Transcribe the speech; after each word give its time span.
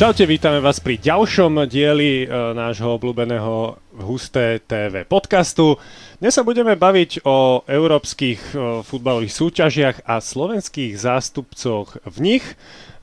Čaute, 0.00 0.24
vítame 0.24 0.64
vás 0.64 0.80
pri 0.80 0.96
ďalšom 0.96 1.68
dieli 1.68 2.24
e, 2.24 2.26
nášho 2.56 2.96
obľúbeného 2.96 3.76
Husté 4.00 4.56
TV 4.64 5.04
podcastu. 5.04 5.76
Dnes 6.16 6.32
sa 6.32 6.40
budeme 6.40 6.72
baviť 6.72 7.20
o 7.28 7.60
európskych 7.68 8.40
e, 8.40 8.80
futbalových 8.80 9.36
súťažiach 9.36 10.08
a 10.08 10.24
slovenských 10.24 10.96
zástupcoch 10.96 12.00
v 12.00 12.16
nich. 12.16 12.44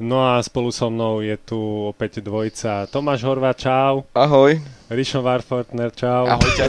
No 0.01 0.25
a 0.25 0.41
spolu 0.41 0.73
so 0.73 0.89
mnou 0.89 1.21
je 1.21 1.37
tu 1.37 1.61
opäť 1.85 2.17
dvojica 2.25 2.89
Tomáš 2.89 3.29
Horva, 3.29 3.53
čau. 3.53 4.09
Ahoj. 4.17 4.57
Rišo 4.89 5.21
Warfortner, 5.21 5.93
čau. 5.93 6.25
Ahojte. 6.25 6.65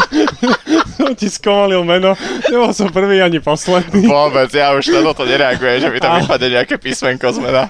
som 0.96 1.12
ti 1.12 1.28
skomalil 1.28 1.84
meno, 1.84 2.16
nebol 2.48 2.72
som 2.72 2.88
prvý 2.88 3.20
ani 3.20 3.36
posledný. 3.36 4.08
Vôbec, 4.08 4.48
ja 4.48 4.72
už 4.72 4.88
na 4.96 5.12
toto 5.12 5.28
nereagujem, 5.28 5.76
že 5.84 5.88
mi 5.92 6.00
tam 6.00 6.24
vypadne 6.24 6.48
nejaké 6.56 6.80
písmenko 6.80 7.28
zmena. 7.36 7.68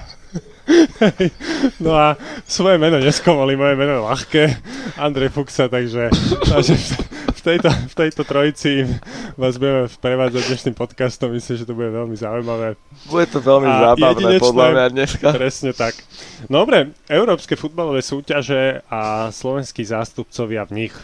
No 1.83 1.95
a 1.95 2.15
svoje 2.47 2.79
meno 2.79 2.99
neskomali, 2.99 3.55
moje 3.55 3.75
meno 3.75 3.99
je 3.99 4.01
ľahké, 4.07 4.43
Andrej 4.99 5.31
Fuxa, 5.35 5.67
takže, 5.67 6.11
takže 6.43 6.75
v, 7.33 7.41
tejto, 7.41 7.69
v 7.69 7.93
tejto 7.95 8.21
trojici 8.23 8.87
vás 9.35 9.59
budeme 9.59 9.87
prevádzať 9.89 10.43
dnešným 10.47 10.75
podcastom, 10.75 11.35
myslím, 11.35 11.55
že 11.59 11.67
to 11.67 11.75
bude 11.75 11.91
veľmi 11.91 12.15
zaujímavé. 12.15 12.79
Bude 13.07 13.27
to 13.27 13.39
veľmi 13.43 13.67
a 13.67 13.75
zábavné, 13.91 14.39
podľa 14.39 14.67
mňa 14.71 14.85
dneska. 14.95 15.27
Presne 15.35 15.71
tak. 15.75 15.97
Dobre, 16.47 16.95
európske 17.11 17.59
futbalové 17.59 17.99
súťaže 18.03 18.83
a 18.87 19.31
slovenskí 19.31 19.83
zástupcovia 19.83 20.63
v 20.67 20.87
nich. 20.87 20.95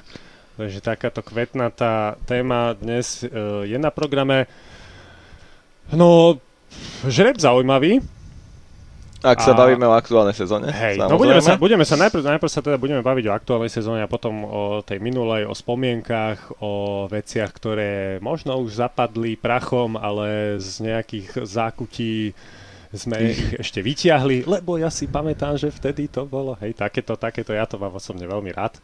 Takže 0.59 0.83
takáto 0.83 1.23
kvetnatá 1.23 2.19
téma 2.27 2.75
dnes 2.75 3.23
uh, 3.23 3.63
je 3.63 3.79
na 3.79 3.95
programe. 3.95 4.43
No, 5.95 6.35
žreb 7.07 7.39
zaujímavý, 7.39 8.03
ak 9.19 9.39
sa 9.43 9.51
a... 9.51 9.59
bavíme 9.59 9.83
o 9.83 9.93
aktuálnej 9.95 10.35
sezóne. 10.35 10.71
Hej, 10.71 10.99
no 11.03 11.19
budeme 11.19 11.43
sa, 11.43 11.59
budeme 11.59 11.83
sa 11.83 11.99
najprv, 11.99 12.23
najprv 12.23 12.51
sa 12.51 12.63
teda 12.63 12.79
budeme 12.79 13.03
baviť 13.03 13.25
o 13.27 13.35
aktuálnej 13.35 13.71
sezóne 13.71 13.99
a 14.03 14.11
potom 14.11 14.47
o 14.47 14.61
tej 14.79 15.03
minulej, 15.03 15.43
o 15.43 15.55
spomienkach, 15.55 16.63
o 16.63 17.05
veciach, 17.11 17.51
ktoré 17.51 17.91
možno 18.23 18.55
už 18.59 18.79
zapadli 18.79 19.35
prachom, 19.35 19.99
ale 19.99 20.57
z 20.63 20.87
nejakých 20.87 21.43
zákutí 21.43 22.31
sme 22.89 23.35
ich 23.35 23.41
ešte 23.61 23.85
vyťahli, 23.85 24.49
lebo 24.49 24.81
ja 24.81 24.89
si 24.89 25.05
pamätám, 25.05 25.59
že 25.61 25.69
vtedy 25.69 26.09
to 26.09 26.25
bolo, 26.25 26.57
hej, 26.57 26.73
takéto, 26.73 27.13
takéto, 27.13 27.53
ja 27.53 27.69
to 27.69 27.77
mám 27.77 27.93
osobne 27.93 28.25
veľmi 28.25 28.49
rád 28.49 28.81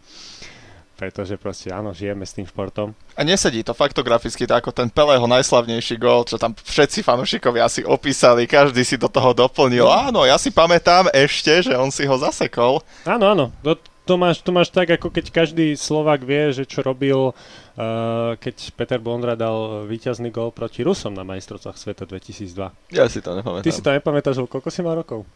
pretože 0.95 1.35
proste 1.35 1.69
áno, 1.69 1.91
žijeme 1.91 2.23
s 2.23 2.33
tým 2.33 2.47
športom. 2.47 2.95
A 3.19 3.21
nesedí 3.21 3.61
to 3.61 3.75
faktograficky 3.75 4.47
tak 4.47 4.63
ako 4.63 4.71
ten 4.71 4.87
Pelého 4.87 5.27
najslavnejší 5.27 5.99
gol, 5.99 6.23
čo 6.23 6.39
tam 6.39 6.55
všetci 6.55 7.03
fanúšikovia 7.03 7.67
si 7.67 7.83
opísali, 7.83 8.47
každý 8.47 8.81
si 8.87 8.95
do 8.95 9.11
toho 9.11 9.35
doplnil. 9.35 9.85
Áno, 9.85 10.23
ja 10.23 10.39
si 10.39 10.49
pamätám 10.49 11.11
ešte, 11.11 11.67
že 11.67 11.75
on 11.75 11.91
si 11.91 12.07
ho 12.07 12.15
zasekol. 12.15 12.79
Áno, 13.03 13.27
áno, 13.27 13.45
to, 13.59 13.75
to, 14.07 14.15
máš, 14.15 14.39
to 14.39 14.55
máš 14.55 14.71
tak, 14.71 14.95
ako 14.95 15.11
keď 15.11 15.35
každý 15.35 15.75
Slovak 15.75 16.23
vie, 16.23 16.55
že 16.55 16.63
čo 16.63 16.79
robil, 16.79 17.35
uh, 17.35 18.33
keď 18.39 18.55
Peter 18.79 18.99
Bondra 19.03 19.35
dal 19.35 19.83
víťazný 19.83 20.31
gol 20.31 20.55
proti 20.55 20.81
Rusom 20.87 21.11
na 21.11 21.27
majstrovstvách 21.27 21.75
sveta 21.75 22.07
2002. 22.07 22.95
Ja 22.95 23.05
si 23.11 23.19
to 23.19 23.35
nepamätám. 23.35 23.67
Ty 23.67 23.71
si 23.75 23.83
to 23.83 23.91
nepamätáš, 23.91 24.39
koľko 24.47 24.71
si 24.71 24.79
mal 24.79 24.95
rokov? 24.95 25.27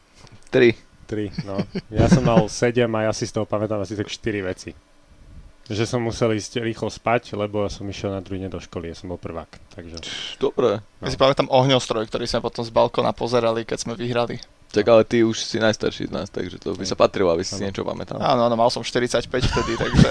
Tri. 0.48 0.74
Tri, 1.10 1.34
no. 1.42 1.58
Ja 1.90 2.06
som 2.06 2.22
mal 2.22 2.46
sedem 2.46 2.86
a 2.94 3.10
ja 3.10 3.12
si 3.18 3.26
z 3.26 3.34
toho 3.34 3.50
pamätám 3.50 3.82
asi 3.82 3.98
tak 3.98 4.14
štyri 4.14 4.46
veci 4.46 4.78
že 5.70 5.86
som 5.86 6.02
musel 6.02 6.34
ísť 6.34 6.66
rýchlo 6.66 6.90
spať, 6.90 7.38
lebo 7.38 7.70
som 7.70 7.86
išiel 7.86 8.10
na 8.10 8.26
druhý 8.26 8.42
deň 8.42 8.50
do 8.50 8.58
školy, 8.58 8.90
ja 8.90 8.98
som 8.98 9.14
bol 9.14 9.22
prvák. 9.22 9.50
Takže... 9.78 10.02
Dobre. 10.42 10.82
No. 10.98 11.06
Ja 11.06 11.14
si 11.14 11.20
pamätám 11.22 11.46
ohňostroj, 11.46 12.10
ktorý 12.10 12.26
sme 12.26 12.42
potom 12.42 12.66
z 12.66 12.74
balkona 12.74 13.14
pozerali, 13.14 13.70
keď 13.70 13.78
sme 13.86 13.94
vyhrali. 13.94 14.42
Tak 14.70 14.86
ale 14.86 15.02
ty 15.02 15.26
už 15.26 15.46
si 15.46 15.58
najstarší 15.58 16.10
z 16.10 16.14
nás, 16.14 16.30
takže 16.30 16.62
to 16.62 16.78
by 16.78 16.86
sa 16.86 16.94
patrilo, 16.94 17.34
aby 17.34 17.42
si 17.42 17.58
ano. 17.58 17.60
si 17.62 17.64
niečo 17.70 17.82
pamätal. 17.82 18.22
Áno, 18.22 18.46
áno, 18.46 18.54
mal 18.58 18.70
som 18.70 18.86
45 18.86 19.26
vtedy, 19.30 19.74
takže... 19.78 20.10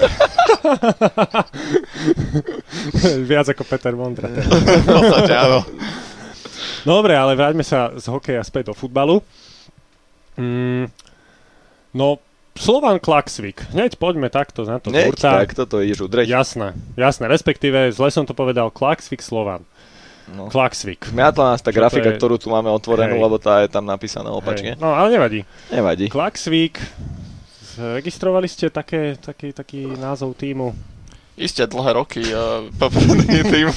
Viac 3.31 3.47
ako 3.55 3.63
Peter 3.63 3.95
Mondra. 3.95 4.27
podstate, 4.87 5.35
áno. 5.35 5.63
Dobre, 6.83 7.15
ale 7.15 7.39
vráťme 7.39 7.63
sa 7.63 7.91
z 7.95 8.07
hokeja 8.11 8.43
späť 8.43 8.71
do 8.71 8.75
futbalu. 8.75 9.23
Mm, 10.35 10.91
no, 11.95 12.19
Slovan 12.57 12.97
Klaxvik. 13.01 13.65
Hneď 13.71 13.97
poďme 13.97 14.29
takto 14.31 14.65
na 14.65 14.77
to. 14.81 14.89
Hneď 14.89 15.15
takto 15.17 15.65
to 15.65 15.81
ideš 15.83 16.05
udreť. 16.05 16.27
Jasné, 16.27 16.77
jasné. 16.97 17.25
Respektíve, 17.29 17.91
zle 17.93 18.09
som 18.09 18.23
to 18.25 18.37
povedal, 18.37 18.69
Klaxvik 18.73 19.23
Slovan. 19.23 19.63
No. 20.29 20.45
Klaxvik. 20.45 21.09
Miatla 21.09 21.57
nás 21.57 21.61
tá 21.65 21.73
Čo 21.73 21.81
grafika, 21.81 22.13
je... 22.13 22.17
ktorú 22.21 22.37
tu 22.37 22.53
máme 22.53 22.69
otvorenú, 22.69 23.17
Hej. 23.17 23.23
lebo 23.25 23.35
tá 23.41 23.65
je 23.65 23.69
tam 23.73 23.85
napísaná 23.85 24.29
opačne. 24.29 24.77
Hej. 24.77 24.81
No, 24.81 24.93
ale 24.93 25.09
nevadí. 25.09 25.41
Nevadí. 25.73 26.05
Klaxvik. 26.05 26.77
Registrovali 27.79 28.45
ste 28.45 28.69
také, 28.69 29.17
taký, 29.17 29.55
taký 29.55 29.87
názov 29.97 30.37
týmu? 30.37 30.75
Isté 31.39 31.63
dlhé 31.71 31.95
roky 31.95 32.19
uh, 32.35 32.67
popredný 32.75 33.47
tým. 33.47 33.71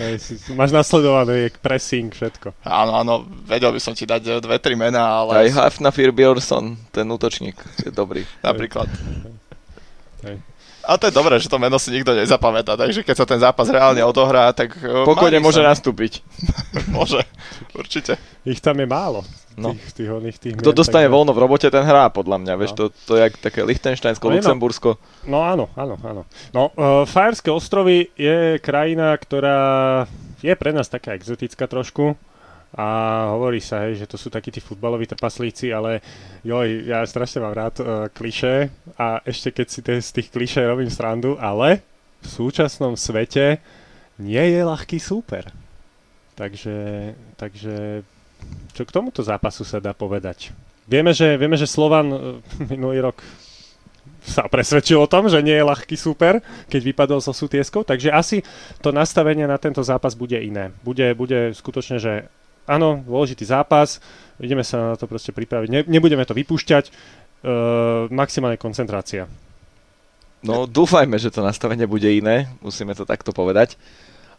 Máš 0.58 0.72
nasledovaný 0.72 1.52
pressing, 1.60 2.08
všetko. 2.08 2.56
Áno, 2.64 2.96
áno, 2.96 3.14
vedel 3.44 3.68
by 3.68 3.80
som 3.84 3.92
ti 3.92 4.08
dať 4.08 4.22
eh, 4.24 4.40
dve, 4.40 4.56
tri 4.56 4.72
mená, 4.72 5.20
ale... 5.20 5.44
Aj 5.44 5.68
Hafnafir 5.68 6.08
Björnsson, 6.08 6.80
ten 6.88 7.04
útočník, 7.04 7.60
je 7.84 7.92
dobrý. 7.92 8.24
Napríklad. 8.40 8.88
Hej. 10.24 10.40
A 10.82 10.98
to 10.98 11.06
je 11.06 11.14
dobré, 11.14 11.38
že 11.38 11.46
to 11.46 11.62
meno 11.62 11.78
si 11.78 11.94
nikto 11.94 12.10
nezapamätá, 12.10 12.74
takže 12.74 13.06
keď 13.06 13.16
sa 13.16 13.26
ten 13.26 13.38
zápas 13.38 13.70
reálne 13.70 14.02
odohrá, 14.02 14.50
tak... 14.50 14.74
Eh, 14.82 15.06
Pokojne 15.06 15.38
môže 15.38 15.62
sa... 15.62 15.70
nastúpiť. 15.70 16.22
môže, 16.96 17.22
určite. 17.78 18.18
Ich 18.42 18.58
tam 18.58 18.82
je 18.82 18.86
málo. 18.90 19.22
No. 19.54 19.76
Tých, 19.76 19.92
tých, 19.94 20.08
tých, 20.08 20.38
tých 20.40 20.54
Kto 20.58 20.72
dostane 20.72 21.06
tak... 21.06 21.14
voľno 21.14 21.36
v 21.36 21.42
robote, 21.44 21.68
ten 21.68 21.84
hrá, 21.84 22.08
podľa 22.08 22.40
mňa. 22.40 22.52
No. 22.56 22.58
Vieš, 22.58 22.72
to, 22.74 22.84
to 23.06 23.12
je 23.20 23.30
také 23.36 23.60
Lichtensteinsko, 23.62 24.26
no, 24.26 24.32
Luxembursko. 24.40 24.90
No 25.28 25.44
áno, 25.44 25.68
áno, 25.76 25.94
áno. 26.02 26.22
No, 26.56 26.72
uh, 26.74 27.04
Fajerské 27.04 27.52
ostrovy 27.52 28.10
je 28.16 28.58
krajina, 28.58 29.12
ktorá 29.14 29.60
je 30.40 30.54
pre 30.56 30.74
nás 30.74 30.88
taká 30.90 31.14
exotická 31.14 31.68
trošku 31.68 32.18
a 32.72 32.86
hovorí 33.36 33.60
sa, 33.60 33.84
hej, 33.84 34.00
že 34.00 34.08
to 34.08 34.16
sú 34.16 34.32
takí 34.32 34.48
tí 34.48 34.56
futbaloví 34.56 35.04
trpaslíci, 35.04 35.68
ale 35.76 36.00
joj, 36.40 36.88
ja 36.88 37.04
strašne 37.04 37.44
mám 37.44 37.52
rád 37.52 37.74
uh, 37.84 38.08
kliše 38.08 38.72
a 38.96 39.20
ešte 39.28 39.60
keď 39.60 39.66
si 39.68 39.80
te, 39.84 39.94
z 40.00 40.10
tých 40.16 40.28
kliše 40.32 40.64
robím 40.64 40.88
srandu, 40.88 41.36
ale 41.36 41.84
v 42.24 42.26
súčasnom 42.32 42.96
svete 42.96 43.60
nie 44.16 44.40
je 44.40 44.60
ľahký 44.64 44.96
súper. 44.96 45.52
Takže, 46.32 47.12
takže 47.36 48.00
čo 48.72 48.82
k 48.88 48.94
tomuto 48.94 49.20
zápasu 49.20 49.68
sa 49.68 49.76
dá 49.76 49.92
povedať? 49.92 50.48
Vieme, 50.88 51.12
že, 51.12 51.36
vieme, 51.36 51.60
že 51.60 51.68
Slovan 51.68 52.08
e, 52.08 52.18
minulý 52.72 53.04
rok 53.04 53.20
sa 54.22 54.46
presvedčil 54.46 54.96
o 54.96 55.10
tom, 55.10 55.26
že 55.26 55.42
nie 55.42 55.54
je 55.54 55.66
ľahký 55.66 55.98
super, 55.98 56.40
keď 56.70 56.80
vypadol 56.80 57.18
so 57.20 57.34
Sutieskou, 57.34 57.82
takže 57.82 58.14
asi 58.14 58.40
to 58.80 58.94
nastavenie 58.94 59.44
na 59.44 59.58
tento 59.58 59.82
zápas 59.82 60.14
bude 60.14 60.38
iné. 60.38 60.70
Bude, 60.86 61.10
bude 61.12 61.52
skutočne, 61.52 61.98
že 61.98 62.30
áno, 62.66 63.02
dôležitý 63.02 63.46
zápas, 63.46 63.98
ideme 64.38 64.62
sa 64.62 64.94
na 64.94 64.96
to 64.98 65.06
proste 65.06 65.34
pripraviť, 65.34 65.68
ne, 65.70 65.80
nebudeme 65.86 66.22
to 66.26 66.34
vypúšťať, 66.34 66.84
uh, 66.88 68.06
maximálne 68.10 68.58
koncentrácia. 68.58 69.26
No 70.42 70.66
dúfajme, 70.66 71.14
že 71.22 71.30
to 71.30 71.46
nastavenie 71.46 71.86
bude 71.86 72.10
iné, 72.10 72.50
musíme 72.58 72.98
to 72.98 73.06
takto 73.06 73.30
povedať, 73.30 73.78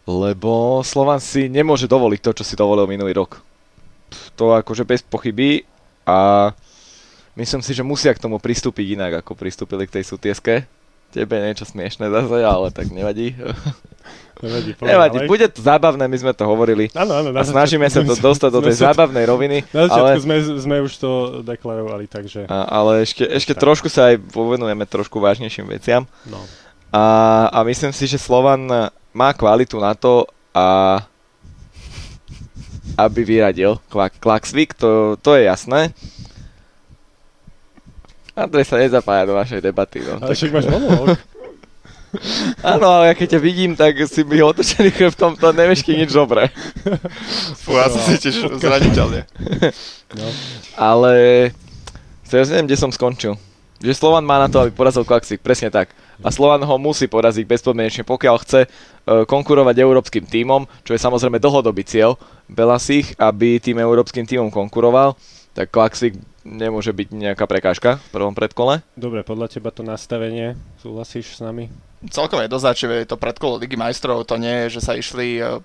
lebo 0.04 0.84
Slovan 0.84 1.16
si 1.16 1.48
nemôže 1.48 1.88
dovoliť 1.88 2.20
to, 2.20 2.30
čo 2.40 2.44
si 2.44 2.60
dovolil 2.60 2.84
minulý 2.84 3.16
rok. 3.16 3.40
To 4.36 4.52
akože 4.52 4.84
bez 4.84 5.00
pochyby 5.00 5.64
a 6.04 6.52
myslím 7.40 7.64
si, 7.64 7.72
že 7.72 7.80
musia 7.80 8.12
k 8.12 8.20
tomu 8.20 8.36
pristúpiť 8.36 9.00
inak, 9.00 9.24
ako 9.24 9.32
pristúpili 9.32 9.88
k 9.88 10.00
tej 10.00 10.04
sutieske. 10.04 10.68
Tebe 11.14 11.38
niečo 11.38 11.62
smiešné 11.62 12.10
zase, 12.10 12.42
ale 12.42 12.74
tak 12.74 12.90
nevadí. 12.90 13.38
Nevadí, 14.42 14.74
Nevadí, 14.82 15.18
bude 15.30 15.46
to 15.46 15.62
zábavné, 15.62 16.10
my 16.10 16.18
sme 16.18 16.32
to 16.34 16.44
hovorili. 16.44 16.90
Áno, 16.92 17.16
áno, 17.16 17.30
a 17.32 17.42
snažíme 17.46 17.86
sa 17.86 18.02
to 18.02 18.18
dostať 18.18 18.50
do 18.50 18.60
tej 18.66 18.82
zábavnej 18.82 19.24
roviny. 19.30 19.62
Na 19.70 19.86
začiatku 19.86 20.18
ale... 20.18 20.20
sme, 20.20 20.36
sme 20.58 20.76
už 20.82 20.92
to 20.98 21.10
deklarovali, 21.46 22.10
takže... 22.10 22.50
A, 22.50 22.66
ale 22.66 23.06
ešte, 23.06 23.24
ešte 23.24 23.54
trošku 23.54 23.86
sa 23.86 24.10
aj 24.12 24.20
povenujeme 24.34 24.84
trošku 24.90 25.22
vážnejším 25.22 25.70
veciam. 25.70 26.04
No. 26.26 26.42
A, 26.90 27.46
a 27.54 27.58
myslím 27.62 27.94
si, 27.94 28.10
že 28.10 28.18
Slovan 28.20 28.68
má 29.14 29.30
kvalitu 29.32 29.78
na 29.78 29.94
to 29.94 30.26
a 30.50 30.98
aby 32.98 33.22
vyradil 33.22 33.78
Klaxvik, 34.20 34.74
to, 34.74 35.14
to 35.22 35.38
je 35.38 35.46
jasné. 35.46 35.94
Andrej 38.34 38.66
sa 38.66 38.82
nezapája 38.82 39.30
do 39.30 39.34
našej 39.38 39.62
debaty. 39.62 40.02
No. 40.02 40.18
Ale 40.18 40.34
však 40.34 40.50
máš 40.50 40.66
monológ. 40.66 41.14
Áno, 42.62 42.86
ale 42.86 43.10
ja 43.10 43.14
keď 43.14 43.38
ťa 43.38 43.40
vidím, 43.42 43.72
tak 43.74 43.98
si 44.06 44.22
by 44.22 44.42
otočený 44.42 44.90
chrbtom, 44.94 45.34
to 45.34 45.50
nevieš 45.50 45.82
nič 45.86 46.14
dobré. 46.14 46.46
Fú, 47.58 47.74
ja 47.74 47.90
sa 47.90 47.98
cítiš 48.06 48.46
zraniteľne. 48.58 49.26
No. 50.14 50.26
Ale 50.78 51.12
ja 52.30 52.46
neviem, 52.46 52.70
kde 52.70 52.78
som 52.78 52.94
skončil. 52.94 53.34
Že 53.82 53.98
Slovan 53.98 54.22
má 54.22 54.38
na 54.38 54.46
to, 54.46 54.62
aby 54.62 54.70
porazil 54.70 55.02
Klaxvik, 55.02 55.42
presne 55.42 55.68
tak. 55.68 55.90
A 56.22 56.30
Slovan 56.30 56.62
ho 56.62 56.76
musí 56.78 57.10
poraziť 57.10 57.44
bezpodmienečne, 57.44 58.06
pokiaľ 58.06 58.36
chce 58.46 58.60
uh, 58.64 59.26
konkurovať 59.26 59.74
európskym 59.82 60.24
tímom, 60.24 60.64
čo 60.86 60.94
je 60.94 61.02
samozrejme 61.02 61.42
dlhodobý 61.42 61.82
cieľ 61.82 62.14
Belasich, 62.46 63.18
aby 63.18 63.58
tým 63.58 63.82
európskym 63.82 64.24
tímom 64.24 64.54
konkuroval, 64.54 65.18
tak 65.52 65.74
Klaxvik 65.74 66.14
nemôže 66.44 66.92
byť 66.92 67.08
nejaká 67.10 67.48
prekážka 67.48 67.98
v 67.98 68.08
prvom 68.12 68.36
predkole. 68.36 68.84
Dobre, 68.94 69.24
podľa 69.24 69.50
teba 69.50 69.72
to 69.72 69.80
nastavenie, 69.80 70.54
súhlasíš 70.78 71.36
s 71.36 71.40
nami? 71.40 71.72
Celkom 72.12 72.44
je 72.44 72.52
dosť, 72.52 72.84
je 72.84 73.08
to 73.08 73.16
predkolo 73.16 73.56
Ligy 73.56 73.80
majstrov, 73.80 74.28
to 74.28 74.36
nie 74.36 74.68
je, 74.68 74.78
že 74.78 74.80
sa 74.84 74.92
išli 74.92 75.40
e, 75.40 75.56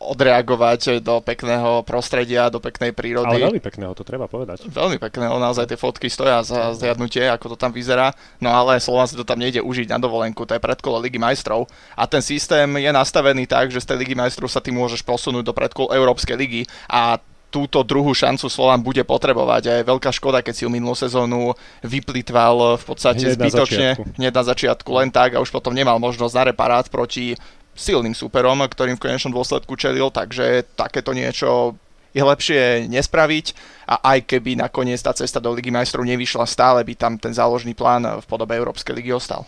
odreagovať 0.00 1.04
do 1.04 1.20
pekného 1.20 1.84
prostredia, 1.84 2.48
do 2.48 2.56
peknej 2.62 2.96
prírody. 2.96 3.36
Ale 3.36 3.52
veľmi 3.52 3.62
pekného, 3.62 3.92
to 3.92 4.00
treba 4.00 4.24
povedať. 4.24 4.64
Veľmi 4.64 4.96
pekného, 4.96 5.36
naozaj 5.36 5.68
tie 5.68 5.76
fotky 5.76 6.08
stoja 6.08 6.40
za 6.40 6.72
zjadnutie, 6.72 7.28
ako 7.28 7.54
to 7.54 7.56
tam 7.60 7.76
vyzerá. 7.76 8.16
No 8.40 8.48
ale 8.48 8.80
Slovan 8.80 9.10
si 9.10 9.18
to 9.18 9.28
tam 9.28 9.42
nejde 9.42 9.60
užiť 9.60 9.92
na 9.92 10.00
dovolenku, 10.00 10.48
to 10.48 10.56
je 10.56 10.62
predkolo 10.62 11.04
Ligy 11.04 11.20
majstrov. 11.20 11.68
A 11.92 12.08
ten 12.08 12.24
systém 12.24 12.64
je 12.80 12.90
nastavený 12.90 13.44
tak, 13.44 13.68
že 13.68 13.84
z 13.84 13.92
tej 13.92 14.08
Ligy 14.08 14.14
majstrov 14.16 14.48
sa 14.48 14.64
ty 14.64 14.72
môžeš 14.72 15.04
posunúť 15.04 15.44
do 15.44 15.52
predkol 15.52 15.92
Európskej 15.92 16.36
ligy 16.38 16.62
a 16.88 17.20
túto 17.48 17.80
druhú 17.80 18.12
šancu 18.12 18.46
Slovan 18.52 18.84
bude 18.84 19.00
potrebovať. 19.04 19.62
A 19.68 19.72
je 19.80 19.88
veľká 19.88 20.12
škoda, 20.12 20.44
keď 20.44 20.54
si 20.54 20.62
ju 20.64 20.70
minulú 20.70 20.92
sezónu 20.92 21.56
vyplitval 21.80 22.76
v 22.76 22.84
podstate 22.84 23.24
hneď 23.24 23.36
zbytočne, 23.40 23.88
na 23.96 24.04
hneď 24.20 24.32
na 24.36 24.44
začiatku 24.44 24.90
len 24.92 25.08
tak 25.08 25.36
a 25.36 25.42
už 25.42 25.48
potom 25.48 25.72
nemal 25.72 25.96
možnosť 25.96 26.34
na 26.36 26.44
reparát 26.52 26.86
proti 26.92 27.32
silným 27.78 28.12
súperom, 28.12 28.58
ktorým 28.60 28.98
v 28.98 29.04
konečnom 29.08 29.32
dôsledku 29.32 29.78
čelil, 29.78 30.10
takže 30.10 30.66
takéto 30.74 31.14
niečo 31.14 31.78
je 32.12 32.22
lepšie 32.24 32.90
nespraviť. 32.90 33.46
A 33.88 34.16
aj 34.16 34.28
keby 34.28 34.58
nakoniec 34.58 35.00
tá 35.00 35.14
cesta 35.14 35.40
do 35.40 35.54
Ligy 35.54 35.72
majstrov 35.72 36.04
nevyšla, 36.04 36.44
stále 36.44 36.82
by 36.84 36.92
tam 36.98 37.14
ten 37.16 37.32
záložný 37.32 37.72
plán 37.72 38.04
v 38.04 38.26
podobe 38.28 38.58
Európskej 38.58 38.92
ligy 38.98 39.14
ostal. 39.14 39.46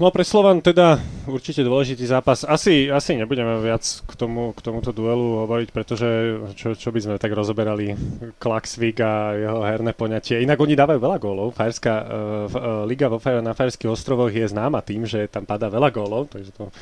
No 0.00 0.08
pre 0.08 0.24
Slovan 0.24 0.64
teda 0.64 0.96
určite 1.28 1.60
dôležitý 1.60 2.08
zápas. 2.08 2.48
Asi, 2.48 2.88
asi 2.88 3.20
nebudeme 3.20 3.60
viac 3.60 3.84
k, 3.84 4.12
tomu, 4.16 4.56
k 4.56 4.64
tomuto 4.64 4.96
duelu 4.96 5.44
hovoriť, 5.44 5.68
pretože 5.76 6.08
čo, 6.56 6.72
čo 6.72 6.88
by 6.88 7.00
sme 7.04 7.14
tak 7.20 7.36
rozoberali 7.36 7.92
Klaxvik 8.40 8.96
a 9.04 9.36
jeho 9.36 9.60
herné 9.60 9.92
poňatie. 9.92 10.40
Inak 10.40 10.56
oni 10.56 10.72
dávajú 10.72 11.04
veľa 11.04 11.18
gólov. 11.20 11.52
Fajerská 11.52 11.94
uh, 12.00 12.04
uh, 12.08 12.88
liga 12.88 13.12
vo, 13.12 13.20
na 13.20 13.52
Fajerských 13.52 13.92
ostrovoch 13.92 14.32
je 14.32 14.48
známa 14.48 14.80
tým, 14.80 15.04
že 15.04 15.28
tam 15.28 15.44
padá 15.44 15.68
veľa 15.68 15.92
gólov, 15.92 16.32
takže 16.32 16.56
to 16.56 16.72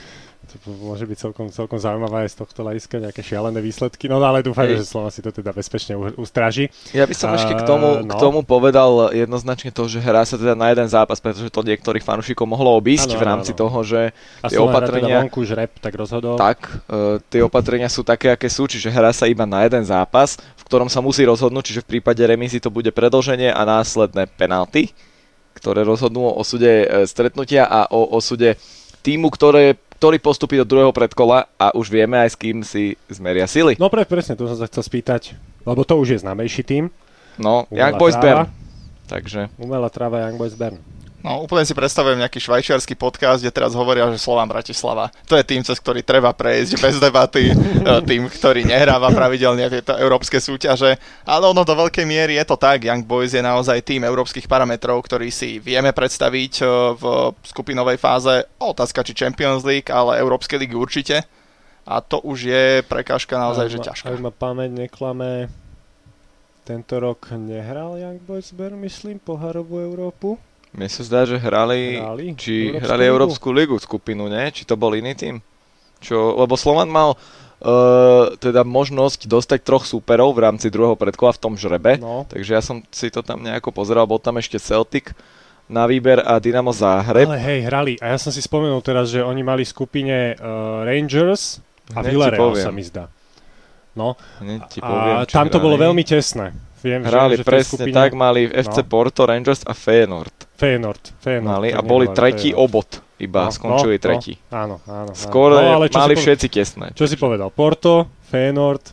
to 0.49 0.73
môže 0.81 1.05
byť 1.05 1.19
celkom, 1.19 1.47
celkom 1.53 1.77
zaujímavé 1.77 2.25
aj 2.25 2.33
z 2.33 2.37
tohto 2.41 2.65
hľadiska, 2.65 3.05
nejaké 3.05 3.21
šialené 3.21 3.61
výsledky, 3.61 4.09
no 4.09 4.17
ale 4.23 4.41
dúfam, 4.41 4.65
že 4.65 4.81
Slovan 4.87 5.13
si 5.13 5.21
to 5.21 5.29
teda 5.29 5.53
bezpečne 5.53 5.99
ustráži. 6.17 6.73
Ja 6.97 7.05
by 7.05 7.13
som 7.13 7.35
uh, 7.35 7.37
ešte 7.37 7.53
k 7.53 7.63
tomu, 7.69 8.01
no. 8.01 8.09
k 8.09 8.15
tomu 8.17 8.41
povedal 8.41 9.13
jednoznačne 9.13 9.75
to, 9.75 9.85
že 9.85 10.01
hrá 10.01 10.25
sa 10.25 10.41
teda 10.41 10.57
na 10.57 10.73
jeden 10.73 10.89
zápas, 10.89 11.21
pretože 11.21 11.53
to 11.53 11.61
niektorých 11.61 12.01
fanúšikov 12.01 12.49
mohlo 12.49 12.73
obísť 12.81 13.13
ano, 13.13 13.21
v 13.21 13.23
rámci 13.29 13.53
ano. 13.53 13.61
toho, 13.67 13.79
že 13.85 14.01
A 14.41 14.49
tie 14.49 14.57
opatrenia... 14.57 15.21
A 15.21 15.29
vonku 15.29 15.45
žreb, 15.45 15.69
tak 15.85 15.93
rozhodol. 15.93 16.41
Tak, 16.41 16.89
uh, 16.89 17.21
tie 17.29 17.45
opatrenia 17.45 17.93
sú 17.93 18.01
také, 18.01 18.33
aké 18.33 18.49
sú, 18.49 18.65
čiže 18.65 18.89
hrá 18.89 19.13
sa 19.13 19.29
iba 19.29 19.45
na 19.45 19.69
jeden 19.69 19.85
zápas, 19.85 20.41
v 20.57 20.63
ktorom 20.65 20.89
sa 20.89 21.05
musí 21.05 21.29
rozhodnúť, 21.29 21.77
čiže 21.77 21.85
v 21.85 21.99
prípade 21.99 22.25
remízy 22.25 22.57
to 22.57 22.73
bude 22.73 22.89
predlženie 22.95 23.53
a 23.53 23.63
následné 23.69 24.25
penalty, 24.41 24.97
ktoré 25.59 25.85
rozhodnú 25.85 26.31
o 26.31 26.33
osude 26.39 26.87
e, 26.87 26.87
stretnutia 27.05 27.67
a 27.67 27.91
o 27.91 28.15
osude 28.15 28.55
týmu, 29.03 29.31
ktoré 29.35 29.75
ktorý 29.99 30.23
postupí 30.23 30.55
do 30.55 30.63
druhého 30.63 30.95
predkola 30.95 31.51
a 31.59 31.75
už 31.75 31.91
vieme 31.91 32.23
aj 32.23 32.31
s 32.31 32.37
kým 32.39 32.63
si 32.63 32.95
zmeria 33.11 33.51
sily. 33.51 33.75
No 33.83 33.91
pre, 33.91 34.07
presne, 34.07 34.39
to 34.39 34.47
som 34.47 34.55
sa 34.55 34.71
chcel 34.71 34.87
spýtať, 34.87 35.35
lebo 35.67 35.83
to 35.83 35.99
už 35.99 36.15
je 36.15 36.19
známejší 36.23 36.63
tým. 36.63 36.87
No, 37.35 37.67
Young 37.75 37.99
Boys 37.99 38.15
Bern. 38.15 38.47
Takže. 39.11 39.51
Umelá 39.59 39.91
tráva 39.91 40.31
Young 40.31 40.39
Boys 40.39 40.55
Bern. 40.55 40.79
No, 41.19 41.43
úplne 41.43 41.67
si 41.67 41.75
predstavujem 41.75 42.23
nejaký 42.23 42.39
švajčiarsky 42.39 42.95
podcast, 42.95 43.43
kde 43.43 43.51
teraz 43.51 43.75
hovoria, 43.75 44.07
že 44.15 44.23
Slován 44.23 44.47
Bratislava. 44.47 45.11
To 45.27 45.35
je 45.35 45.43
tým, 45.43 45.67
cez 45.67 45.75
ktorý 45.83 46.07
treba 46.07 46.31
prejsť 46.31 46.79
bez 46.79 46.97
debaty, 47.03 47.51
e, 47.51 47.55
tým, 48.07 48.31
ktorý 48.31 48.63
nehráva 48.63 49.11
pravidelne 49.11 49.67
tieto 49.67 49.99
európske 49.99 50.39
súťaže. 50.39 50.95
Ale 51.27 51.45
ono 51.51 51.67
do 51.67 51.75
veľkej 51.75 52.07
miery 52.07 52.39
je 52.39 52.47
to 52.47 52.55
tak. 52.55 52.87
Young 52.87 53.03
Boys 53.03 53.35
je 53.35 53.43
naozaj 53.43 53.83
tým 53.83 54.07
európskych 54.07 54.47
parametrov, 54.47 55.03
ktorý 55.03 55.35
si 55.35 55.59
vieme 55.59 55.91
predstaviť 55.91 56.63
e, 56.63 56.65
v 56.95 57.05
skupinovej 57.51 57.99
fáze. 57.99 58.47
Otázka, 58.63 59.03
či 59.03 59.19
Champions 59.19 59.67
League, 59.67 59.91
ale 59.91 60.23
Európske 60.23 60.55
ligy 60.55 60.79
určite. 60.79 61.27
A 61.83 61.99
to 61.99 62.23
už 62.23 62.47
je 62.47 62.65
prekážka 62.87 63.35
naozaj, 63.35 63.75
že 63.75 63.83
ťažká. 63.83 64.07
Ak 64.15 64.23
ma 64.23 64.31
pamäť 64.31 64.71
neklame, 64.71 65.51
tento 66.63 66.95
rok 67.03 67.33
nehral 67.35 67.99
Young 67.99 68.23
Boys 68.23 68.55
Bern, 68.55 68.79
myslím, 68.87 69.19
poharovú 69.19 69.83
Európu. 69.83 70.39
Mne 70.73 70.89
sa 70.93 71.03
zdá, 71.05 71.21
že 71.25 71.41
hrali, 71.41 71.97
hrali? 71.97 72.37
či 72.37 72.69
Európsku 72.69 72.85
hrali 72.85 73.05
ligu? 73.05 73.13
Európsku 73.15 73.49
ligu 73.53 73.77
skupinu, 73.81 74.29
ne? 74.29 74.53
Či 74.53 74.69
to 74.69 74.77
bol 74.77 74.93
iný 74.93 75.17
tým? 75.17 75.41
Čo, 75.99 76.37
lebo 76.39 76.55
Slovan 76.55 76.93
mal 76.93 77.17
uh, 77.17 78.37
teda 78.39 78.63
možnosť 78.63 79.27
dostať 79.27 79.59
troch 79.65 79.85
súperov 79.89 80.37
v 80.37 80.45
rámci 80.47 80.71
druhého 80.71 80.95
predkola 80.95 81.35
v 81.35 81.41
tom 81.43 81.55
žrebe, 81.59 81.99
no. 81.99 82.29
takže 82.29 82.51
ja 82.55 82.63
som 82.63 82.85
si 82.93 83.11
to 83.11 83.25
tam 83.25 83.43
nejako 83.43 83.75
pozeral, 83.75 84.07
bol 84.07 84.23
tam 84.23 84.39
ešte 84.39 84.63
Celtic 84.63 85.17
na 85.69 85.85
výber 85.85 86.25
a 86.25 86.41
Dynamo 86.41 86.73
Záhreb. 86.73 87.29
Ale 87.29 87.41
hej, 87.45 87.61
hrali. 87.69 87.93
A 88.01 88.17
ja 88.17 88.19
som 88.21 88.33
si 88.33 88.41
spomenul 88.41 88.81
teraz, 88.81 89.13
že 89.13 89.21
oni 89.21 89.45
mali 89.45 89.69
skupine 89.69 90.33
uh, 90.39 90.85
Rangers 90.87 91.61
a 91.93 92.01
Villarreal 92.01 92.57
sa 92.57 92.73
mi 92.73 92.85
zdá. 92.85 93.13
No. 93.99 94.15
ti 94.71 94.79
poviem, 94.79 95.27
a 95.27 95.27
tam 95.27 95.51
to 95.51 95.59
bolo 95.59 95.75
veľmi 95.75 96.07
tesné. 96.07 96.55
Viem, 96.79 97.03
hrali 97.03 97.35
že, 97.35 97.43
že 97.43 97.45
presne 97.45 97.77
skupine... 97.83 97.97
tak, 97.99 98.15
mali 98.15 98.47
FC 98.47 98.87
no. 98.87 98.87
Porto, 98.87 99.27
Rangers 99.27 99.67
a 99.67 99.75
Feyenoord. 99.75 100.48
Feyenoord, 100.59 101.15
Feyenoord. 101.23 101.55
Mali 101.55 101.69
a 101.71 101.81
boli 101.87 102.11
tretí 102.11 102.51
Feyenoord. 102.51 102.67
obod, 102.67 102.89
iba 103.23 103.47
no, 103.47 103.55
skončili 103.55 103.97
no, 103.97 104.03
tretí. 104.03 104.35
No, 104.51 104.59
áno, 104.59 104.77
áno. 104.91 105.13
Skôr 105.15 105.55
no, 105.55 105.63
ale 105.63 105.87
mali 105.87 106.15
všetci 106.19 106.47
tesné. 106.51 106.91
Čo 106.99 107.07
si 107.07 107.15
povedal? 107.15 107.55
Porto, 107.55 108.11
Feyenoord 108.27 108.91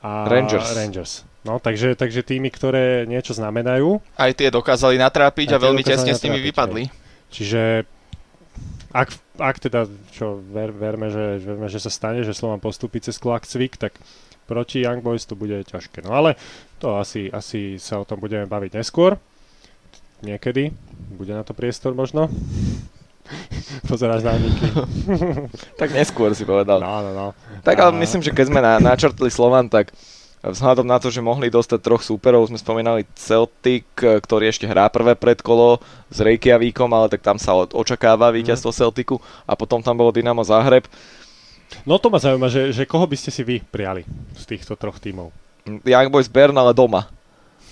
a 0.00 0.24
Rangers. 0.24 0.72
Rangers. 0.72 1.12
No, 1.42 1.58
takže, 1.58 1.98
takže 1.98 2.22
týmy, 2.22 2.48
ktoré 2.54 3.04
niečo 3.04 3.34
znamenajú. 3.34 3.98
Aj 4.14 4.30
tie 4.30 4.48
dokázali 4.48 4.94
natrápiť 4.96 5.52
a 5.52 5.60
veľmi 5.60 5.82
tesne 5.82 6.14
s 6.14 6.22
nimi 6.22 6.38
vypadli. 6.38 6.86
Čiže 7.34 7.84
ak, 8.94 9.08
ak 9.40 9.56
teda, 9.58 9.90
čo 10.14 10.38
ver, 10.38 10.70
verme, 10.70 11.10
že, 11.10 11.42
verme, 11.42 11.66
že 11.66 11.82
sa 11.82 11.90
stane, 11.90 12.22
že 12.22 12.36
Slovan 12.36 12.62
postupí 12.62 13.02
cez 13.02 13.18
Klakcvik, 13.18 13.74
tak 13.80 13.98
proti 14.46 14.84
Young 14.84 15.02
Boys 15.02 15.26
to 15.26 15.34
bude 15.34 15.56
ťažké. 15.66 16.04
No 16.06 16.14
ale 16.14 16.38
to 16.78 16.94
asi, 17.00 17.32
asi 17.32 17.80
sa 17.80 17.98
o 17.98 18.06
tom 18.06 18.20
budeme 18.22 18.46
baviť 18.46 18.78
neskôr. 18.78 19.18
Niekedy. 20.22 20.70
Bude 21.18 21.34
na 21.34 21.42
to 21.42 21.52
priestor 21.52 21.92
možno. 21.92 22.30
Pozeráš 23.90 24.22
na 24.22 24.38
tak 25.80 25.94
neskôr 25.94 26.34
si 26.34 26.42
povedal. 26.46 26.82
No, 26.82 27.02
no, 27.02 27.10
no. 27.10 27.26
Tak 27.62 27.76
ale 27.78 27.92
a... 27.94 28.00
myslím, 28.02 28.22
že 28.22 28.34
keď 28.34 28.46
sme 28.50 28.60
na, 28.62 28.78
načrtli 28.82 29.30
Slovan, 29.30 29.70
tak 29.70 29.94
vzhľadom 30.42 30.82
na 30.82 30.98
to, 30.98 31.06
že 31.06 31.22
mohli 31.22 31.46
dostať 31.46 31.78
troch 31.78 32.02
súperov, 32.02 32.50
sme 32.50 32.58
spomínali 32.58 33.06
Celtic, 33.14 33.86
ktorý 33.94 34.50
ešte 34.50 34.66
hrá 34.66 34.90
prvé 34.90 35.14
predkolo 35.14 35.78
s 36.10 36.18
Reykjavíkom, 36.18 36.90
ale 36.90 37.06
tak 37.06 37.22
tam 37.22 37.38
sa 37.38 37.54
očakáva 37.54 38.34
víťazstvo 38.34 38.74
mm. 38.74 38.76
Celticu 38.76 39.16
a 39.46 39.54
potom 39.54 39.78
tam 39.78 39.94
bolo 39.94 40.10
Dynamo 40.10 40.42
Záhreb. 40.42 40.90
No 41.86 41.96
to 41.96 42.10
ma 42.10 42.18
zaujíma, 42.18 42.50
že, 42.50 42.74
že 42.74 42.84
koho 42.84 43.06
by 43.06 43.16
ste 43.16 43.30
si 43.30 43.46
vy 43.46 43.62
prijali 43.62 44.02
z 44.34 44.44
týchto 44.44 44.74
troch 44.74 44.98
tímov? 44.98 45.30
Young 45.86 46.10
Boys 46.10 46.26
Bern, 46.26 46.58
ale 46.58 46.74
doma. 46.74 47.06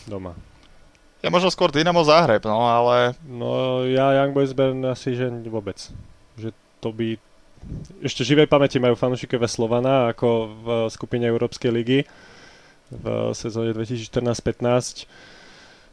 Doma. 0.06 0.32
Ja 1.20 1.28
možno 1.28 1.52
skôr 1.52 1.68
Dynamo 1.68 2.00
Záhreb, 2.00 2.40
no 2.48 2.64
ale... 2.64 3.12
No 3.28 3.84
ja 3.84 4.16
Young 4.20 4.32
Boys 4.32 4.56
Bern 4.56 4.80
asi, 4.88 5.12
že 5.12 5.28
vôbec. 5.52 5.76
Že 6.40 6.56
to 6.80 6.88
by... 6.96 7.20
Ešte 8.00 8.24
živej 8.24 8.48
pamäti 8.48 8.80
majú 8.80 8.96
fanúšikové 8.96 9.44
Slovana 9.44 10.16
ako 10.16 10.28
v 10.48 10.66
skupine 10.88 11.28
Európskej 11.28 11.68
ligy 11.68 12.08
v 12.88 13.06
sezóne 13.36 13.76
2014-15 13.76 15.04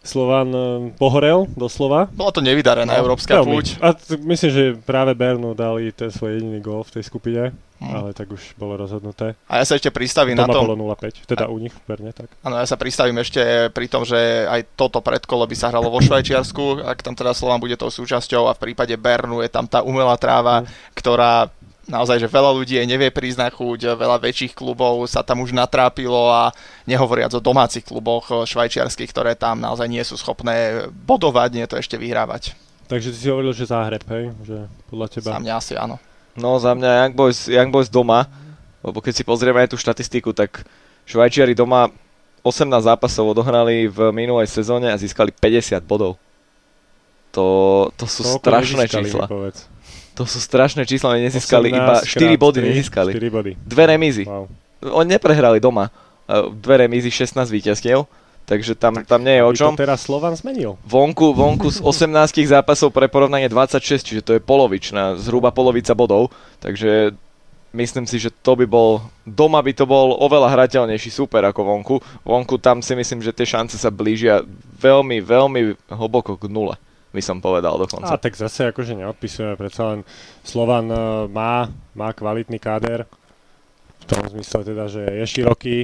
Slovan 0.07 0.50
eh, 0.55 0.65
pohorel, 0.96 1.51
doslova. 1.60 2.07
Bolo 2.15 2.31
to 2.31 2.39
nevydarená 2.39 2.96
no, 2.96 3.01
európska 3.03 3.43
veľmi. 3.43 3.51
púť. 3.51 3.67
A 3.84 3.91
t- 3.91 4.15
myslím, 4.15 4.51
že 4.55 4.63
práve 4.79 5.12
Bernu 5.12 5.51
dali 5.51 5.91
ten 5.91 6.07
svoj 6.07 6.39
jediný 6.39 6.63
gól 6.63 6.88
v 6.88 7.00
tej 7.00 7.03
skupine, 7.03 7.51
hmm. 7.79 7.93
ale 7.93 8.10
tak 8.13 8.29
už 8.29 8.57
bolo 8.57 8.77
rozhodnuté. 8.77 9.38
A 9.50 9.62
ja 9.62 9.65
sa 9.65 9.77
ešte 9.77 9.93
pristavím 9.93 10.38
na 10.38 10.50
tom... 10.50 10.65
bolo 10.65 10.93
0-5, 10.93 11.25
teda 11.29 11.46
a... 11.46 11.51
u 11.51 11.57
nich 11.62 11.74
v 11.74 11.81
Berne, 11.86 12.12
tak. 12.13 12.29
Áno, 12.41 12.57
ja 12.57 12.65
sa 12.65 12.77
pristavím 12.77 13.17
ešte 13.22 13.69
pri 13.72 13.88
tom, 13.89 14.03
že 14.03 14.46
aj 14.50 14.77
toto 14.77 15.01
predkolo 15.01 15.46
by 15.46 15.55
sa 15.55 15.69
hralo 15.69 15.93
vo 15.93 16.01
Švajčiarsku, 16.01 16.84
ak 16.84 17.05
tam 17.05 17.13
teda 17.13 17.31
Slovan 17.38 17.62
bude 17.62 17.77
tou 17.77 17.89
súčasťou 17.89 18.50
a 18.50 18.55
v 18.57 18.62
prípade 18.69 18.93
Bernu 18.98 19.41
je 19.46 19.50
tam 19.50 19.65
tá 19.65 19.86
umelá 19.86 20.17
tráva, 20.17 20.65
hmm. 20.65 20.98
ktorá 20.98 21.50
naozaj, 21.88 22.19
že 22.19 22.27
veľa 22.27 22.51
ľudí 22.51 22.75
aj 22.77 22.88
nevie 22.88 23.10
prísť 23.10 23.39
na 23.39 23.50
chuť, 23.50 23.96
veľa 23.96 24.19
väčších 24.19 24.53
klubov 24.53 25.07
sa 25.07 25.24
tam 25.24 25.41
už 25.41 25.55
natrápilo 25.55 26.27
a 26.29 26.51
nehovoriac 26.84 27.31
o 27.34 27.41
domácich 27.41 27.88
kluboch 27.88 28.27
švajčiarských, 28.43 29.10
ktoré 29.10 29.34
tam 29.39 29.63
naozaj 29.63 29.88
nie 29.88 30.03
sú 30.03 30.19
schopné 30.19 30.86
bodovať, 30.91 31.50
nie 31.55 31.65
to 31.65 31.79
ešte 31.79 31.96
vyhrávať. 31.96 32.53
Takže 32.88 33.12
ty 33.12 33.17
si 33.19 33.27
hovoril, 33.27 33.51
že 33.51 33.67
záhreb, 33.67 34.03
hej? 34.07 34.31
Že 34.48 34.57
podľa 34.88 35.07
teba. 35.12 35.29
Za 35.36 35.39
mňa 35.43 35.53
asi 35.60 35.74
áno. 35.75 36.00
No 36.38 36.62
za 36.62 36.77
mňa 36.77 37.10
Young 37.10 37.15
Boys, 37.17 37.50
Young 37.50 37.74
Boys 37.74 37.89
doma, 37.89 38.29
lebo 38.86 39.01
keď 39.01 39.13
si 39.17 39.24
pozrieme 39.25 39.58
aj 39.65 39.74
tú 39.74 39.77
štatistiku, 39.82 40.32
tak 40.38 40.63
Švajčiari 41.10 41.58
doma 41.58 41.89
18 42.46 42.70
zápasov 42.84 43.34
odohrali 43.34 43.89
v 43.89 44.13
minulej 44.13 44.48
sezóne 44.48 44.94
a 44.94 44.96
získali 44.96 45.34
50 45.34 45.82
bodov. 45.84 46.15
To, 47.34 47.89
to 47.98 48.06
sú 48.08 48.24
Koľko 48.24 48.44
strašné 48.44 48.84
čísla. 48.88 49.25
To 50.17 50.24
sú 50.25 50.41
strašné 50.41 50.84
čísla, 50.89 51.13
oni 51.13 51.29
nezískali 51.29 51.70
iba 51.70 52.01
4 52.01 52.34
body, 52.38 52.60
3, 52.65 52.70
nezískali. 52.74 53.12
4 53.13 53.29
body. 53.29 53.51
Dve 53.62 53.84
remízy. 53.86 54.25
Wow. 54.25 54.50
Oni 54.98 55.13
neprehrali 55.13 55.62
doma. 55.62 55.94
Dve 56.58 56.86
remízy, 56.86 57.13
16 57.13 57.50
víťazstiev. 57.53 58.10
Takže 58.47 58.79
tam, 58.79 59.03
tam 59.03 59.21
nie 59.27 59.37
je 59.37 59.43
o 59.43 59.51
čom. 59.51 59.75
To 59.75 59.83
teraz 59.83 60.07
Slovan 60.07 60.33
zmenil. 60.39 60.79
Vonku, 60.87 61.35
vonku 61.35 61.67
z 61.67 61.83
18 61.83 62.47
zápasov 62.47 62.95
pre 62.95 63.11
porovnanie 63.11 63.51
26, 63.51 64.01
čiže 64.01 64.21
to 64.23 64.31
je 64.39 64.41
polovičná, 64.41 65.19
zhruba 65.19 65.51
polovica 65.51 65.91
bodov, 65.91 66.31
takže 66.63 67.11
myslím 67.75 68.07
si, 68.07 68.17
že 68.17 68.31
to 68.31 68.55
by 68.55 68.63
bol, 68.63 69.03
doma 69.27 69.59
by 69.59 69.75
to 69.75 69.83
bol 69.83 70.15
oveľa 70.23 70.55
hrateľnejší 70.55 71.11
super 71.11 71.43
ako 71.43 71.61
vonku. 71.61 71.95
Vonku 72.23 72.55
tam 72.57 72.79
si 72.79 72.95
myslím, 72.95 73.19
že 73.19 73.35
tie 73.35 73.43
šance 73.45 73.75
sa 73.75 73.91
blížia 73.91 74.41
veľmi, 74.79 75.19
veľmi 75.19 75.91
hlboko 75.91 76.39
k 76.39 76.47
nule 76.47 76.79
by 77.07 77.21
som 77.23 77.41
povedal 77.41 77.79
dokonca. 77.79 78.13
A 78.13 78.19
tak 78.19 78.37
zase 78.37 78.69
akože 78.69 78.93
neodpisujeme, 78.93 79.57
predsa 79.57 79.95
len 79.95 79.99
Slovan 80.45 80.85
uh, 80.91 81.25
má, 81.25 81.65
má 81.97 82.13
kvalitný 82.13 82.61
káder, 82.61 83.09
v 83.97 84.05
tom 84.05 84.21
zmysle 84.29 84.61
teda, 84.63 84.85
že 84.85 85.03
je 85.03 85.25
široký. 85.25 85.77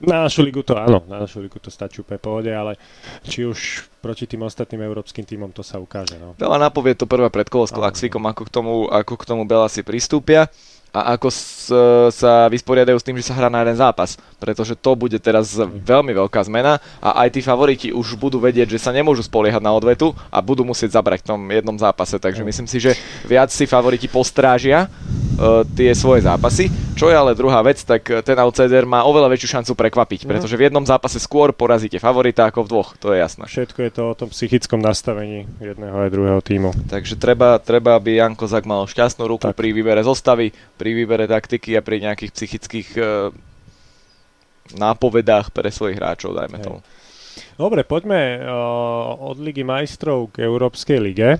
Na 0.00 0.24
našu 0.24 0.40
ligu 0.40 0.64
to 0.64 0.80
áno, 0.80 1.04
na 1.04 1.20
našu 1.20 1.44
ligu 1.44 1.60
to 1.60 1.68
stačí 1.68 2.00
úplne 2.00 2.16
pohode, 2.16 2.48
ale 2.48 2.80
či 3.20 3.44
už 3.44 3.84
proti 4.00 4.24
tým 4.24 4.48
ostatným 4.48 4.80
európskym 4.88 5.28
týmom 5.28 5.52
to 5.52 5.60
sa 5.60 5.76
ukáže. 5.76 6.16
No. 6.16 6.32
Veľa 6.40 6.56
napovie 6.56 6.96
to 6.96 7.04
prvé 7.04 7.28
predkolo 7.28 7.68
s 7.68 7.72
Klaxvikom, 7.76 8.24
ako 8.24 8.42
k 8.48 8.50
tomu, 8.50 8.72
ako 8.88 9.14
k 9.20 9.24
tomu 9.28 9.44
Bela 9.44 9.68
si 9.68 9.84
pristúpia 9.84 10.48
a 10.90 11.14
ako 11.14 11.28
s, 11.30 11.70
sa 12.16 12.50
vysporiadajú 12.50 12.98
s 12.98 13.06
tým, 13.06 13.16
že 13.20 13.30
sa 13.30 13.38
hrá 13.38 13.46
na 13.46 13.62
jeden 13.62 13.78
zápas. 13.78 14.18
Pretože 14.42 14.74
to 14.74 14.98
bude 14.98 15.14
teraz 15.22 15.54
veľmi 15.60 16.16
veľká 16.16 16.40
zmena 16.48 16.82
a 16.98 17.22
aj 17.22 17.38
tí 17.38 17.40
favoriti 17.44 17.88
už 17.94 18.18
budú 18.18 18.42
vedieť, 18.42 18.74
že 18.74 18.82
sa 18.82 18.90
nemôžu 18.90 19.22
spoliehať 19.22 19.62
na 19.62 19.70
odvetu 19.70 20.16
a 20.32 20.42
budú 20.42 20.66
musieť 20.66 20.98
zabrať 20.98 21.22
v 21.22 21.28
tom 21.30 21.40
jednom 21.46 21.76
zápase. 21.78 22.18
Takže 22.18 22.42
myslím 22.42 22.66
si, 22.66 22.82
že 22.82 22.98
viac 23.28 23.54
si 23.54 23.70
favoriti 23.70 24.10
postrážia 24.10 24.90
tie 25.72 25.90
svoje 25.96 26.24
zápasy. 26.24 26.68
Čo 26.94 27.08
je 27.08 27.16
ale 27.16 27.32
druhá 27.32 27.64
vec, 27.64 27.80
tak 27.80 28.04
ten 28.04 28.36
outsider 28.36 28.84
má 28.84 29.08
oveľa 29.08 29.32
väčšiu 29.32 29.48
šancu 29.56 29.72
prekvapiť, 29.72 30.20
mhm. 30.24 30.28
pretože 30.28 30.56
v 30.56 30.68
jednom 30.68 30.84
zápase 30.84 31.16
skôr 31.16 31.56
porazíte 31.56 31.96
favorita 31.96 32.52
ako 32.52 32.68
v 32.68 32.68
dvoch, 32.68 32.88
to 33.00 33.16
je 33.16 33.24
jasné. 33.24 33.48
Všetko 33.48 33.78
je 33.88 33.92
to 33.92 34.02
o 34.04 34.14
tom 34.14 34.28
psychickom 34.28 34.84
nastavení 34.84 35.48
jedného 35.58 35.96
aj 35.96 36.10
druhého 36.12 36.40
týmu. 36.44 36.70
Takže 36.92 37.16
treba, 37.16 37.56
treba 37.56 37.96
aby 37.96 38.20
Janko 38.20 38.44
Zak 38.44 38.68
mal 38.68 38.84
šťastnú 38.84 39.24
ruku 39.24 39.48
tak. 39.48 39.56
pri 39.56 39.72
výbere 39.72 40.04
zostavy, 40.04 40.52
pri 40.76 40.90
výbere 40.92 41.24
taktiky 41.24 41.76
a 41.76 41.80
pri 41.80 42.04
nejakých 42.04 42.30
psychických 42.36 42.88
e, 42.96 43.00
nápovedách 44.76 45.50
pre 45.50 45.72
svojich 45.72 45.98
hráčov, 45.98 46.36
dajme 46.36 46.58
Hej. 46.60 46.64
tomu. 46.68 46.78
Dobre, 47.56 47.84
poďme 47.84 48.40
uh, 48.40 49.16
od 49.20 49.36
Ligy 49.40 49.64
majstrov 49.64 50.32
k 50.34 50.44
Európskej 50.44 50.98
lige. 51.00 51.38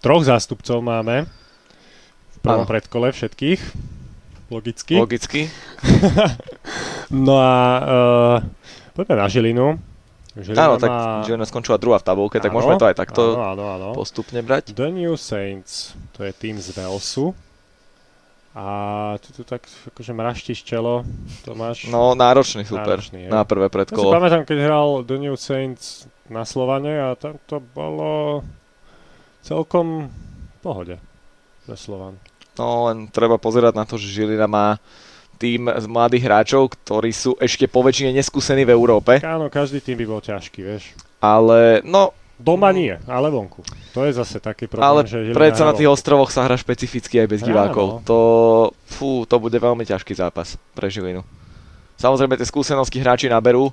Troch 0.00 0.24
zástupcov 0.24 0.80
máme 0.82 1.39
prvom 2.42 2.64
ano. 2.64 2.70
predkole 2.70 3.12
všetkých. 3.12 3.60
Logicky. 4.50 4.94
Logicky. 4.98 5.42
no 7.26 7.38
a 7.38 7.54
uh, 7.78 8.36
poďme 8.98 9.14
na 9.14 9.26
Žilinu. 9.30 9.78
Žilina 10.34 10.62
áno, 10.66 10.74
má... 10.74 10.82
tak 10.82 10.90
Žilina 11.26 11.46
skončila 11.46 11.78
druhá 11.78 12.02
v 12.02 12.06
tabulke, 12.06 12.38
áno, 12.38 12.44
tak 12.46 12.52
môžeme 12.54 12.74
to 12.78 12.86
aj 12.86 12.96
takto 12.98 13.34
áno, 13.38 13.54
áno, 13.54 13.64
áno. 13.78 13.88
postupne 13.94 14.42
brať. 14.42 14.74
The 14.74 14.90
New 14.90 15.14
Saints, 15.14 15.94
to 16.14 16.26
je 16.26 16.32
tým 16.34 16.58
z 16.58 16.74
Velsu. 16.74 17.34
A 18.50 19.14
ty 19.22 19.30
tu 19.30 19.46
tak 19.46 19.62
akože 19.94 20.10
mraštíš 20.10 20.66
čelo, 20.66 21.06
Tomáš. 21.46 21.86
No, 21.86 22.18
náročný 22.18 22.66
super, 22.66 22.98
náročný, 22.98 23.30
na 23.30 23.46
prvé 23.46 23.70
predkolo. 23.70 24.10
Ja 24.10 24.18
si 24.18 24.18
pamätám, 24.18 24.42
keď 24.42 24.58
hral 24.66 24.88
The 25.06 25.22
New 25.22 25.38
Saints 25.38 26.10
na 26.26 26.42
Slovane 26.42 26.98
a 26.98 27.14
tam 27.14 27.38
to 27.46 27.62
bolo 27.62 28.42
celkom 29.46 30.10
v 30.10 30.58
pohode 30.58 30.96
pre 31.62 31.76
Slovan. 31.78 32.18
No, 32.60 32.92
len 32.92 33.08
treba 33.08 33.40
pozerať 33.40 33.72
na 33.72 33.88
to, 33.88 33.96
že 33.96 34.12
Žilina 34.12 34.44
má 34.44 34.76
tým 35.40 35.72
z 35.72 35.86
mladých 35.88 36.28
hráčov, 36.28 36.68
ktorí 36.76 37.16
sú 37.16 37.32
ešte 37.40 37.64
poväčšine 37.64 38.12
neskúsení 38.12 38.68
v 38.68 38.76
Európe. 38.76 39.24
Áno, 39.24 39.48
každý 39.48 39.80
tým 39.80 39.96
by 39.96 40.04
bol 40.04 40.20
ťažký, 40.20 40.60
vieš. 40.60 40.92
Ale, 41.24 41.80
no, 41.88 42.12
Doma 42.40 42.72
nie, 42.72 42.96
ale 43.04 43.28
vonku. 43.28 43.60
To 43.92 44.08
je 44.08 44.16
zase 44.16 44.40
taký 44.40 44.64
problém, 44.64 44.88
ale 44.88 45.00
že 45.04 45.36
predsa 45.36 45.68
na 45.68 45.76
tých 45.76 45.92
ostrovoch 45.92 46.32
sa 46.32 46.48
hra 46.48 46.56
špecificky 46.56 47.20
aj 47.20 47.28
bez 47.28 47.40
divákov. 47.44 48.00
To, 48.08 48.20
fú, 48.88 49.28
to 49.28 49.36
bude 49.36 49.52
veľmi 49.52 49.84
ťažký 49.84 50.16
zápas 50.16 50.56
pre 50.72 50.88
Žilinu. 50.88 51.20
Samozrejme, 52.00 52.40
tie 52.40 52.48
skúsenosti 52.48 52.96
hráči 52.96 53.28
naberú, 53.28 53.68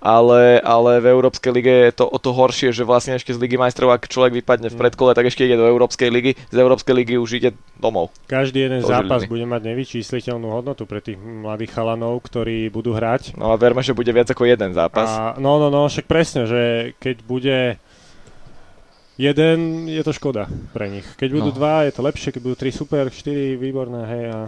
ale, 0.00 0.58
ale 0.64 0.98
v 1.04 1.06
Európskej 1.12 1.52
lige 1.52 1.74
je 1.92 1.92
to 1.92 2.08
o 2.08 2.16
to 2.16 2.32
horšie, 2.32 2.72
že 2.72 2.88
vlastne 2.88 3.20
ešte 3.20 3.36
z 3.36 3.38
Ligy 3.38 3.60
majstrov, 3.60 3.92
ak 3.92 4.08
človek 4.08 4.40
vypadne 4.40 4.72
v 4.72 4.76
mm. 4.76 4.80
predkole, 4.80 5.12
tak 5.12 5.28
ešte 5.28 5.44
ide 5.44 5.60
do 5.60 5.68
Európskej 5.68 6.08
ligy, 6.08 6.32
z 6.48 6.56
Európskej 6.56 6.94
ligy 6.96 7.20
už 7.20 7.30
ide 7.36 7.50
domov. 7.76 8.08
Každý 8.24 8.64
jeden 8.64 8.80
zápas 8.80 9.28
Žiliny. 9.28 9.32
bude 9.36 9.46
mať 9.46 9.62
nevyčísliteľnú 9.70 10.48
hodnotu 10.48 10.88
pre 10.88 11.04
tých 11.04 11.20
mladých 11.20 11.76
chalanov, 11.76 12.24
ktorí 12.24 12.72
budú 12.72 12.96
hrať. 12.96 13.36
No 13.36 13.52
a 13.52 13.60
verme, 13.60 13.84
že 13.84 13.92
bude 13.92 14.08
viac 14.10 14.32
ako 14.32 14.48
jeden 14.48 14.72
zápas. 14.72 15.06
A, 15.06 15.36
no, 15.36 15.60
no, 15.60 15.68
no, 15.68 15.84
však 15.84 16.08
presne, 16.08 16.48
že 16.48 16.92
keď 16.96 17.16
bude 17.20 17.58
jeden, 19.20 19.84
je 19.84 20.00
to 20.00 20.16
škoda 20.16 20.48
pre 20.72 20.88
nich. 20.88 21.04
Keď 21.20 21.28
budú 21.28 21.52
no. 21.52 21.56
dva, 21.60 21.84
je 21.84 21.92
to 21.92 22.00
lepšie, 22.00 22.32
keď 22.32 22.40
budú 22.40 22.56
tri 22.56 22.72
super, 22.72 23.12
štyri 23.12 23.60
výborné, 23.60 24.00
hej, 24.08 24.24
a, 24.32 24.40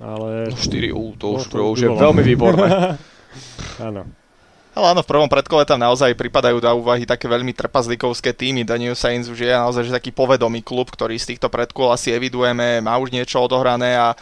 ale... 0.00 0.48
No 0.48 0.56
štyri, 0.56 0.88
ú, 0.88 1.12
to, 1.20 1.36
no, 1.36 1.44
už, 1.44 1.52
to, 1.52 1.60
už 1.60 1.78
je 1.84 1.90
veľmi 1.92 2.22
výborné. 2.24 2.96
Áno. 3.92 4.25
Ale 4.76 4.92
áno, 4.92 5.00
v 5.00 5.08
prvom 5.08 5.24
predkole 5.24 5.64
tam 5.64 5.80
naozaj 5.80 6.12
pripadajú 6.12 6.60
do 6.60 6.68
úvahy 6.76 7.08
také 7.08 7.24
veľmi 7.32 7.56
trpazlikovské 7.56 8.36
týmy. 8.36 8.60
New 8.76 8.92
Saints 8.92 9.32
už 9.32 9.40
je 9.40 9.48
naozaj 9.48 9.88
že 9.88 9.96
taký 9.96 10.12
povedomý 10.12 10.60
klub, 10.60 10.92
ktorý 10.92 11.16
z 11.16 11.32
týchto 11.32 11.48
predkol 11.48 11.96
asi 11.96 12.12
evidujeme, 12.12 12.84
má 12.84 13.00
už 13.00 13.08
niečo 13.08 13.40
odohrané 13.40 13.96
a 13.96 14.12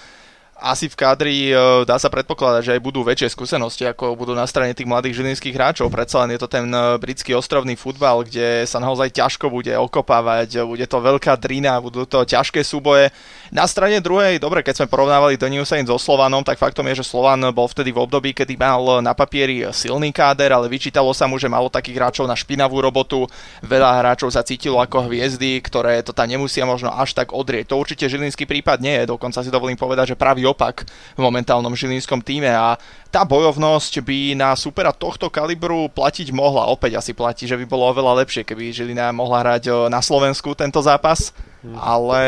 asi 0.64 0.88
v 0.88 0.96
kádri 0.96 1.36
e, 1.52 1.54
dá 1.84 2.00
sa 2.00 2.08
predpokladať, 2.08 2.62
že 2.64 2.72
aj 2.72 2.80
budú 2.80 3.04
väčšie 3.04 3.36
skúsenosti, 3.36 3.84
ako 3.84 4.16
budú 4.16 4.32
na 4.32 4.48
strane 4.48 4.72
tých 4.72 4.88
mladých 4.88 5.20
žilinských 5.20 5.52
hráčov. 5.52 5.92
Predsa 5.92 6.24
len 6.24 6.32
je 6.32 6.40
to 6.40 6.48
ten 6.48 6.64
e, 6.72 6.96
britský 6.96 7.36
ostrovný 7.36 7.76
futbal, 7.76 8.24
kde 8.24 8.64
sa 8.64 8.80
naozaj 8.80 9.12
ťažko 9.12 9.52
bude 9.52 9.76
okopávať, 9.76 10.64
bude 10.64 10.88
to 10.88 11.04
veľká 11.04 11.36
drina, 11.36 11.76
budú 11.84 12.08
to 12.08 12.24
ťažké 12.24 12.64
súboje. 12.64 13.12
Na 13.52 13.68
strane 13.68 14.00
druhej, 14.00 14.40
dobre, 14.40 14.64
keď 14.64 14.82
sme 14.82 14.88
porovnávali 14.88 15.36
New 15.44 15.68
Saints 15.68 15.92
so 15.92 16.00
Slovanom, 16.00 16.40
tak 16.40 16.56
faktom 16.56 16.88
je, 16.88 17.04
že 17.04 17.12
Slovan 17.12 17.44
bol 17.52 17.68
vtedy 17.68 17.92
v 17.92 18.00
období, 18.00 18.32
kedy 18.32 18.56
mal 18.56 19.04
na 19.04 19.12
papieri 19.12 19.68
silný 19.76 20.08
káder, 20.08 20.56
ale 20.56 20.72
vyčítalo 20.72 21.12
sa 21.12 21.28
mu, 21.28 21.36
že 21.36 21.52
malo 21.52 21.68
takých 21.68 22.00
hráčov 22.00 22.24
na 22.24 22.32
špinavú 22.32 22.80
robotu. 22.80 23.28
Veľa 23.60 24.00
hráčov 24.00 24.32
sa 24.32 24.40
cítilo 24.40 24.80
ako 24.80 25.12
hviezdy, 25.12 25.60
ktoré 25.60 26.00
to 26.00 26.16
tam 26.16 26.32
nemusia 26.32 26.64
možno 26.64 26.88
až 26.88 27.12
tak 27.12 27.36
odrieť. 27.36 27.68
To 27.68 27.76
určite 27.76 28.08
žilinský 28.08 28.48
prípad 28.48 28.80
nie 28.80 29.04
je, 29.04 29.12
dokonca 29.12 29.44
si 29.44 29.52
dovolím 29.52 29.76
povedať, 29.76 30.16
že 30.16 30.16
pravý 30.16 30.48
opak 30.54 30.86
v 31.18 31.20
momentálnom 31.20 31.74
žilinskom 31.74 32.22
týme 32.22 32.48
a 32.48 32.78
tá 33.10 33.26
bojovnosť 33.26 34.00
by 34.00 34.38
na 34.38 34.54
supera 34.54 34.94
tohto 34.94 35.26
kalibru 35.28 35.90
platiť 35.90 36.30
mohla. 36.30 36.70
Opäť 36.70 37.02
asi 37.02 37.12
platí, 37.12 37.50
že 37.50 37.58
by 37.58 37.66
bolo 37.66 37.90
oveľa 37.90 38.22
lepšie, 38.22 38.46
keby 38.46 38.70
Žilina 38.70 39.10
mohla 39.10 39.42
hrať 39.42 39.90
na 39.90 39.98
Slovensku 39.98 40.54
tento 40.54 40.78
zápas, 40.78 41.34
hmm. 41.62 41.78
ale 41.78 42.22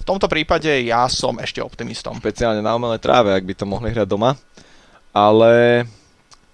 v 0.00 0.04
tomto 0.04 0.28
prípade 0.28 0.70
ja 0.84 1.08
som 1.08 1.36
ešte 1.40 1.64
optimistom. 1.64 2.16
Špeciálne 2.20 2.60
na 2.60 2.76
umelé 2.76 3.00
tráve, 3.00 3.34
ak 3.34 3.44
by 3.44 3.54
to 3.56 3.64
mohli 3.66 3.90
hrať 3.90 4.06
doma. 4.06 4.38
Ale 5.16 5.84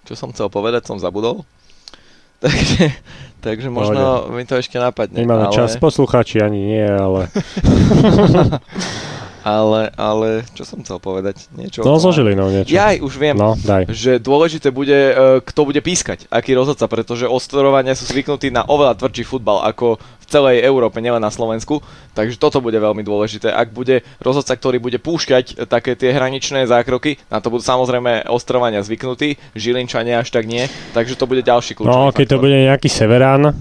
čo 0.03 0.15
som 0.19 0.31
chcel 0.35 0.51
povedať, 0.51 0.87
som 0.87 0.99
zabudol. 0.99 1.43
Takže, 2.43 2.91
takže 3.39 3.71
možno 3.71 4.27
Pohode. 4.27 4.35
mi 4.35 4.43
to 4.43 4.59
ešte 4.59 4.75
napadne. 4.75 5.15
Nemáme 5.15 5.47
ale... 5.47 5.55
čas, 5.55 5.79
poslucháči 5.79 6.43
ani 6.43 6.59
nie, 6.75 6.83
ale... 6.83 7.31
Ale, 9.43 9.91
ale 9.99 10.47
čo 10.55 10.63
som 10.63 10.79
chcel 10.79 11.03
povedať? 11.03 11.51
Niečo 11.51 11.83
no, 11.83 11.99
so 11.99 12.15
Žilinou 12.15 12.47
niečo. 12.47 12.71
Ja 12.71 12.95
už 12.95 13.19
viem, 13.19 13.35
no, 13.35 13.59
daj. 13.59 13.91
že 13.91 14.15
dôležité 14.15 14.71
bude, 14.71 14.95
e, 14.95 15.13
kto 15.43 15.67
bude 15.67 15.83
pískať, 15.83 16.31
aký 16.31 16.55
rozhodca, 16.55 16.87
pretože 16.87 17.27
ostrovania 17.27 17.91
sú 17.91 18.07
zvyknutí 18.07 18.55
na 18.55 18.63
oveľa 18.63 18.95
tvrdší 19.03 19.27
futbal 19.27 19.67
ako 19.67 19.99
v 19.99 20.25
celej 20.25 20.63
Európe, 20.63 21.03
nielen 21.03 21.19
na 21.19 21.27
Slovensku. 21.27 21.83
Takže 22.15 22.39
toto 22.39 22.63
bude 22.63 22.79
veľmi 22.79 23.03
dôležité. 23.03 23.51
Ak 23.51 23.75
bude 23.75 24.07
rozhodca, 24.23 24.55
ktorý 24.55 24.79
bude 24.79 24.95
púšťať 24.97 25.67
také 25.67 25.99
tie 25.99 26.15
hraničné 26.15 26.63
zákroky, 26.63 27.19
na 27.27 27.43
to 27.43 27.51
budú 27.51 27.67
samozrejme 27.67 28.31
ostrovania 28.31 28.79
zvyknutí, 28.79 29.35
Žilinčania 29.53 30.23
až 30.23 30.31
tak 30.31 30.47
nie, 30.47 30.71
takže 30.95 31.19
to 31.19 31.27
bude 31.27 31.43
ďalší 31.43 31.75
kľúčový 31.75 31.91
No, 31.91 32.15
keď 32.15 32.25
faktor. 32.31 32.39
to 32.39 32.43
bude 32.47 32.57
nejaký 32.63 32.87
Severán, 32.87 33.51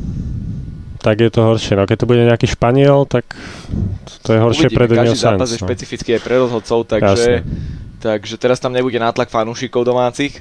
tak 1.03 1.19
je 1.19 1.31
to 1.35 1.43
horšie. 1.43 1.75
No 1.75 1.85
keď 1.85 2.07
to 2.07 2.07
bude 2.07 2.23
nejaký 2.23 2.47
Španiel, 2.47 3.03
tak 3.11 3.27
to 4.23 4.31
je 4.31 4.39
horšie 4.39 4.71
Uvidíme, 4.71 4.79
pre 4.79 4.87
Daniel 4.87 5.19
Každý 5.19 5.27
zápas 5.27 5.49
je 5.51 5.59
no. 5.59 5.67
špecificky 5.67 6.09
aj 6.15 6.23
pre 6.23 6.35
rozhodcov, 6.39 6.79
takže, 6.87 7.43
takže 7.99 8.35
teraz 8.39 8.63
tam 8.63 8.71
nebude 8.71 8.97
nátlak 9.03 9.27
fanúšikov 9.27 9.83
domácich. 9.83 10.39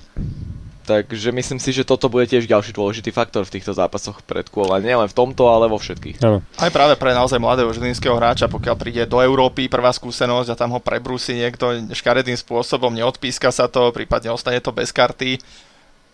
Takže 0.81 1.29
myslím 1.31 1.61
si, 1.61 1.71
že 1.71 1.85
toto 1.85 2.09
bude 2.09 2.25
tiež 2.25 2.49
ďalší 2.49 2.73
dôležitý 2.73 3.13
faktor 3.13 3.45
v 3.45 3.53
týchto 3.53 3.69
zápasoch 3.71 4.25
pred 4.25 4.43
kôla. 4.49 4.81
Nielen 4.81 5.05
v 5.07 5.13
tomto, 5.13 5.45
ale 5.47 5.69
vo 5.69 5.77
všetkých. 5.77 6.19
Ano. 6.25 6.41
Aj 6.57 6.73
práve 6.73 6.97
pre 6.97 7.13
naozaj 7.13 7.37
mladého 7.37 7.69
žilinského 7.69 8.17
hráča, 8.17 8.49
pokiaľ 8.49 8.75
príde 8.75 9.03
do 9.05 9.21
Európy, 9.21 9.69
prvá 9.69 9.93
skúsenosť 9.93 10.51
a 10.51 10.59
tam 10.59 10.73
ho 10.73 10.81
prebrúsi 10.81 11.37
niekto 11.37 11.69
škaredým 11.93 12.35
spôsobom, 12.35 12.91
neodpíska 12.91 13.53
sa 13.53 13.69
to, 13.69 13.93
prípadne 13.93 14.33
ostane 14.33 14.57
to 14.57 14.73
bez 14.73 14.89
karty. 14.89 15.37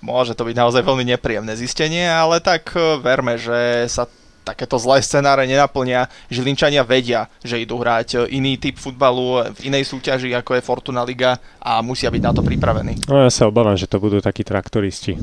Môže 0.04 0.38
to 0.38 0.46
byť 0.46 0.56
naozaj 0.60 0.84
veľmi 0.86 1.16
nepríjemné 1.16 1.58
zistenie, 1.58 2.06
ale 2.06 2.38
tak 2.44 2.70
eh, 2.76 3.00
verme, 3.02 3.40
že 3.40 3.88
sa 3.90 4.06
takéto 4.48 4.80
zlé 4.80 5.04
scenáre 5.04 5.44
nenaplnia. 5.44 6.08
Žilinčania 6.32 6.88
vedia, 6.88 7.28
že 7.44 7.60
idú 7.60 7.84
hrať 7.84 8.32
iný 8.32 8.56
typ 8.56 8.80
futbalu 8.80 9.52
v 9.60 9.68
inej 9.68 9.92
súťaži, 9.92 10.32
ako 10.32 10.56
je 10.56 10.64
Fortuna 10.64 11.04
Liga 11.04 11.36
a 11.60 11.84
musia 11.84 12.08
byť 12.08 12.22
na 12.24 12.32
to 12.32 12.40
pripravení. 12.40 13.04
No 13.12 13.28
ja 13.28 13.32
sa 13.32 13.52
obávam, 13.52 13.76
že 13.76 13.92
to 13.92 14.00
budú 14.00 14.24
takí 14.24 14.48
traktoristi. 14.48 15.20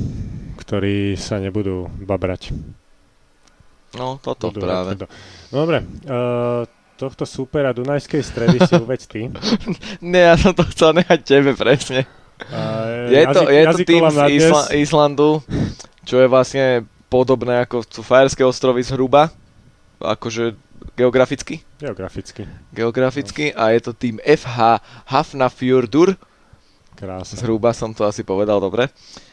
ktorí 0.54 1.18
sa 1.18 1.42
nebudú 1.42 1.90
babrať. 2.04 2.54
No, 3.94 4.18
toto 4.18 4.50
budú 4.50 4.64
práve. 4.64 4.96
Dobre, 5.52 5.84
uh, 6.08 6.66
tohto 6.98 7.26
supera 7.26 7.70
Dunajskej 7.74 8.22
stredy 8.22 8.56
si 8.62 8.74
uveď 8.74 9.00
ty. 9.06 9.20
ne, 10.02 10.20
ja 10.32 10.34
som 10.38 10.54
to 10.54 10.66
chcel 10.72 10.94
nechať 10.94 11.20
tebe 11.22 11.52
presne. 11.54 12.06
Uh, 12.50 13.12
je, 13.14 13.22
to, 13.30 13.40
je 13.46 13.62
to 13.70 13.78
tým 13.86 14.04
z 14.10 14.18
Isla- 14.42 14.68
Islandu, 14.74 15.38
čo 16.02 16.18
je 16.18 16.26
vlastne 16.26 16.82
podobné 17.08 17.64
ako 17.64 17.84
sú 17.86 18.02
Fajerské 18.02 18.42
ostrovy 18.42 18.82
zhruba, 18.82 19.30
akože 20.00 20.54
geograficky. 20.98 21.62
Geograficky. 21.78 22.44
Geograficky 22.70 23.50
a 23.54 23.72
je 23.72 23.80
to 23.80 23.92
tým 23.96 24.20
FH 24.22 24.82
Hafnafjordur. 25.08 26.18
Krásne. 26.94 27.34
Zhruba 27.34 27.74
som 27.74 27.90
to 27.90 28.06
asi 28.06 28.22
povedal 28.22 28.62
dobre. 28.62 28.86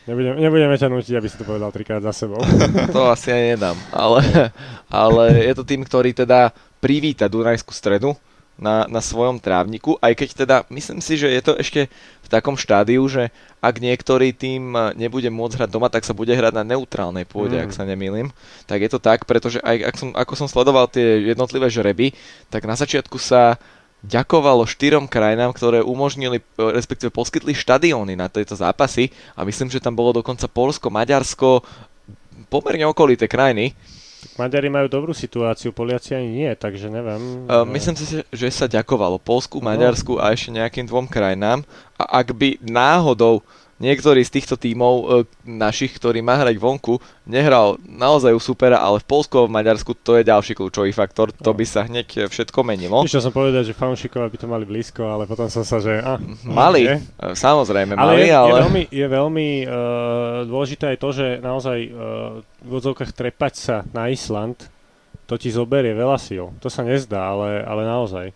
Nebudem, 0.10 0.34
nebudeme 0.42 0.74
ťa 0.74 0.90
nutiť, 0.90 1.14
aby 1.14 1.28
si 1.30 1.38
to 1.38 1.46
povedal 1.46 1.70
trikrát 1.70 2.02
za 2.02 2.10
sebou. 2.10 2.42
to 2.96 3.06
asi 3.06 3.30
aj 3.30 3.42
nedám, 3.54 3.78
ale, 3.94 4.50
ale 4.90 5.46
je 5.46 5.54
to 5.54 5.64
tým, 5.64 5.86
ktorý 5.86 6.10
teda 6.10 6.50
privíta 6.82 7.30
Dunajskú 7.30 7.70
stredu 7.70 8.18
na, 8.60 8.86
na 8.86 9.02
svojom 9.02 9.42
trávniku, 9.42 9.98
aj 10.00 10.14
keď 10.14 10.30
teda 10.46 10.56
myslím 10.70 11.00
si, 11.02 11.18
že 11.18 11.28
je 11.32 11.42
to 11.42 11.54
ešte 11.58 11.82
v 12.22 12.28
takom 12.30 12.54
štádiu, 12.60 13.02
že 13.10 13.34
ak 13.58 13.82
niektorý 13.82 14.34
tým 14.34 14.74
nebude 14.94 15.30
môcť 15.34 15.58
hrať 15.66 15.70
doma, 15.70 15.90
tak 15.90 16.06
sa 16.06 16.14
bude 16.14 16.34
hrať 16.34 16.54
na 16.54 16.66
neutrálnej 16.66 17.26
pôde, 17.26 17.58
mm. 17.58 17.64
ak 17.66 17.72
sa 17.74 17.84
nemýlim. 17.86 18.30
Tak 18.70 18.80
je 18.82 18.90
to 18.92 19.00
tak, 19.02 19.26
pretože 19.26 19.58
aj 19.62 19.76
ak 19.86 19.96
som, 19.98 20.10
ako 20.14 20.34
som 20.38 20.48
sledoval 20.50 20.86
tie 20.90 21.34
jednotlivé 21.34 21.74
žreby, 21.74 22.14
tak 22.54 22.70
na 22.70 22.78
začiatku 22.78 23.18
sa 23.18 23.58
ďakovalo 24.02 24.66
štyrom 24.66 25.06
krajinám, 25.06 25.54
ktoré 25.54 25.86
umožnili, 25.86 26.42
respektíve 26.58 27.14
poskytli 27.14 27.54
štadióny 27.54 28.18
na 28.18 28.30
tieto 28.34 28.58
zápasy 28.58 29.14
a 29.38 29.46
myslím, 29.46 29.70
že 29.70 29.82
tam 29.82 29.94
bolo 29.94 30.10
dokonca 30.10 30.50
Polsko, 30.50 30.90
Maďarsko, 30.90 31.62
pomerne 32.50 32.90
okolité 32.90 33.30
krajiny, 33.30 33.78
tak 34.22 34.32
Maďari 34.38 34.70
majú 34.70 34.86
dobrú 34.86 35.14
situáciu, 35.18 35.74
Poliaci 35.74 36.14
ani 36.14 36.30
nie, 36.46 36.52
takže 36.54 36.94
neviem. 36.94 37.50
Uh, 37.50 37.66
myslím 37.74 37.98
si, 37.98 38.22
že 38.22 38.48
sa 38.54 38.70
ďakovalo 38.70 39.18
Polsku, 39.18 39.58
no. 39.58 39.66
Maďarsku 39.66 40.22
a 40.22 40.30
ešte 40.30 40.54
nejakým 40.54 40.86
dvom 40.86 41.10
krajinám. 41.10 41.66
A 41.98 42.22
ak 42.22 42.38
by 42.38 42.62
náhodou 42.62 43.42
niektorý 43.82 44.22
z 44.22 44.38
týchto 44.38 44.56
tímov 44.62 44.94
e, 44.96 45.06
našich, 45.50 45.98
ktorý 45.98 46.22
má 46.22 46.38
hrať 46.38 46.62
vonku, 46.62 47.02
nehral 47.26 47.82
naozaj 47.82 48.32
u 48.32 48.42
supera, 48.42 48.78
ale 48.78 49.02
v 49.02 49.10
Polsku 49.10 49.42
a 49.42 49.50
v 49.50 49.54
Maďarsku 49.58 49.98
to 49.98 50.22
je 50.22 50.24
ďalší 50.30 50.54
kľúčový 50.54 50.94
faktor, 50.94 51.34
to 51.34 51.52
no. 51.52 51.58
by 51.58 51.66
sa 51.66 51.90
hneď 51.90 52.30
všetko 52.30 52.62
menilo. 52.62 53.02
Ešte 53.02 53.26
som 53.26 53.34
povedať, 53.34 53.74
že 53.74 53.74
fanúšikov 53.74 54.30
by 54.30 54.38
to 54.38 54.46
mali 54.46 54.70
blízko, 54.70 55.02
ale 55.10 55.26
potom 55.26 55.50
som 55.50 55.66
sa, 55.66 55.82
že... 55.82 55.98
Ah, 55.98 56.22
mali, 56.46 56.86
nie. 56.86 56.98
samozrejme 57.34 57.98
ale 57.98 58.14
mali, 58.14 58.30
je, 58.30 58.34
ale... 58.38 58.48
Je 58.48 58.62
veľmi, 58.62 58.84
je 58.94 59.08
veľmi 59.10 59.50
uh, 59.66 59.74
dôležité 60.46 60.94
aj 60.94 60.98
to, 61.02 61.10
že 61.10 61.28
naozaj 61.42 61.78
uh, 61.90 61.92
v 62.62 62.72
odzovkách 62.72 63.12
trepať 63.18 63.54
sa 63.58 63.76
na 63.90 64.14
Island, 64.14 64.70
to 65.26 65.40
ti 65.40 65.48
zoberie 65.48 65.96
veľa 65.96 66.20
síl. 66.20 66.52
To 66.60 66.68
sa 66.68 66.84
nezdá, 66.84 67.32
ale, 67.32 67.64
ale 67.64 67.88
naozaj. 67.88 68.36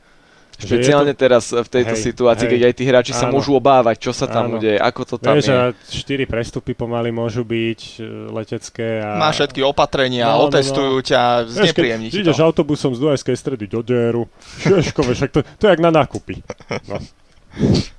Špeciálne 0.56 1.12
to... 1.12 1.20
teraz 1.20 1.52
v 1.52 1.68
tejto 1.68 1.96
hej, 1.96 2.04
situácii, 2.12 2.48
hej, 2.48 2.52
keď 2.56 2.62
aj 2.64 2.74
tí 2.74 2.84
hráči 2.88 3.12
áno, 3.12 3.20
sa 3.20 3.26
môžu 3.28 3.52
obávať, 3.60 3.96
čo 4.00 4.12
sa 4.16 4.26
tam 4.26 4.48
áno. 4.48 4.58
udeje, 4.58 4.80
ako 4.80 5.02
to 5.04 5.16
tam 5.20 5.36
Vieš, 5.36 5.52
je. 5.52 5.56
štyri 6.00 6.24
prestupy 6.24 6.72
pomaly 6.72 7.12
môžu 7.12 7.44
byť 7.44 7.80
e, 8.00 8.32
letecké. 8.32 9.04
A... 9.04 9.20
Má 9.20 9.36
všetky 9.36 9.60
opatrenia, 9.68 10.32
no, 10.32 10.48
otestujú 10.48 10.96
no, 10.96 11.04
no. 11.04 11.08
ťa, 11.08 11.22
znepríjemní 11.52 12.08
ti 12.08 12.24
to. 12.24 12.32
Ideš 12.32 12.40
autobusom 12.40 12.96
z 12.96 13.04
Dunajskej 13.04 13.36
stredy 13.36 13.68
do 13.68 13.84
Deru, 13.84 14.32
Šeškové, 14.64 15.12
však 15.12 15.32
to, 15.36 15.40
to 15.44 15.64
je 15.68 15.72
jak 15.76 15.82
na 15.84 15.92
nákupy. 15.92 16.40
No. 16.88 16.98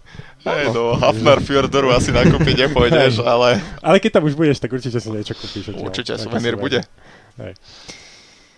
Hej, 0.47 0.71
do 0.71 0.95
Hafnar 0.95 1.43
Fjordoru 1.43 1.91
asi 1.91 2.15
nakúpiť 2.15 2.71
nepôjdeš, 2.71 3.19
ale... 3.27 3.59
Ale 3.83 3.99
keď 3.99 4.23
tam 4.23 4.31
už 4.31 4.39
budeš, 4.39 4.63
tak 4.63 4.71
určite 4.71 5.03
si 5.03 5.11
niečo 5.11 5.35
kúpiš. 5.35 5.75
Určite, 5.75 6.15
suvenír 6.23 6.55
bude. 6.55 6.87
Hej. 7.35 7.59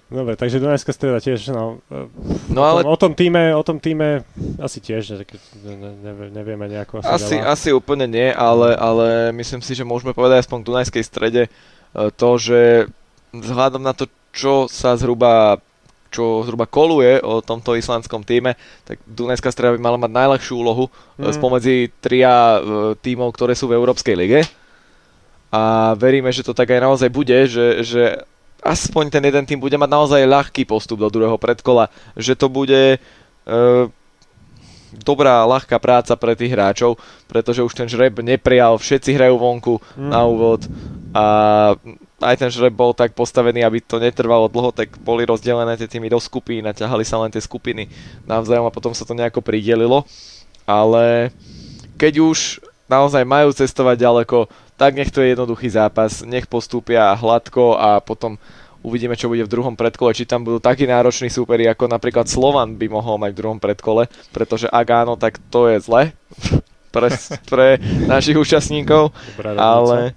Dobre, 0.08 0.40
takže 0.40 0.56
Dunajská 0.56 0.96
streda 0.96 1.20
tiež, 1.20 1.52
no, 1.52 1.84
no 2.48 2.60
ale... 2.64 2.80
o, 2.80 2.96
tom, 2.96 3.12
týme, 3.12 3.52
o 3.52 3.60
tom 3.60 3.76
týme 3.76 4.24
asi 4.56 4.80
tiež, 4.80 5.20
ne, 5.60 5.76
ne, 5.76 6.12
nevieme 6.32 6.64
nejako. 6.64 7.04
Asi, 7.04 7.36
asi 7.36 7.76
úplne 7.76 8.08
nie, 8.08 8.32
ale, 8.32 8.72
ale 8.72 9.36
myslím 9.36 9.60
si, 9.60 9.76
že 9.76 9.84
môžeme 9.84 10.16
povedať 10.16 10.48
aspoň 10.48 10.64
v 10.64 10.68
Dunajskej 10.72 11.04
strede 11.04 11.42
e, 11.44 11.50
to, 12.16 12.30
že 12.40 12.88
vzhľadom 13.36 13.84
na 13.84 13.92
to, 13.92 14.08
čo 14.32 14.64
sa 14.72 14.96
zhruba 14.96 15.60
čo 16.08 16.40
zhruba 16.40 16.64
koluje 16.64 17.20
o 17.20 17.44
tomto 17.44 17.76
islandskom 17.76 18.24
týme, 18.24 18.56
tak 18.88 18.96
Dunajská 19.04 19.52
streda 19.52 19.76
by 19.76 19.80
mala 19.80 20.00
mať 20.00 20.08
najľahšiu 20.08 20.54
úlohu 20.56 20.88
mm. 21.20 21.36
spomedzi 21.36 21.92
tria 22.00 22.56
e, 22.56 22.58
tímov, 22.96 23.28
ktoré 23.36 23.52
sú 23.52 23.68
v 23.68 23.76
Európskej 23.76 24.16
lige. 24.16 24.40
A 25.52 25.92
veríme, 26.00 26.32
že 26.32 26.44
to 26.44 26.56
tak 26.56 26.72
aj 26.72 26.80
naozaj 26.80 27.12
bude, 27.12 27.44
že, 27.44 27.84
že 27.84 28.24
aspoň 28.62 29.04
ten 29.10 29.22
jeden 29.24 29.44
tým 29.46 29.60
bude 29.60 29.78
mať 29.78 29.90
naozaj 29.90 30.22
ľahký 30.28 30.66
postup 30.66 30.98
do 30.98 31.08
druhého 31.08 31.38
predkola, 31.38 31.90
že 32.18 32.34
to 32.34 32.50
bude 32.50 32.96
e, 32.96 32.98
dobrá, 34.92 35.44
ľahká 35.44 35.76
práca 35.78 36.16
pre 36.16 36.34
tých 36.34 36.52
hráčov, 36.52 36.96
pretože 37.28 37.62
už 37.62 37.74
ten 37.76 37.88
žreb 37.88 38.18
neprijal, 38.24 38.80
všetci 38.80 39.14
hrajú 39.14 39.36
vonku 39.36 39.74
mm. 39.78 40.10
na 40.10 40.20
úvod 40.24 40.64
a 41.12 41.24
aj 42.18 42.36
ten 42.36 42.50
žreb 42.50 42.74
bol 42.74 42.90
tak 42.90 43.14
postavený, 43.14 43.62
aby 43.62 43.78
to 43.78 44.02
netrvalo 44.02 44.50
dlho, 44.50 44.74
tak 44.74 44.98
boli 44.98 45.22
rozdelené 45.22 45.78
tie 45.78 45.86
týmy 45.86 46.10
do 46.10 46.18
skupín 46.18 46.66
a 46.66 46.74
ťahali 46.74 47.06
sa 47.06 47.22
len 47.22 47.30
tie 47.30 47.42
skupiny 47.42 47.86
navzájom 48.26 48.66
a 48.66 48.74
potom 48.74 48.90
sa 48.90 49.06
to 49.06 49.14
nejako 49.14 49.38
pridelilo. 49.38 50.02
Ale 50.66 51.30
keď 51.94 52.20
už 52.20 52.60
naozaj 52.90 53.22
majú 53.22 53.54
cestovať 53.54 53.96
ďaleko, 54.02 54.50
tak 54.78 54.94
nech 54.94 55.10
to 55.10 55.18
je 55.18 55.34
jednoduchý 55.34 55.74
zápas, 55.74 56.22
nech 56.22 56.46
postúpia 56.46 57.10
hladko 57.18 57.74
a 57.74 57.98
potom 57.98 58.38
uvidíme, 58.86 59.18
čo 59.18 59.26
bude 59.26 59.42
v 59.42 59.50
druhom 59.50 59.74
predkole, 59.74 60.14
či 60.14 60.22
tam 60.22 60.46
budú 60.46 60.62
takí 60.62 60.86
nároční 60.86 61.28
súperi, 61.34 61.66
ako 61.66 61.90
napríklad 61.90 62.30
Slovan 62.30 62.78
by 62.78 62.86
mohol 62.86 63.18
mať 63.18 63.30
v 63.34 63.40
druhom 63.42 63.58
predkole, 63.58 64.06
pretože 64.30 64.70
ak 64.70 64.86
áno, 64.86 65.18
tak 65.18 65.42
to 65.50 65.66
je 65.66 65.82
zle 65.82 66.14
pre, 66.94 67.08
pre 67.50 67.66
našich 68.06 68.38
účastníkov, 68.38 69.10
ale, 69.58 70.14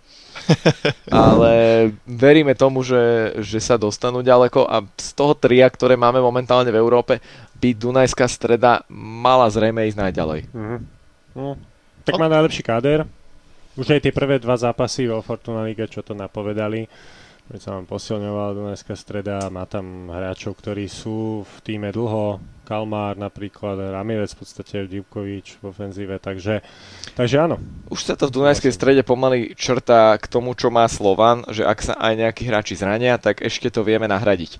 ale 1.10 1.54
veríme 2.06 2.54
tomu, 2.54 2.86
že, 2.86 3.34
že 3.42 3.58
sa 3.58 3.82
dostanú 3.82 4.22
ďaleko 4.22 4.70
a 4.70 4.86
z 4.94 5.10
toho 5.18 5.34
tria, 5.34 5.66
ktoré 5.66 5.98
máme 5.98 6.22
momentálne 6.22 6.70
v 6.70 6.80
Európe, 6.80 7.18
by 7.58 7.78
Dunajská 7.78 8.30
streda 8.30 8.86
mala 8.94 9.50
zrejme 9.50 9.90
ísť 9.90 10.00
najďalej. 10.00 10.42
Mm-hmm. 10.54 10.80
No, 11.38 11.58
tak 12.06 12.18
má 12.18 12.26
najlepší 12.30 12.66
káder, 12.66 13.06
už 13.80 13.88
aj 13.96 14.04
tie 14.04 14.14
prvé 14.16 14.40
dva 14.42 14.60
zápasy 14.60 15.08
vo 15.08 15.24
Fortuna 15.24 15.64
Liga, 15.64 15.88
čo 15.88 16.04
to 16.04 16.12
napovedali, 16.12 16.88
keď 17.52 17.60
sa 17.60 17.76
vám 17.76 17.84
posilňovala 17.84 18.56
Dunajská 18.56 18.96
streda, 18.96 19.52
má 19.52 19.68
tam 19.68 20.08
hráčov, 20.08 20.56
ktorí 20.56 20.88
sú 20.88 21.44
v 21.44 21.56
týme 21.64 21.92
dlho, 21.92 22.40
Kalmár 22.64 23.20
napríklad, 23.20 23.76
Ramirec 23.92 24.32
v 24.32 24.40
podstate, 24.40 24.88
Divkovič 24.88 25.60
v 25.60 25.64
ofenzíve, 25.68 26.16
takže, 26.24 26.64
takže 27.12 27.36
áno. 27.44 27.60
Už 27.92 28.08
sa 28.08 28.16
to 28.16 28.32
v 28.32 28.40
Dunajskej 28.40 28.72
strede 28.72 29.02
pomaly 29.04 29.52
črta 29.60 30.16
k 30.16 30.32
tomu, 30.32 30.56
čo 30.56 30.72
má 30.72 30.88
Slovan, 30.88 31.44
že 31.52 31.68
ak 31.68 31.80
sa 31.84 32.00
aj 32.00 32.14
nejakí 32.24 32.48
hráči 32.48 32.80
zrania, 32.80 33.20
tak 33.20 33.44
ešte 33.44 33.68
to 33.68 33.84
vieme 33.84 34.08
nahradiť. 34.08 34.56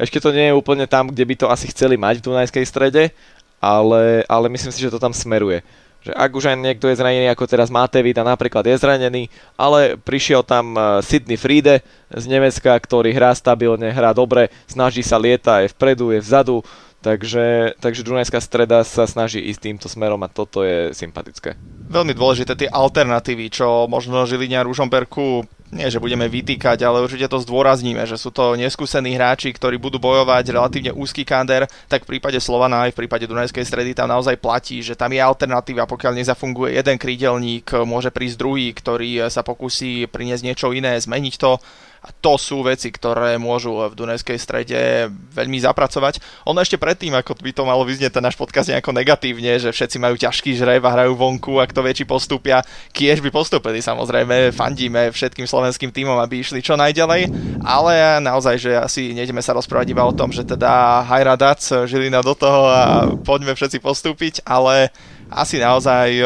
Ešte 0.00 0.24
to 0.24 0.32
nie 0.32 0.48
je 0.48 0.56
úplne 0.56 0.88
tam, 0.88 1.12
kde 1.12 1.24
by 1.28 1.34
to 1.36 1.46
asi 1.52 1.68
chceli 1.68 2.00
mať 2.00 2.24
v 2.24 2.32
Dunajskej 2.32 2.64
strede, 2.64 3.12
ale, 3.60 4.24
ale 4.24 4.48
myslím 4.48 4.72
si, 4.72 4.80
že 4.80 4.88
to 4.88 4.96
tam 4.96 5.12
smeruje 5.12 5.60
že 6.00 6.16
ak 6.16 6.30
už 6.32 6.52
aj 6.52 6.56
niekto 6.56 6.88
je 6.88 6.96
zranený, 6.96 7.28
ako 7.28 7.44
teraz 7.44 7.68
Matevita 7.68 8.24
napríklad 8.24 8.64
je 8.64 8.76
zranený, 8.80 9.28
ale 9.60 10.00
prišiel 10.00 10.40
tam 10.40 10.72
e, 10.72 11.04
Sidney 11.04 11.36
Friede 11.36 11.84
z 12.08 12.24
Nemecka, 12.24 12.72
ktorý 12.72 13.12
hrá 13.12 13.36
stabilne, 13.36 13.92
hrá 13.92 14.16
dobre, 14.16 14.48
snaží 14.64 15.04
sa 15.04 15.20
lieta, 15.20 15.60
je 15.60 15.72
vpredu, 15.76 16.16
je 16.16 16.24
vzadu, 16.24 16.64
takže, 17.04 17.76
takže 17.80 18.04
Dunajská 18.04 18.40
streda 18.40 18.80
sa 18.84 19.04
snaží 19.04 19.40
ísť 19.40 19.60
týmto 19.60 19.86
smerom 19.92 20.20
a 20.24 20.32
toto 20.32 20.64
je 20.64 20.92
sympatické. 20.96 21.56
Veľmi 21.90 22.16
dôležité 22.16 22.56
tie 22.56 22.68
alternatívy, 22.72 23.52
čo 23.52 23.84
možno 23.84 24.24
Žilinia 24.24 24.64
Ružomberku 24.64 25.44
nie, 25.70 25.86
že 25.86 26.02
budeme 26.02 26.26
vytýkať, 26.26 26.82
ale 26.82 27.06
určite 27.06 27.30
to 27.30 27.38
zdôrazníme, 27.38 28.02
že 28.02 28.18
sú 28.18 28.34
to 28.34 28.58
neskúsení 28.58 29.14
hráči, 29.14 29.54
ktorí 29.54 29.78
budú 29.78 30.02
bojovať 30.02 30.50
relatívne 30.50 30.90
úzky 30.90 31.22
káder, 31.22 31.70
tak 31.86 32.02
v 32.04 32.18
prípade 32.18 32.42
Slovana 32.42 32.90
aj 32.90 32.94
v 32.94 33.06
prípade 33.06 33.30
Dunajskej 33.30 33.62
stredy 33.62 33.94
tam 33.94 34.10
naozaj 34.10 34.34
platí, 34.42 34.82
že 34.82 34.98
tam 34.98 35.14
je 35.14 35.22
alternatíva, 35.22 35.86
pokiaľ 35.86 36.18
nezafunguje 36.18 36.74
jeden 36.74 36.96
krídelník, 36.98 37.70
môže 37.86 38.10
prísť 38.10 38.36
druhý, 38.38 38.74
ktorý 38.74 39.30
sa 39.30 39.46
pokusí 39.46 40.10
priniesť 40.10 40.42
niečo 40.42 40.74
iné, 40.74 40.98
zmeniť 40.98 41.34
to 41.38 41.62
a 42.00 42.16
to 42.16 42.40
sú 42.40 42.64
veci, 42.64 42.88
ktoré 42.88 43.36
môžu 43.36 43.76
v 43.76 43.92
Dunajskej 43.92 44.38
strede 44.40 45.12
veľmi 45.36 45.60
zapracovať. 45.60 46.44
Ono 46.48 46.56
ešte 46.56 46.80
predtým, 46.80 47.12
ako 47.12 47.36
by 47.36 47.52
to 47.52 47.68
malo 47.68 47.84
vyznieť 47.84 48.16
ten 48.16 48.24
náš 48.24 48.40
podcast 48.40 48.72
nejako 48.72 48.96
negatívne, 48.96 49.60
že 49.60 49.68
všetci 49.68 50.00
majú 50.00 50.16
ťažký 50.16 50.56
žreb 50.56 50.80
a 50.80 50.94
hrajú 50.96 51.12
vonku 51.12 51.60
a 51.60 51.68
kto 51.68 51.84
vie, 51.84 51.92
či 51.92 52.08
postúpia. 52.08 52.64
Kiež 52.96 53.20
by 53.20 53.28
postúpili, 53.28 53.84
samozrejme, 53.84 54.48
fandíme 54.56 55.12
všetkým 55.12 55.44
slovenským 55.44 55.92
týmom, 55.92 56.16
aby 56.24 56.40
išli 56.40 56.64
čo 56.64 56.72
najďalej, 56.80 57.28
ale 57.68 58.16
naozaj, 58.24 58.56
že 58.56 58.72
asi 58.80 59.12
nejdeme 59.12 59.44
sa 59.44 59.52
rozprávať 59.52 59.92
iba 59.92 60.08
o 60.08 60.16
tom, 60.16 60.32
že 60.32 60.48
teda 60.48 61.04
Hajradac, 61.04 61.60
Žilina 61.84 62.24
do 62.24 62.32
toho 62.32 62.64
a 62.64 63.12
poďme 63.20 63.52
všetci 63.52 63.76
postúpiť, 63.76 64.34
ale 64.48 64.88
asi 65.28 65.60
naozaj 65.60 66.16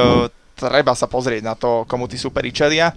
treba 0.54 0.94
sa 0.94 1.10
pozrieť 1.10 1.42
na 1.42 1.58
to, 1.58 1.82
komu 1.90 2.06
tí 2.06 2.14
superi 2.14 2.54
čelia 2.54 2.94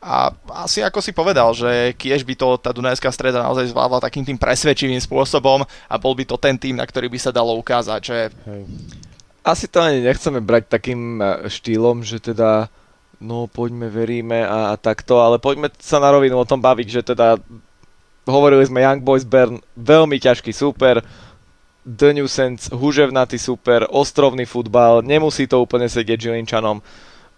A 0.00 0.32
asi 0.64 0.80
ako 0.80 1.04
si 1.04 1.12
povedal, 1.12 1.52
že 1.52 1.92
kiež 1.92 2.24
by 2.24 2.32
to 2.32 2.48
tá 2.56 2.72
Dunajská 2.72 3.12
streda 3.12 3.44
naozaj 3.44 3.68
zvládla 3.68 4.00
takým 4.00 4.24
tým 4.24 4.40
presvedčivým 4.40 4.96
spôsobom 4.96 5.60
a 5.64 5.94
bol 6.00 6.16
by 6.16 6.24
to 6.24 6.40
ten 6.40 6.56
tým, 6.56 6.80
na 6.80 6.88
ktorý 6.88 7.12
by 7.12 7.20
sa 7.20 7.28
dalo 7.28 7.52
ukázať, 7.60 8.00
že... 8.00 8.18
Asi 9.44 9.68
to 9.68 9.84
ani 9.84 10.00
nechceme 10.00 10.40
brať 10.40 10.72
takým 10.72 11.20
e, 11.20 11.48
štýlom, 11.52 12.00
že 12.00 12.16
teda 12.16 12.72
no 13.20 13.44
poďme, 13.44 13.92
veríme 13.92 14.40
a, 14.40 14.72
a 14.72 14.74
takto, 14.80 15.20
ale 15.20 15.36
poďme 15.36 15.68
sa 15.76 16.00
na 16.00 16.08
rovinu 16.08 16.40
o 16.40 16.48
tom 16.48 16.64
baviť, 16.64 16.88
že 16.88 17.02
teda 17.12 17.36
hovorili 18.24 18.64
sme 18.64 18.80
Young 18.80 19.04
Boys 19.04 19.28
Bern, 19.28 19.60
veľmi 19.76 20.16
ťažký 20.16 20.52
super, 20.56 21.04
The 21.84 22.16
New 22.16 22.28
Sense, 22.28 22.72
huževnatý 22.72 23.36
super, 23.36 23.84
ostrovný 23.88 24.44
futbal, 24.48 25.04
nemusí 25.04 25.44
to 25.44 25.60
úplne 25.60 25.88
sedieť 25.88 26.28
Žilinčanom. 26.28 26.80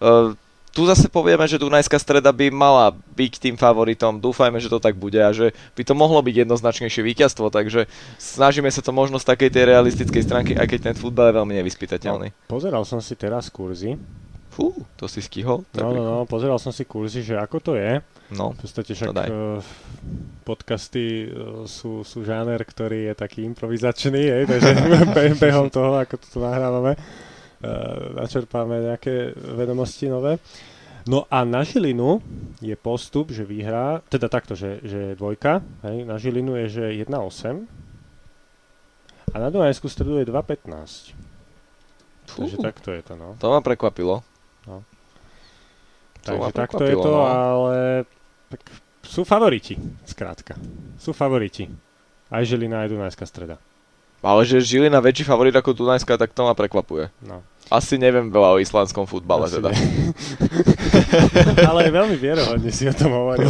Uh, 0.03 0.35
tu 0.73 0.89
zase 0.89 1.05
povieme, 1.05 1.45
že 1.45 1.61
Dunajská 1.61 2.01
streda 2.01 2.33
by 2.33 2.49
mala 2.49 2.97
byť 3.13 3.33
tým 3.37 3.55
favoritom. 3.55 4.17
Dúfajme, 4.17 4.57
že 4.57 4.73
to 4.73 4.81
tak 4.81 4.97
bude 4.97 5.21
a 5.21 5.29
že 5.29 5.53
by 5.77 5.85
to 5.85 5.93
mohlo 5.93 6.17
byť 6.25 6.43
jednoznačnejšie 6.43 7.05
víťazstvo, 7.05 7.53
takže 7.53 7.85
snažíme 8.17 8.67
sa 8.73 8.81
to 8.81 8.89
možno 8.89 9.21
z 9.21 9.29
takej 9.29 9.53
tej 9.53 9.63
realistickej 9.69 10.25
stránky, 10.25 10.51
aj 10.57 10.65
keď 10.65 10.79
ten 10.91 10.95
futbal 10.97 11.29
je 11.29 11.37
veľmi 11.37 11.53
nevyspytateľný. 11.61 12.27
No, 12.33 12.49
pozeral 12.49 12.83
som 12.89 12.97
si 12.97 13.13
teraz 13.13 13.53
kurzy. 13.53 14.01
Fú, 14.53 14.69
to 14.97 15.09
si 15.09 15.17
skihol. 15.21 15.65
No, 15.77 15.89
no, 15.93 16.01
no, 16.01 16.17
pozeral 16.29 16.61
som 16.61 16.69
si 16.69 16.85
kurzy, 16.85 17.25
že 17.25 17.37
ako 17.37 17.57
to 17.57 17.73
je. 17.73 18.01
No, 18.33 18.53
v 18.53 18.65
podstate 18.65 18.93
však 18.93 19.09
uh, 19.13 19.61
podcasty 20.45 21.29
uh, 21.29 21.65
sú, 21.69 22.05
sú 22.05 22.21
žáner, 22.25 22.61
ktorý 22.61 23.09
je 23.09 23.13
taký 23.17 23.45
improvizačný, 23.45 24.21
je, 24.21 24.37
takže 24.49 24.71
behom 25.41 25.69
toho, 25.69 25.97
ako 26.01 26.17
to 26.21 26.37
nahrávame 26.37 26.97
Eh, 26.97 27.32
načerpáme 28.19 28.93
nejaké 28.93 29.31
vedomosti 29.35 30.11
nové. 30.11 30.39
No 31.03 31.27
a 31.27 31.43
na 31.43 31.67
Žilinu 31.67 32.23
je 32.63 32.75
postup, 32.79 33.31
že 33.35 33.43
vyhrá, 33.43 33.99
teda 34.07 34.31
takto, 34.31 34.55
že, 34.55 34.79
že 34.87 35.19
dvojka, 35.19 35.59
hej, 35.83 36.07
na 36.07 36.15
Žilinu 36.15 36.55
je, 36.63 36.79
že 36.79 36.85
1,8 37.03 37.67
a 39.33 39.35
na 39.35 39.51
Dunajskú 39.51 39.91
stredu 39.91 40.23
je 40.23 40.29
2,15. 40.31 41.11
Takže 42.39 42.55
takto 42.55 42.95
je 42.95 43.03
to, 43.03 43.19
no. 43.19 43.35
To 43.43 43.51
ma 43.51 43.59
prekvapilo. 43.59 44.23
No. 44.63 44.87
Takže 46.23 46.55
takto 46.55 46.87
je 46.87 46.95
to, 46.95 47.11
no. 47.11 47.27
ale 47.27 48.07
tak 48.47 48.63
sú 49.03 49.27
favoriti, 49.27 49.75
skrátka. 50.07 50.55
Sú 50.95 51.11
favoriti. 51.11 51.67
Aj 52.31 52.47
Žilina, 52.47 52.87
aj 52.87 52.95
Dunajská 52.95 53.27
streda. 53.27 53.59
Ale 54.23 54.47
že 54.47 54.63
Žilina 54.63 55.03
väčší 55.03 55.27
favorit 55.27 55.51
ako 55.51 55.75
Dunajská, 55.75 56.15
tak 56.15 56.31
to 56.31 56.47
ma 56.47 56.55
prekvapuje. 56.55 57.11
No. 57.27 57.43
Asi 57.71 57.95
neviem 57.95 58.27
veľa 58.31 58.55
o 58.55 58.61
islandskom 58.61 59.07
futbale 59.07 59.47
Asi 59.47 59.59
teda. 59.59 59.71
Ale 61.69 61.87
veľmi 61.91 62.15
vierohodne 62.19 62.71
si 62.71 62.87
o 62.87 62.93
tom 62.93 63.15
hovoril. 63.15 63.49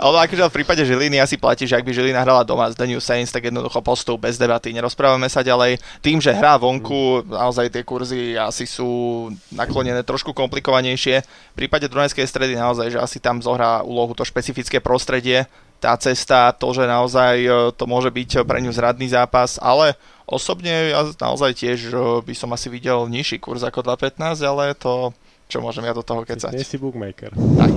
Ale 0.00 0.24
akože 0.24 0.48
v 0.48 0.56
prípade 0.56 0.80
Žiliny 0.80 1.20
asi 1.20 1.36
platí, 1.36 1.68
že 1.68 1.76
ak 1.76 1.84
by 1.84 1.92
Žilina 1.92 2.24
hrala 2.24 2.40
doma 2.40 2.72
s 2.72 2.74
The 2.74 2.88
New 2.88 3.04
Saints, 3.04 3.28
tak 3.28 3.52
jednoducho 3.52 3.84
postup 3.84 4.24
bez 4.24 4.40
debaty. 4.40 4.72
Nerozprávame 4.72 5.28
sa 5.28 5.44
ďalej. 5.44 5.76
Tým, 6.00 6.24
že 6.24 6.32
hrá 6.32 6.56
vonku, 6.56 7.28
naozaj 7.28 7.68
tie 7.68 7.84
kurzy 7.84 8.32
asi 8.32 8.64
sú 8.64 9.28
naklonené 9.52 10.00
trošku 10.00 10.32
komplikovanejšie. 10.32 11.20
V 11.52 11.54
prípade 11.54 11.84
Dunajskej 11.92 12.24
stredy 12.24 12.56
naozaj, 12.56 12.96
že 12.96 12.98
asi 12.98 13.20
tam 13.20 13.44
zohrá 13.44 13.84
úlohu 13.84 14.16
to 14.16 14.24
špecifické 14.24 14.80
prostredie, 14.80 15.44
tá 15.80 15.96
cesta, 15.96 16.52
to, 16.52 16.76
že 16.76 16.84
naozaj 16.84 17.34
e, 17.40 17.50
to 17.72 17.88
môže 17.88 18.12
byť 18.12 18.44
pre 18.44 18.60
ňu 18.60 18.68
zradný 18.70 19.08
zápas, 19.08 19.56
ale 19.56 19.96
osobne 20.28 20.92
ja 20.92 21.08
naozaj 21.16 21.56
tiež 21.56 21.78
e, 21.88 22.20
by 22.20 22.34
som 22.36 22.52
asi 22.52 22.68
videl 22.68 23.08
nižší 23.08 23.40
kurz 23.40 23.64
ako 23.64 23.80
2.15, 23.96 24.44
ale 24.44 24.76
to, 24.76 25.16
čo 25.48 25.64
môžem 25.64 25.88
ja 25.88 25.96
do 25.96 26.04
toho 26.04 26.22
kecať. 26.28 26.52
Nie 26.52 26.68
si 26.68 26.76
bookmaker. 26.76 27.32
Tak. 27.32 27.74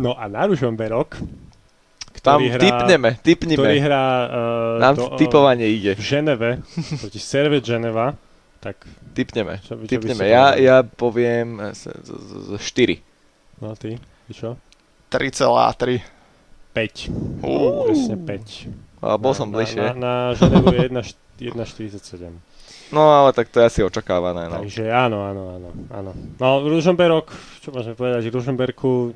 No 0.00 0.16
a 0.16 0.24
na 0.26 0.48
Ružomberok, 0.48 1.20
tam 2.18 2.42
hrá, 2.42 2.58
typneme, 2.58 3.10
typneme. 3.22 3.56
Ktorý 3.62 3.78
hrá 3.78 4.04
uh, 4.26 4.82
Nám 4.82 4.94
to, 4.98 5.04
typovanie 5.14 5.70
ide. 5.70 5.94
V 5.94 6.02
Ženeve, 6.02 6.50
proti 6.98 7.20
Servet 7.22 7.62
Ženeva, 7.62 8.18
tak... 8.58 8.82
Typneme, 9.14 9.58
čo 9.62 9.74
by, 9.78 9.86
čo 9.86 9.90
typneme. 9.98 10.24
By 10.26 10.30
ja, 10.30 10.46
ja 10.58 10.76
poviem 10.86 11.74
4. 11.74 12.58
No 13.62 13.74
ty, 13.74 13.98
ty 13.98 14.32
čo? 14.34 14.54
3,3. 15.10 16.17
5. 16.78 17.42
Uh. 17.42 17.90
Presne 17.90 18.14
5. 18.14 19.02
A 19.02 19.18
bol 19.18 19.34
som 19.34 19.50
bližšie. 19.50 19.82
Na, 19.82 19.94
na, 19.94 20.14
na 20.30 20.38
Ženevu 20.38 20.74
je 20.74 20.86
1,47. 21.42 22.30
No 22.94 23.02
ale 23.10 23.34
tak 23.34 23.50
to 23.50 23.58
je 23.58 23.66
asi 23.66 23.80
očakávané. 23.82 24.46
No. 24.46 24.62
Takže 24.62 24.86
áno, 24.90 25.26
áno, 25.26 25.42
áno. 25.58 25.68
áno. 25.90 26.10
No 26.38 26.46
Ružomberok, 26.66 27.34
čo 27.60 27.74
môžeme 27.74 27.98
povedať, 27.98 28.30
Ružomberku 28.30 29.12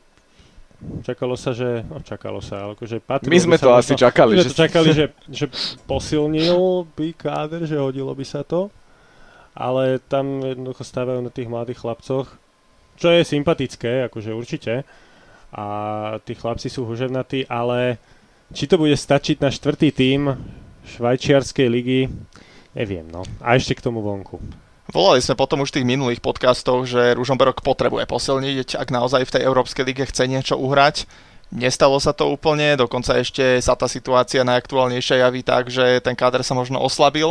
čakalo 1.07 1.38
sa, 1.38 1.55
že... 1.55 1.87
No, 1.87 2.03
čakalo 2.03 2.42
sa, 2.42 2.66
ale 2.66 2.75
akože 2.75 2.98
patrilo 3.01 3.33
My 3.33 3.38
sme 3.38 3.57
to 3.57 3.70
asi 3.72 3.94
čakali. 3.94 4.35
My 4.35 4.42
sme 4.42 4.51
to 4.51 4.62
čakali, 4.66 4.88
že, 4.92 5.07
že 5.31 5.46
posilnil 5.87 6.85
by 6.98 7.14
káder, 7.14 7.64
že 7.64 7.79
hodilo 7.79 8.12
by 8.12 8.27
sa 8.27 8.42
to. 8.42 8.68
Ale 9.55 10.03
tam 10.11 10.42
jednoducho 10.42 10.83
stávajú 10.83 11.20
na 11.22 11.31
tých 11.31 11.46
mladých 11.46 11.81
chlapcoch, 11.85 12.27
čo 12.98 13.09
je 13.09 13.22
sympatické, 13.22 14.11
akože 14.11 14.35
určite 14.35 14.83
a 15.53 15.67
tí 16.25 16.33
chlapci 16.33 16.73
sú 16.73 16.88
huževnatí, 16.88 17.45
ale 17.47 18.01
či 18.57 18.65
to 18.65 18.81
bude 18.81 18.97
stačiť 18.97 19.41
na 19.45 19.53
štvrtý 19.53 19.88
tím 19.93 20.33
švajčiarskej 20.97 21.69
ligy, 21.69 22.09
neviem, 22.73 23.07
no. 23.07 23.23
A 23.45 23.55
ešte 23.55 23.77
k 23.77 23.85
tomu 23.85 24.01
vonku. 24.01 24.41
Volali 24.93 25.23
sme 25.23 25.38
potom 25.38 25.62
už 25.62 25.71
v 25.73 25.77
tých 25.81 25.88
minulých 25.88 26.21
podcastoch, 26.21 26.85
že 26.85 27.15
Ružomberok 27.17 27.65
potrebuje 27.65 28.05
posilniť, 28.05 28.77
ak 28.77 28.88
naozaj 28.91 29.25
v 29.25 29.35
tej 29.38 29.43
Európskej 29.47 29.85
lige 29.87 30.05
chce 30.05 30.27
niečo 30.27 30.59
uhrať. 30.59 31.07
Nestalo 31.53 32.01
sa 32.01 32.17
to 32.17 32.33
úplne, 32.33 32.81
dokonca 32.81 33.21
ešte 33.21 33.61
sa 33.61 33.77
tá 33.77 33.85
situácia 33.87 34.41
najaktuálnejšia 34.43 35.23
javí 35.23 35.45
tak, 35.45 35.69
že 35.69 36.01
ten 36.01 36.17
káder 36.17 36.41
sa 36.41 36.57
možno 36.57 36.81
oslabil. 36.81 37.29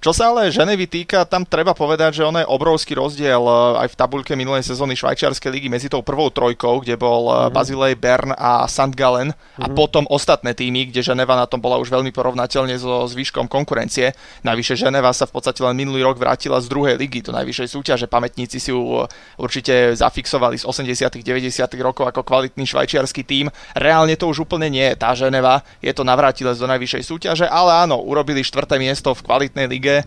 Čo 0.00 0.12
sa 0.12 0.30
ale 0.30 0.52
Ženevy 0.52 0.86
týka, 0.86 1.24
tam 1.24 1.42
treba 1.42 1.72
povedať, 1.72 2.20
že 2.20 2.26
ono 2.28 2.38
je 2.38 2.46
obrovský 2.46 2.94
rozdiel 2.94 3.40
eh, 3.40 3.82
aj 3.86 3.88
v 3.92 3.98
tabuľke 3.98 4.32
minulej 4.36 4.62
sezóny 4.62 4.94
švajčiarskej 4.94 5.50
ligy 5.50 5.68
medzi 5.72 5.88
tou 5.88 6.04
prvou 6.04 6.28
trojkou, 6.28 6.84
kde 6.84 7.00
bol 7.00 7.26
mm-hmm. 7.26 7.52
Bazilej, 7.52 7.94
Bern 7.96 8.30
a 8.36 8.68
St. 8.68 8.92
Gallen 8.92 9.32
mm-hmm. 9.32 9.64
a 9.64 9.66
mhm. 9.72 9.74
potom 9.74 10.04
ostatné 10.12 10.52
týmy, 10.52 10.92
kde 10.92 11.00
Ženeva 11.00 11.34
na 11.34 11.48
tom 11.48 11.58
bola 11.58 11.80
už 11.80 11.88
veľmi 11.88 12.12
porovnateľne 12.12 12.76
so 12.76 13.08
zvyškom 13.08 13.48
konkurencie. 13.48 14.12
Navyše 14.44 14.76
Ženeva 14.76 15.10
sa 15.10 15.24
v 15.24 15.40
podstate 15.40 15.64
len 15.64 15.74
minulý 15.74 16.04
rok 16.04 16.20
vrátila 16.20 16.60
z 16.60 16.70
druhej 16.70 17.00
ligy 17.00 17.24
do 17.24 17.32
najvyššej 17.34 17.68
súťaže. 17.72 18.06
Pamätníci 18.06 18.60
si 18.60 18.70
ju 18.70 19.02
eh, 19.02 19.08
určite 19.40 19.96
zafixovali 19.96 20.60
z 20.60 20.64
80 20.68 21.24
90 21.24 21.50
rokov 21.80 22.04
ako 22.12 22.22
kvalitný 22.22 22.68
švajčiarsky 22.68 23.24
tím. 23.24 23.48
Reálne 23.72 24.14
to 24.14 24.28
už 24.28 24.44
úplne 24.44 24.68
nie 24.68 24.86
je 24.92 24.96
tá 25.00 25.16
Ženeva, 25.16 25.64
je 25.80 25.90
to 25.90 26.04
navrátilec 26.04 26.54
do 26.60 26.68
najvyššej 26.68 27.02
súťaže, 27.02 27.46
ale 27.48 27.88
áno, 27.88 27.98
urobili 28.04 28.44
štvrté 28.44 28.78
miesto 28.78 29.10
v 29.16 29.24
kvalitnej 29.24 29.66
lige 29.66 29.85
lige 29.86 30.02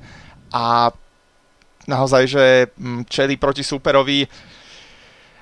a 0.51 0.91
naozaj, 1.87 2.23
že 2.27 2.45
mm, 2.75 3.07
čeli 3.07 3.39
proti 3.39 3.63
superovi 3.63 4.27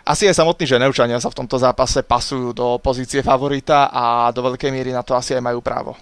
asi 0.08 0.24
aj 0.30 0.40
samotní 0.40 0.64
Ženevčania 0.64 1.20
sa 1.20 1.28
v 1.28 1.44
tomto 1.44 1.60
zápase 1.60 2.00
pasujú 2.00 2.56
do 2.56 2.80
pozície 2.80 3.20
favorita 3.20 3.92
a 3.92 4.32
do 4.32 4.40
veľkej 4.40 4.72
miery 4.72 4.96
na 4.96 5.04
to 5.04 5.18
asi 5.18 5.36
aj 5.36 5.44
majú 5.44 5.60
právo. 5.60 6.00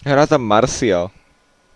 Hrá 0.00 0.24
tam 0.24 0.40
Marcial, 0.40 1.12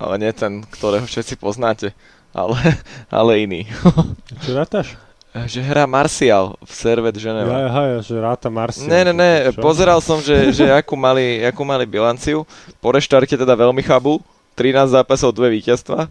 ale 0.00 0.14
nie 0.16 0.32
ten, 0.32 0.64
ktorého 0.64 1.04
všetci 1.04 1.36
poznáte, 1.36 1.92
ale, 2.32 2.56
ale 3.12 3.44
iný. 3.44 3.60
Čo 4.46 4.56
rátaš? 4.56 4.96
Že 5.28 5.60
hrá 5.60 5.84
Marcial 5.84 6.56
v 6.64 6.72
Servet 6.72 7.12
Ženeva. 7.20 7.52
Ja, 7.52 7.68
ja, 7.68 7.82
ja, 7.84 7.98
že 8.00 8.16
ráta 8.16 8.48
Marcial. 8.48 8.88
Ne, 8.88 9.12
ne, 9.12 9.12
ne, 9.12 9.32
pozeral 9.60 10.00
som, 10.00 10.24
že, 10.24 10.56
že 10.56 10.72
akú, 10.80 10.96
mali, 10.96 11.44
akú 11.44 11.68
mali 11.68 11.84
bilanciu. 11.84 12.48
Po 12.80 12.96
reštarte 12.96 13.36
teda 13.36 13.52
veľmi 13.52 13.84
chabú, 13.84 14.24
13 14.58 14.90
zápasov, 14.90 15.30
dve 15.38 15.54
víťazstva, 15.54 16.10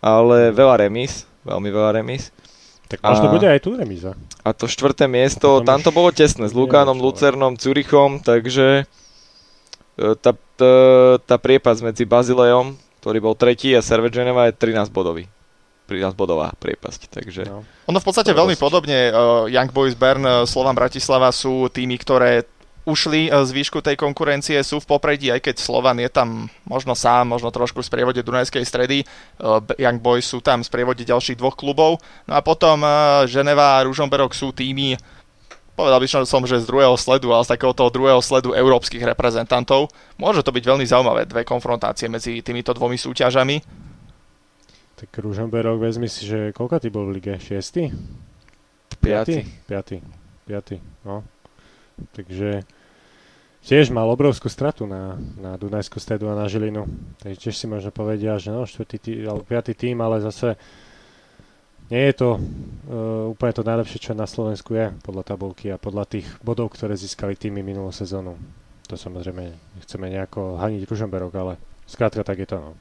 ale 0.00 0.38
veľa 0.56 0.88
remis, 0.88 1.28
veľmi 1.44 1.68
veľa 1.68 2.00
remis. 2.00 2.32
Tak 2.88 3.02
možno 3.02 3.28
a, 3.28 3.34
bude 3.34 3.46
aj 3.50 3.60
tu 3.60 3.76
remíza. 3.76 4.16
A 4.46 4.54
to 4.56 4.64
štvrté 4.64 5.04
miesto, 5.10 5.60
tam 5.60 5.82
to 5.84 5.92
bolo 5.92 6.08
tesné, 6.14 6.48
s 6.48 6.54
Lukánom, 6.56 6.96
Lucernom, 6.96 7.58
Curichom, 7.58 8.22
takže 8.22 8.86
e, 9.98 10.04
tá, 10.22 10.32
tá, 10.56 10.72
tá 11.20 11.36
priepas 11.36 11.82
medzi 11.82 12.06
Bazilejom, 12.06 12.78
ktorý 13.02 13.18
bol 13.20 13.34
tretí 13.34 13.74
a 13.74 13.82
Servet 13.82 14.14
Geneva 14.14 14.48
je 14.48 14.54
13 14.56 14.88
bodový. 14.94 15.26
13 15.86 16.18
bodová 16.18 16.50
priepasť, 16.58 17.00
takže... 17.10 17.42
No. 17.46 17.62
Ono 17.86 17.98
v 18.02 18.06
podstate 18.06 18.34
veľmi 18.34 18.58
podobne, 18.58 19.14
uh, 19.14 19.46
Young 19.46 19.70
Boys 19.70 19.94
Bern, 19.94 20.26
uh, 20.26 20.42
Slovan 20.42 20.74
Bratislava 20.74 21.30
sú 21.30 21.70
tými, 21.70 21.94
ktoré 21.94 22.42
ušli 22.86 23.28
e, 23.28 23.30
z 23.42 23.50
výšku 23.50 23.82
tej 23.82 23.98
konkurencie, 23.98 24.62
sú 24.62 24.78
v 24.78 24.88
popredí, 24.88 25.28
aj 25.34 25.42
keď 25.42 25.56
Slovan 25.58 25.98
je 25.98 26.08
tam 26.08 26.46
možno 26.64 26.94
sám, 26.94 27.34
možno 27.34 27.50
trošku 27.50 27.82
v 27.82 27.88
sprievode 27.90 28.22
Dunajskej 28.22 28.64
stredy, 28.64 29.02
e, 29.02 29.06
Young 29.82 29.98
Boys 29.98 30.24
sú 30.24 30.38
tam 30.38 30.62
v 30.62 30.70
sprievode 30.70 31.02
ďalších 31.02 31.36
dvoch 31.36 31.58
klubov, 31.58 31.98
no 32.24 32.32
a 32.32 32.40
potom 32.40 32.80
e, 32.86 32.88
Ženeva 33.26 33.82
a 33.82 33.84
Ružomberok 33.84 34.32
sú 34.32 34.54
týmy, 34.54 34.94
povedal 35.74 35.98
by 36.00 36.08
som, 36.24 36.42
že 36.46 36.62
z 36.62 36.70
druhého 36.70 36.96
sledu, 36.96 37.34
ale 37.34 37.44
z 37.44 37.52
takého 37.58 37.74
toho 37.76 37.90
druhého 37.92 38.22
sledu 38.24 38.56
európskych 38.56 39.04
reprezentantov. 39.04 39.92
Môže 40.16 40.40
to 40.40 40.54
byť 40.54 40.64
veľmi 40.64 40.86
zaujímavé, 40.88 41.28
dve 41.28 41.44
konfrontácie 41.44 42.08
medzi 42.08 42.40
týmito 42.40 42.72
dvomi 42.72 42.96
súťažami. 42.96 43.60
Tak 44.96 45.12
Ružomberok, 45.20 45.76
vezmi 45.76 46.08
si, 46.08 46.24
že 46.24 46.56
koľko 46.56 46.80
ty 46.80 46.88
bol 46.88 47.12
v 47.12 47.20
lige? 47.20 47.36
Šiestý? 47.36 47.92
Piatý. 48.96 49.44
Piatý. 49.68 50.00
Piatý, 50.48 50.80
no. 51.04 51.20
Takže 52.16 52.64
tiež 53.66 53.90
mal 53.90 54.06
obrovskú 54.06 54.46
stratu 54.46 54.86
na, 54.86 55.18
na 55.34 55.58
Dunajskú 55.58 55.98
stredu 55.98 56.30
a 56.30 56.38
na 56.38 56.46
Žilinu. 56.46 56.86
Takže 57.18 57.50
tiež 57.50 57.54
si 57.58 57.66
možno 57.66 57.90
povedia, 57.90 58.38
že 58.38 58.54
no, 58.54 58.62
štvrtý 58.62 58.96
tý, 59.02 59.12
alebo 59.26 59.42
piatý 59.42 59.74
tým, 59.74 59.98
ale 59.98 60.22
zase 60.22 60.54
nie 61.90 62.02
je 62.10 62.14
to 62.14 62.28
uh, 62.38 63.30
úplne 63.30 63.54
to 63.54 63.66
najlepšie, 63.66 63.98
čo 63.98 64.12
na 64.14 64.26
Slovensku 64.26 64.74
je 64.74 64.94
podľa 65.02 65.34
tabulky 65.34 65.70
a 65.74 65.82
podľa 65.82 66.06
tých 66.06 66.26
bodov, 66.46 66.74
ktoré 66.74 66.94
získali 66.94 67.34
týmy 67.34 67.62
minulú 67.66 67.90
sezónu. 67.90 68.38
To 68.86 68.94
samozrejme 68.94 69.50
nechceme 69.82 70.06
nejako 70.14 70.62
haniť 70.62 70.86
Ružomberok, 70.86 71.34
ale 71.34 71.58
skrátka 71.90 72.22
tak 72.22 72.38
je 72.42 72.48
to. 72.50 72.58
No. 72.62 72.72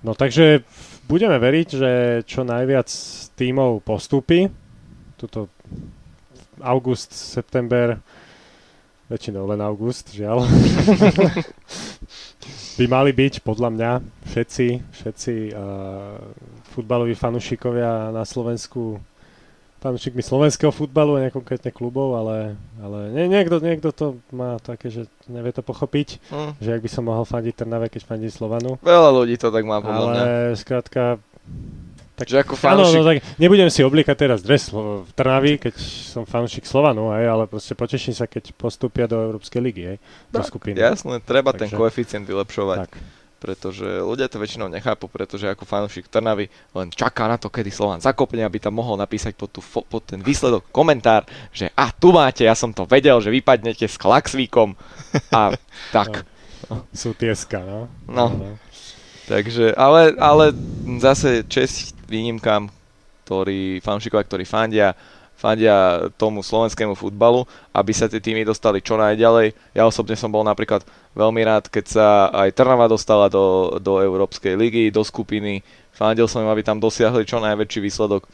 no 0.00 0.12
takže 0.16 0.64
budeme 1.04 1.36
veriť, 1.36 1.68
že 1.68 1.92
čo 2.24 2.40
najviac 2.40 2.88
tímov 3.36 3.84
postúpi. 3.84 4.48
Tuto 5.16 5.52
august, 6.60 7.12
september, 7.12 8.00
väčšinou 9.06 9.46
len 9.50 9.62
august, 9.62 10.14
žiaľ. 10.14 10.46
by 12.78 12.86
mali 12.90 13.10
byť 13.16 13.40
podľa 13.40 13.72
mňa 13.72 13.90
všetci, 14.28 14.66
všetci 15.00 15.34
uh, 15.56 16.20
futbaloví 16.76 17.16
fanúšikovia 17.16 18.12
na 18.12 18.26
Slovensku 18.26 19.00
fanúšikmi 19.76 20.24
slovenského 20.24 20.74
futbalu, 20.74 21.20
a 21.20 21.30
konkrétne 21.30 21.70
klubov, 21.70 22.18
ale, 22.18 22.58
ale 22.82 23.14
nie, 23.14 23.30
niekto, 23.30 23.62
niekto 23.62 23.94
to 23.94 24.18
má 24.34 24.58
také, 24.58 24.90
že 24.90 25.06
nevie 25.30 25.54
to 25.54 25.62
pochopiť, 25.62 26.18
mm. 26.26 26.50
že 26.58 26.74
ak 26.74 26.82
by 26.82 26.90
som 26.90 27.06
mohol 27.06 27.22
fandiť 27.22 27.54
Trnave, 27.54 27.86
keď 27.86 28.02
fandí 28.02 28.26
Slovanu. 28.32 28.82
Veľa 28.82 29.10
ľudí 29.14 29.38
to 29.38 29.52
tak 29.52 29.62
má 29.62 29.78
podľa 29.78 30.02
ale, 30.02 30.10
mňa. 30.10 30.24
Ale 30.26 30.58
skrátka, 30.58 31.22
tak, 32.16 32.32
že 32.32 32.40
ako 32.40 32.56
fanúšik... 32.56 32.96
Áno, 32.96 33.04
no, 33.04 33.08
tak 33.12 33.20
nebudem 33.36 33.68
si 33.68 33.84
oblikať 33.84 34.16
teraz 34.16 34.40
dres 34.40 34.72
v 34.72 35.04
Trnavi, 35.12 35.60
keď 35.60 35.76
som 35.84 36.24
fanúšik 36.24 36.64
Slovanu, 36.64 37.12
hej, 37.12 37.28
ale 37.28 37.44
proste 37.44 37.76
poteším 37.76 38.16
sa, 38.16 38.24
keď 38.24 38.56
postúpia 38.56 39.04
do 39.04 39.20
Európskej 39.20 39.60
ligy, 39.60 39.82
hej, 39.84 39.98
do 40.32 40.40
skupiny. 40.40 40.80
Jasné, 40.80 41.20
treba 41.20 41.52
Takže, 41.52 41.60
ten 41.60 41.70
koeficient 41.76 42.24
vylepšovať. 42.24 42.88
Tak. 42.88 42.92
Pretože 43.36 44.00
ľudia 44.00 44.32
to 44.32 44.40
väčšinou 44.40 44.72
nechápu, 44.72 45.12
pretože 45.12 45.44
ako 45.44 45.68
fanúšik 45.68 46.08
Trnavy 46.08 46.48
len 46.72 46.88
čaká 46.88 47.28
na 47.28 47.36
to, 47.36 47.52
kedy 47.52 47.68
Slovan 47.68 48.00
zakopne, 48.00 48.40
aby 48.48 48.64
tam 48.64 48.80
mohol 48.80 48.96
napísať 48.96 49.36
pod, 49.36 49.52
tú, 49.52 49.60
pod 49.60 50.00
ten 50.08 50.24
výsledok 50.24 50.72
komentár, 50.72 51.28
že 51.52 51.68
a 51.76 51.92
tu 51.92 52.16
máte, 52.16 52.48
ja 52.48 52.56
som 52.56 52.72
to 52.72 52.88
vedel, 52.88 53.20
že 53.20 53.28
vypadnete 53.28 53.84
s 53.84 54.00
Klaxvíkom 54.00 54.72
a 55.36 55.52
tak. 55.96 56.24
No. 56.72 56.88
Sú 56.96 57.12
tieska, 57.12 57.60
no. 57.60 57.92
No. 58.08 58.32
no. 58.32 58.65
Takže, 59.26 59.74
ale, 59.74 60.14
ale 60.22 60.54
zase 61.02 61.42
čest 61.50 61.98
výnimkám, 62.06 62.70
ktorí, 63.26 63.82
fanúšikovia, 63.82 64.22
ktorí 64.22 64.44
fandia, 64.46 64.94
fandia 65.34 66.06
tomu 66.14 66.46
slovenskému 66.46 66.94
futbalu, 66.94 67.42
aby 67.74 67.90
sa 67.90 68.06
tie 68.06 68.22
týmy 68.22 68.46
dostali 68.46 68.78
čo 68.78 68.94
najďalej. 68.94 69.52
Ja 69.74 69.82
osobne 69.84 70.14
som 70.14 70.30
bol 70.30 70.46
napríklad 70.46 70.86
veľmi 71.12 71.42
rád, 71.42 71.66
keď 71.66 71.84
sa 71.90 72.06
aj 72.30 72.54
Trnava 72.54 72.86
dostala 72.86 73.26
do, 73.26 73.76
do 73.82 73.98
Európskej 73.98 74.54
ligy, 74.54 74.94
do 74.94 75.02
skupiny. 75.02 75.60
Fandil 75.90 76.30
som 76.30 76.46
im, 76.46 76.50
aby 76.54 76.62
tam 76.62 76.78
dosiahli 76.78 77.26
čo 77.26 77.42
najväčší 77.42 77.82
výsledok 77.82 78.24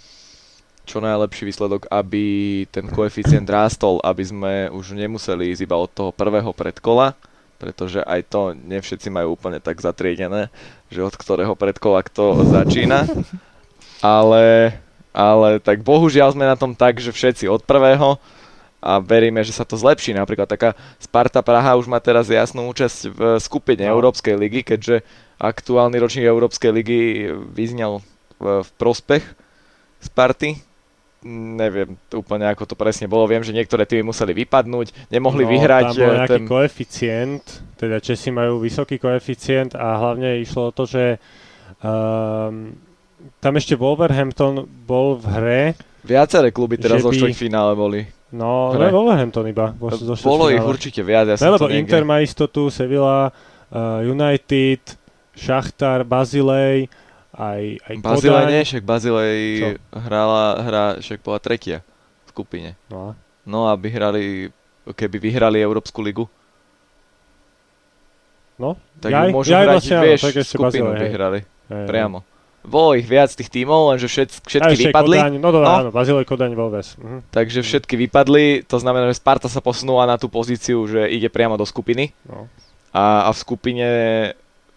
čo 0.82 0.98
najlepší 0.98 1.46
výsledok, 1.46 1.86
aby 1.94 2.24
ten 2.66 2.90
koeficient 2.90 3.46
rástol, 3.46 4.02
aby 4.02 4.22
sme 4.26 4.52
už 4.74 4.98
nemuseli 4.98 5.54
ísť 5.54 5.62
iba 5.62 5.78
od 5.78 5.86
toho 5.86 6.10
prvého 6.10 6.50
predkola, 6.50 7.14
pretože 7.62 8.02
aj 8.02 8.20
to 8.26 8.50
nevšetci 8.58 9.06
majú 9.06 9.38
úplne 9.38 9.62
tak 9.62 9.78
zatriedené, 9.78 10.50
že 10.92 11.00
od 11.00 11.16
ktorého 11.16 11.56
predkola 11.56 12.04
kto 12.04 12.44
začína. 12.44 13.08
Ale, 14.04 14.76
ale 15.16 15.56
tak 15.62 15.80
bohužiaľ 15.80 16.36
sme 16.36 16.44
na 16.44 16.58
tom 16.58 16.76
tak, 16.76 17.00
že 17.00 17.14
všetci 17.14 17.48
od 17.48 17.64
prvého 17.64 18.20
a 18.82 18.98
veríme, 18.98 19.46
že 19.46 19.54
sa 19.54 19.62
to 19.62 19.78
zlepší. 19.78 20.10
Napríklad 20.10 20.50
taká 20.50 20.74
Sparta 20.98 21.38
Praha 21.40 21.78
už 21.78 21.86
má 21.86 22.02
teraz 22.02 22.26
jasnú 22.26 22.66
účasť 22.66 22.98
v 23.14 23.20
skupine 23.38 23.86
no. 23.86 23.94
Európskej 23.94 24.34
ligy, 24.34 24.66
keďže 24.66 25.06
aktuálny 25.38 26.02
ročník 26.02 26.26
Európskej 26.26 26.70
ligy 26.74 27.30
vyznel 27.54 28.02
v, 28.42 28.66
v 28.66 28.70
prospech 28.74 29.22
Sparty, 30.02 30.58
neviem 31.26 31.94
úplne 32.10 32.50
ako 32.50 32.66
to 32.66 32.74
presne 32.74 33.06
bolo. 33.06 33.30
Viem, 33.30 33.46
že 33.46 33.54
niektoré 33.54 33.86
týmy 33.86 34.10
museli 34.10 34.34
vypadnúť, 34.44 35.10
nemohli 35.10 35.46
no, 35.46 35.50
vyhrať. 35.54 35.84
Tam 35.90 35.96
bol 35.96 36.10
eh, 36.10 36.18
nejaký 36.18 36.32
ten... 36.34 36.44
koeficient, 36.46 37.44
teda 37.78 37.96
Česi 38.02 38.30
majú 38.34 38.58
vysoký 38.58 38.98
koeficient 38.98 39.78
a 39.78 39.98
hlavne 40.02 40.42
išlo 40.42 40.70
o 40.70 40.74
to, 40.74 40.84
že 40.84 41.22
um, 41.82 42.74
tam 43.38 43.52
ešte 43.54 43.78
Wolverhampton 43.78 44.66
bol 44.66 45.18
v 45.18 45.26
hre. 45.30 45.62
Viaceré 46.02 46.50
kluby 46.50 46.78
teraz 46.78 47.02
zo 47.02 47.14
finále 47.14 47.78
boli. 47.78 48.02
No, 48.32 48.72
ne 48.74 48.88
Wolverhampton 48.88 49.46
iba. 49.46 49.76
Vo, 49.76 49.92
zo 49.92 50.16
bolo 50.24 50.48
ich 50.48 50.58
určite 50.58 51.04
viac. 51.04 51.28
Ja 51.28 51.36
ne, 51.38 51.54
lebo 51.54 51.68
Inter 51.68 52.02
má 52.02 52.24
istotu, 52.24 52.72
Sevilla, 52.72 53.28
uh, 53.28 54.00
United, 54.02 54.98
Šachtar, 55.36 56.02
Bazilej, 56.02 56.88
aj, 57.32 57.62
aj 57.88 57.94
Bazilej 58.04 58.44
nie, 58.52 58.62
však 58.68 58.82
Bazilej 58.84 59.40
hrala, 59.88 60.44
hra, 60.60 60.84
však 61.00 61.24
bola 61.24 61.38
tretia 61.40 61.80
v 62.24 62.28
skupine. 62.28 62.76
No. 62.92 63.16
no 63.48 63.72
aby 63.72 63.88
hrali, 63.88 64.22
keby 64.84 65.16
vyhrali 65.16 65.58
Európsku 65.64 66.04
ligu. 66.04 66.28
No, 68.60 68.76
tak 69.00 69.10
ja, 69.10 69.32
môžu 69.32 69.48
ja 69.48 69.64
hrať, 69.64 69.74
vlastne, 69.80 69.96
vieš, 70.04 70.20
tak 70.28 70.34
skupinu 70.44 70.92
by 70.92 71.08
hrali. 71.08 71.40
Hej, 71.72 71.86
Priamo. 71.88 72.20
Bolo 72.62 72.94
ich 72.94 73.10
viac 73.10 73.34
tých 73.34 73.50
tímov, 73.50 73.90
lenže 73.90 74.06
všetky, 74.06 74.46
všetky 74.46 74.74
vypadli. 74.86 75.18
Kodaň, 75.18 75.34
no, 75.42 75.48
no, 75.50 75.60
no. 75.64 75.66
áno, 75.66 75.90
Bazilej, 75.90 76.28
Kodaň, 76.28 76.52
Volves. 76.54 76.94
Mhm. 76.94 77.26
Takže 77.34 77.64
všetky 77.64 77.98
vypadli, 78.06 78.62
to 78.68 78.78
znamená, 78.78 79.10
že 79.10 79.18
Sparta 79.18 79.50
sa 79.50 79.58
posunula 79.58 80.06
na 80.06 80.14
tú 80.14 80.30
pozíciu, 80.30 80.86
že 80.86 81.10
ide 81.10 81.26
priamo 81.26 81.58
do 81.58 81.66
skupiny. 81.66 82.14
No. 82.22 82.46
A, 82.92 83.26
a 83.26 83.28
v 83.34 83.38
skupine 83.40 83.88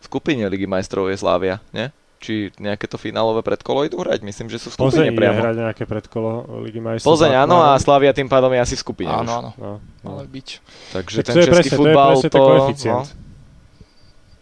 v 0.02 0.06
skupine 0.06 0.46
Ligy 0.46 0.70
majstrov 0.70 1.10
je 1.10 1.18
Slávia, 1.18 1.58
nie? 1.74 1.90
Či 2.20 2.50
nejaké 2.58 2.90
to 2.90 2.98
finálové 2.98 3.46
predkolo 3.46 3.86
idú 3.86 4.02
hrať. 4.02 4.26
Myslím, 4.26 4.48
že 4.50 4.58
sú 4.58 4.74
v 4.74 4.80
skupine 4.80 5.12
Plzeň 5.12 5.18
priamo. 5.18 5.40
hrať 5.42 5.56
nejaké 5.62 5.84
predkolo 5.86 6.30
Ligy 6.66 6.82
majstrov. 6.82 7.14
Plzeň 7.14 7.34
áno 7.46 7.62
a 7.62 7.78
Slavia 7.78 8.16
tým 8.16 8.32
pádom 8.32 8.50
je 8.56 8.60
asi 8.60 8.76
v 8.78 8.82
skupine. 8.82 9.14
Áno, 9.14 9.32
áno. 9.32 9.50
No, 9.56 9.72
no. 10.04 10.10
Ale 10.16 10.26
byť. 10.26 10.48
Takže 10.96 11.16
tak 11.22 11.26
ten 11.28 11.36
český 11.46 11.70
presne, 11.74 11.78
futbal 11.78 12.12
to... 12.16 12.24
Je 12.26 12.32
to, 12.32 12.40
koeficient. 12.40 13.08
No. 13.12 13.24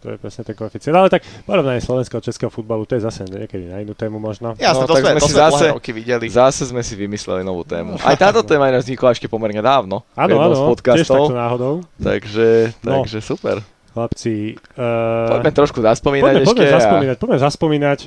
To 0.04 0.12
je 0.12 0.16
presne 0.20 0.42
ten 0.44 0.52
koeficient. 0.52 0.92
Ale 0.92 1.08
tak 1.08 1.24
porovnanie 1.48 1.80
slovenského 1.80 2.20
českého 2.20 2.52
futbalu, 2.52 2.84
to 2.84 3.00
je 3.00 3.02
zase 3.08 3.24
niekedy 3.24 3.72
na 3.72 3.80
inú 3.80 3.96
tému 3.96 4.20
možno. 4.20 4.52
Jasne, 4.60 4.84
no, 4.84 4.88
to, 4.88 5.00
sme, 5.00 5.16
sme 5.16 5.20
to 5.24 5.28
si 5.28 5.34
zase, 5.34 5.66
roky 5.72 5.92
videli. 5.96 6.28
Zase 6.28 6.68
sme 6.68 6.84
si 6.84 6.92
vymysleli 6.92 7.40
novú 7.40 7.64
tému. 7.64 7.96
Aj 8.04 8.12
táto 8.12 8.44
téma 8.44 8.68
vznikla 8.68 9.16
ešte 9.16 9.32
pomerne 9.32 9.64
dávno. 9.64 10.04
Áno, 10.12 10.36
áno, 10.44 10.76
tiež 10.76 11.08
takto 11.08 11.32
náhodou. 11.32 11.74
Takže, 11.96 12.76
no. 12.84 13.00
takže 13.00 13.24
super. 13.24 13.64
Chlapci, 13.94 14.58
uh, 14.74 15.38
poďme 15.38 15.52
trošku 15.54 15.78
zaspomínať 15.78 16.26
poďme, 16.26 16.42
ešte. 16.42 16.50
Poďme 16.50 16.74
zaspomínať, 16.74 17.14
a... 17.14 17.20
poďme 17.22 17.38
zaspomínať. 17.38 18.00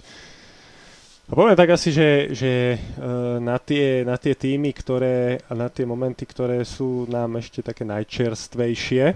A 1.27 1.31
poviem 1.31 1.55
tak 1.55 1.69
asi, 1.71 1.89
že, 1.95 2.09
že 2.35 2.51
uh, 2.99 3.39
na, 3.39 3.55
tie, 3.55 4.03
na 4.03 4.19
tie 4.19 4.35
týmy, 4.35 4.75
ktoré, 4.75 5.39
a 5.47 5.55
na 5.55 5.71
tie 5.71 5.87
momenty, 5.87 6.27
ktoré 6.27 6.59
sú 6.67 7.07
nám 7.07 7.39
ešte 7.39 7.63
také 7.63 7.87
najčerstvejšie, 7.87 9.15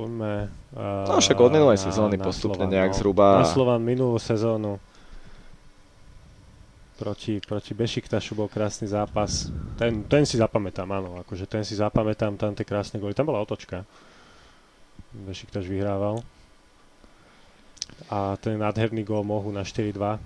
poďme... 0.00 0.48
Uh, 0.72 1.04
no 1.04 1.20
však 1.20 1.36
od 1.36 1.52
minulej 1.52 1.78
sezóny 1.84 2.16
postupne 2.16 2.64
Slovan, 2.64 2.72
nejak 2.72 2.92
no, 2.92 2.96
zhruba. 2.96 3.26
Na 3.40 3.48
Slovan 3.48 3.80
minulú 3.84 4.16
sezónu 4.16 4.80
proti, 6.96 7.44
proti 7.44 7.76
Bešiktašu 7.76 8.32
bol 8.32 8.48
krásny 8.48 8.88
zápas. 8.88 9.52
Ten, 9.76 10.04
ten 10.08 10.24
si 10.24 10.40
zapamätám, 10.40 10.88
áno, 10.88 11.20
akože 11.20 11.44
ten 11.44 11.60
si 11.60 11.76
zapamätám, 11.76 12.40
tam 12.40 12.56
tie 12.56 12.64
krásne 12.64 12.96
goly. 12.96 13.12
Tam 13.12 13.28
bola 13.28 13.44
otočka. 13.44 13.84
Bešiktaš 15.14 15.68
vyhrával. 15.68 16.24
A 18.10 18.34
ten 18.40 18.58
nádherný 18.58 19.06
gól 19.06 19.22
Mohu 19.22 19.52
na 19.54 19.62
4-2 19.62 20.18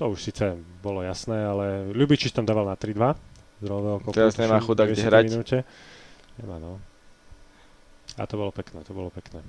to 0.00 0.08
už 0.16 0.32
síce 0.32 0.56
bolo 0.80 1.04
jasné, 1.04 1.44
ale 1.44 1.92
Ľubičiš 1.92 2.32
tam 2.32 2.48
dával 2.48 2.64
na 2.64 2.72
3-2 2.72 3.20
z 3.60 3.68
kopu. 4.00 4.16
Teraz 4.16 4.40
nemá 4.40 4.56
chuda 4.64 4.88
kde 4.88 5.04
hrať. 5.04 5.24
Minúte. 5.28 5.58
Nemá, 6.40 6.56
no. 6.56 6.80
A 8.16 8.24
to 8.24 8.40
bolo 8.40 8.48
pekné, 8.48 8.80
to 8.80 8.96
bolo 8.96 9.12
pekné. 9.12 9.44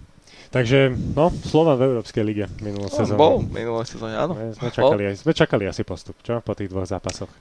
Takže, 0.51 0.91
no, 0.91 1.31
Slovan 1.31 1.79
v 1.79 1.95
Európskej 1.95 2.23
lige 2.27 2.45
minulú 2.59 2.91
no, 2.91 2.93
sezónu. 2.93 3.17
Bol, 3.17 3.35
minulú 3.47 3.79
sezóne, 3.87 4.19
áno. 4.19 4.35
Sme 4.51 4.69
čakali, 4.75 5.03
sme 5.15 5.31
čakali 5.31 5.63
asi 5.71 5.87
postup, 5.87 6.19
čo? 6.19 6.43
Po 6.43 6.51
tých 6.51 6.67
dvoch 6.67 6.83
zápasoch. 6.83 7.31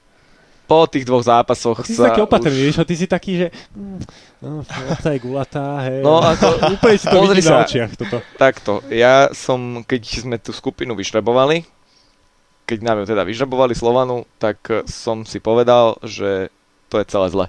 Po 0.71 0.87
tých 0.87 1.03
dvoch 1.03 1.27
zápasoch 1.27 1.75
a 1.75 1.83
ty 1.83 1.99
si 1.99 1.99
taký 1.99 2.23
opatrný, 2.23 2.71
už... 2.71 2.87
ty 2.87 2.95
si 2.95 3.11
taký, 3.11 3.33
že 3.43 3.47
mm, 3.75 3.99
no, 4.47 4.63
je 5.03 5.19
gulatá, 5.19 5.83
hej. 5.91 5.99
No, 6.07 6.23
ako, 6.23 6.47
úplne 6.79 6.95
si 6.95 7.07
to 7.11 7.19
vidí 7.27 7.43
sa, 7.43 7.51
na 7.51 7.67
očiach, 7.67 7.91
toto. 7.99 8.23
Takto, 8.39 8.73
ja 8.87 9.35
som, 9.35 9.83
keď 9.83 10.03
sme 10.07 10.37
tú 10.39 10.55
skupinu 10.55 10.95
vyšrebovali, 10.95 11.67
keď 12.71 12.79
nám 12.87 13.03
ju 13.03 13.11
teda 13.11 13.27
vyžabovali 13.27 13.75
Slovanu, 13.75 14.31
tak 14.39 14.63
som 14.87 15.27
si 15.27 15.43
povedal, 15.43 15.99
že 16.07 16.55
to 16.87 17.03
je 17.03 17.07
celé 17.11 17.27
zle. 17.35 17.47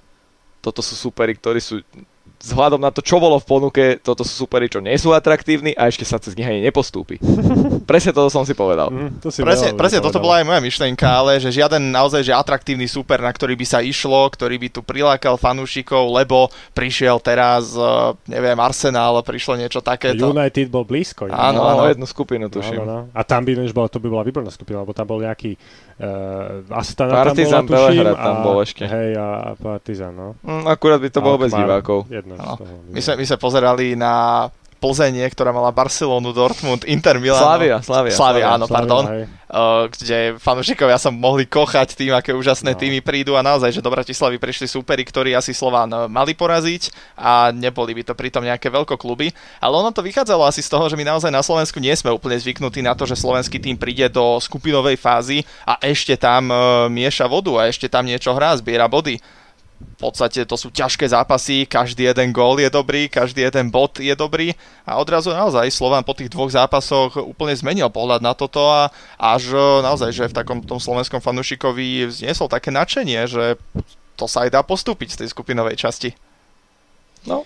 Toto 0.65 0.81
sú 0.81 0.97
superi, 0.97 1.37
ktorí 1.37 1.61
sú 1.61 1.85
vzhľadom 2.41 2.81
na 2.81 2.89
to, 2.89 3.05
čo 3.05 3.21
bolo 3.21 3.37
v 3.37 3.45
ponuke, 3.45 3.83
toto 4.01 4.25
sú 4.25 4.45
superi, 4.45 4.65
čo 4.65 4.81
nie 4.81 4.97
sú 4.97 5.13
atraktívni 5.13 5.77
a 5.77 5.87
ešte 5.87 6.03
sa 6.03 6.17
cez 6.17 6.33
nich 6.33 6.45
ani 6.45 6.65
nepostúpi. 6.65 7.21
presne 7.89 8.11
toto 8.11 8.33
som 8.33 8.43
si 8.43 8.57
povedal. 8.57 8.89
Mm, 8.89 9.21
to 9.21 9.29
si 9.29 9.45
presne, 9.45 9.77
presne 9.77 10.01
toto 10.01 10.17
bola 10.17 10.41
aj 10.41 10.45
moja 10.49 10.61
myšlienka, 10.61 11.05
ale 11.05 11.37
že 11.37 11.53
žiaden 11.53 11.93
naozaj 11.93 12.25
že 12.25 12.33
atraktívny 12.33 12.89
super, 12.89 13.21
na 13.21 13.29
ktorý 13.29 13.53
by 13.53 13.65
sa 13.65 13.79
išlo, 13.85 14.25
ktorý 14.33 14.57
by 14.57 14.67
tu 14.73 14.81
prilákal 14.81 15.37
fanúšikov, 15.37 16.09
lebo 16.09 16.49
prišiel 16.73 17.21
teraz, 17.21 17.77
e, 17.77 17.89
neviem, 18.27 18.57
Arsenal, 18.57 19.21
prišlo 19.21 19.61
niečo 19.61 19.79
takéto. 19.79 20.33
United 20.33 20.67
bol 20.73 20.83
blízko. 20.83 21.29
Áno, 21.29 21.61
áno, 21.63 21.85
jednu 21.85 22.09
skupinu 22.09 22.49
tuším. 22.49 22.81
Áno, 22.81 23.07
A 23.13 23.21
tam 23.21 23.45
by, 23.45 23.53
než 23.61 23.71
bolo, 23.71 23.85
to 23.87 24.01
by 24.01 24.09
bola 24.09 24.25
výborná 24.25 24.49
skupina, 24.49 24.81
lebo 24.81 24.97
tam 24.97 25.05
bol 25.05 25.21
nejaký 25.21 25.53
uh, 26.01 26.65
Astana 26.73 27.13
Partizan 27.13 27.63
tam 27.63 27.65
bola, 27.69 27.87
tuším, 27.93 28.05
tam 28.17 28.35
bol 28.41 28.57
ešte. 28.65 28.83
Hej, 28.89 29.09
a 29.15 29.27
Partizan, 29.55 30.13
no. 30.17 30.27
Mm, 30.41 30.65
akurát 30.65 30.97
by 30.97 31.09
to 31.13 31.19
bolo 31.21 31.37
bez 31.37 31.53
divákov. 31.53 32.09
Jedno 32.09 32.33
no. 32.35 32.57
My, 32.89 32.99
sme, 32.99 33.21
my 33.21 33.25
sme 33.29 33.37
pozerali 33.37 33.93
na 33.93 34.45
Plzenie, 34.81 35.29
ktorá 35.29 35.53
mala 35.53 35.69
Barcelonu, 35.69 36.33
Dortmund, 36.33 36.89
Inter 36.89 37.21
Milan. 37.21 37.37
Slavia, 37.37 37.77
Slavia. 37.85 38.13
Slavia, 38.17 38.45
áno, 38.57 38.65
Slavia, 38.65 38.73
pardon. 38.73 39.03
Uh, 39.51 39.85
kde 39.93 40.41
fanúšikovia 40.41 40.97
sa 40.97 41.13
mohli 41.13 41.45
kochať 41.45 41.93
tým, 41.93 42.17
aké 42.17 42.33
úžasné 42.33 42.73
no. 42.73 42.79
týmy 42.81 43.05
prídu 43.05 43.37
a 43.37 43.45
naozaj, 43.45 43.77
že 43.77 43.85
do 43.85 43.93
Bratislavy 43.93 44.41
prišli 44.41 44.65
súperi, 44.65 45.05
ktorí 45.05 45.37
asi 45.37 45.53
Slován 45.53 45.93
eh, 45.93 46.09
mali 46.09 46.33
poraziť 46.33 47.13
a 47.13 47.53
neboli 47.53 47.93
by 47.93 48.09
to 48.09 48.17
pritom 48.17 48.41
nejaké 48.41 48.73
veľkokluby. 48.73 49.29
Ale 49.61 49.73
ono 49.77 49.93
to 49.93 50.01
vychádzalo 50.01 50.49
asi 50.49 50.65
z 50.65 50.73
toho, 50.73 50.89
že 50.89 50.97
my 50.97 51.05
naozaj 51.05 51.29
na 51.29 51.45
Slovensku 51.45 51.77
nie 51.77 51.93
sme 51.93 52.09
úplne 52.09 52.41
zvyknutí 52.41 52.81
na 52.81 52.97
to, 52.97 53.05
že 53.05 53.19
slovenský 53.21 53.61
tým 53.61 53.77
príde 53.77 54.09
do 54.09 54.41
skupinovej 54.41 54.97
fázy 54.97 55.45
a 55.61 55.77
ešte 55.77 56.17
tam 56.17 56.49
uh, 56.49 56.89
mieša 56.89 57.29
vodu 57.29 57.53
a 57.61 57.69
ešte 57.69 57.85
tam 57.85 58.09
niečo 58.09 58.33
hrá, 58.33 58.57
zbiera 58.57 58.89
body 58.89 59.40
v 59.81 59.97
podstate 59.99 60.45
to 60.45 60.55
sú 60.57 60.73
ťažké 60.73 61.09
zápasy, 61.09 61.69
každý 61.69 62.09
jeden 62.09 62.33
gól 62.33 62.57
je 62.57 62.69
dobrý, 62.69 63.05
každý 63.05 63.45
jeden 63.45 63.69
bod 63.69 64.01
je 64.01 64.13
dobrý 64.17 64.53
a 64.85 64.97
odrazu 64.97 65.29
naozaj 65.29 65.69
Slovan 65.69 66.01
po 66.01 66.17
tých 66.17 66.33
dvoch 66.33 66.49
zápasoch 66.49 67.17
úplne 67.21 67.53
zmenil 67.53 67.89
pohľad 67.89 68.21
na 68.23 68.33
toto 68.33 68.65
a 68.65 68.89
až 69.19 69.53
e, 69.53 69.85
naozaj, 69.85 70.09
že 70.09 70.25
v 70.29 70.37
takom 70.37 70.59
tom 70.65 70.81
slovenskom 70.81 71.21
fanúšikovi 71.21 72.09
vzniesol 72.09 72.49
také 72.49 72.73
nadšenie, 72.73 73.29
že 73.29 73.59
to 74.17 74.25
sa 74.25 74.45
aj 74.45 74.53
dá 74.53 74.61
postúpiť 74.65 75.13
z 75.13 75.19
tej 75.25 75.27
skupinovej 75.33 75.77
časti. 75.77 76.17
No, 77.25 77.45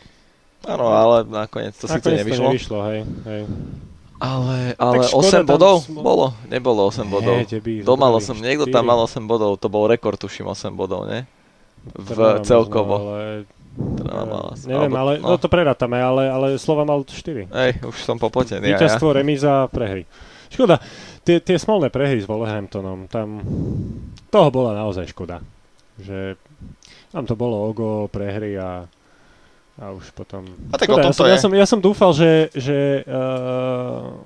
áno, 0.63 0.85
ale 0.91 1.27
nakoniec 1.27 1.75
to 1.75 1.91
síce 1.91 2.07
nevyšlo. 2.07 2.39
To 2.39 2.51
nevyšlo 2.55 2.77
hej, 2.87 2.99
hej. 3.27 3.43
Ale, 4.15 4.79
ale 4.79 5.11
8 5.11 5.43
bodov? 5.43 5.83
Smo... 5.83 5.99
Bolo? 5.99 6.31
Nebolo 6.47 6.87
8 6.87 7.03
bodov. 7.11 7.35
Nie, 7.35 7.83
Domal 7.83 8.15
8, 8.15 8.39
niekto 8.39 8.71
tam 8.71 8.87
mal 8.87 9.03
8 9.03 9.27
bodov, 9.27 9.59
to 9.59 9.67
bol 9.67 9.91
rekord, 9.91 10.15
tuším, 10.15 10.47
8 10.47 10.71
bodov, 10.71 11.11
nie? 11.11 11.27
V 11.93 12.07
Trnava 12.09 12.41
celkovo. 12.41 12.93
Možno, 12.97 13.11
ale... 13.13 13.23
Trnava 13.75 14.39
Neviem, 14.63 14.93
ale 14.95 15.11
no. 15.19 15.35
no 15.35 15.37
to 15.37 15.51
prerátame, 15.51 15.99
ale, 15.99 16.31
ale 16.31 16.47
Slova 16.55 16.87
mal 16.87 17.03
4. 17.03 17.51
Ej, 17.51 17.71
už 17.83 17.97
som 18.07 18.15
popotený. 18.15 18.71
Víťazstvo, 18.71 19.11
ja. 19.11 19.15
remíza, 19.19 19.67
prehry. 19.67 20.07
Škoda, 20.47 20.79
tie, 21.27 21.43
tie 21.43 21.59
smolné 21.59 21.91
prehry 21.91 22.23
s 22.23 22.29
Wolverhamptonom, 22.29 23.11
tam 23.11 23.43
toho 24.31 24.47
bola 24.47 24.71
naozaj 24.79 25.11
škoda. 25.11 25.43
Že 25.99 26.39
tam 27.11 27.27
to 27.27 27.35
bolo 27.35 27.67
ogo, 27.67 28.07
prehry 28.07 28.55
a 28.55 28.87
a 29.75 29.91
už 29.91 30.15
potom... 30.15 30.47
A 30.71 30.79
tak 30.79 30.87
škoda, 30.87 31.11
o 31.11 31.11
tom 31.11 31.11
ja, 31.11 31.15
som, 31.15 31.25
ja, 31.27 31.37
som, 31.37 31.51
ja 31.51 31.65
som 31.67 31.79
dúfal, 31.83 32.15
že, 32.15 32.47
že 32.55 33.03
uh, 33.03 34.23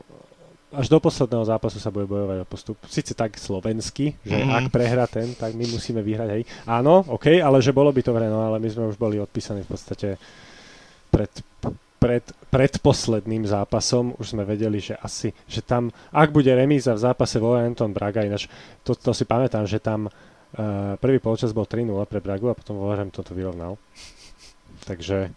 až 0.69 0.85
do 0.85 1.01
posledného 1.01 1.41
zápasu 1.45 1.81
sa 1.81 1.89
bude 1.89 2.05
bojovať 2.05 2.37
o 2.41 2.45
postup. 2.45 2.77
Sice 2.85 3.17
tak 3.17 3.41
slovensky, 3.41 4.13
že 4.21 4.37
mm-hmm. 4.37 4.53
ak 4.53 4.65
prehra 4.69 5.05
ten, 5.09 5.33
tak 5.33 5.57
my 5.57 5.65
musíme 5.65 6.05
vyhrať, 6.05 6.29
hej. 6.29 6.43
Áno, 6.69 7.01
OK, 7.09 7.41
ale 7.41 7.57
že 7.57 7.73
bolo 7.73 7.89
by 7.89 8.01
to 8.05 8.13
vreno, 8.13 8.45
ale 8.45 8.61
my 8.61 8.69
sme 8.69 8.85
už 8.93 8.97
boli 9.01 9.17
odpísaní 9.17 9.65
v 9.65 9.69
podstate 9.73 10.07
pred, 11.09 11.33
pred, 11.97 12.25
predposledným 12.53 13.49
zápasom. 13.49 14.13
Už 14.21 14.37
sme 14.37 14.45
vedeli, 14.45 14.77
že 14.77 14.93
asi, 15.01 15.33
že 15.49 15.65
tam, 15.65 15.89
ak 16.13 16.29
bude 16.29 16.53
remíza 16.53 16.93
v 16.93 17.01
zápase 17.01 17.41
Wolverhampton 17.41 17.89
Braga, 17.89 18.21
ináč 18.21 18.45
to, 18.85 18.93
to 18.93 19.09
si 19.09 19.25
pamätám, 19.25 19.65
že 19.65 19.81
tam 19.81 20.05
uh, 20.05 20.93
prvý 21.01 21.17
polčas 21.17 21.49
bol 21.49 21.65
3-0 21.65 21.89
pre 22.05 22.21
Bragu 22.21 22.53
a 22.53 22.57
potom 22.57 22.77
Wolverhampton 22.77 23.25
to 23.25 23.33
vyrovnal. 23.33 23.81
Takže 24.85 25.33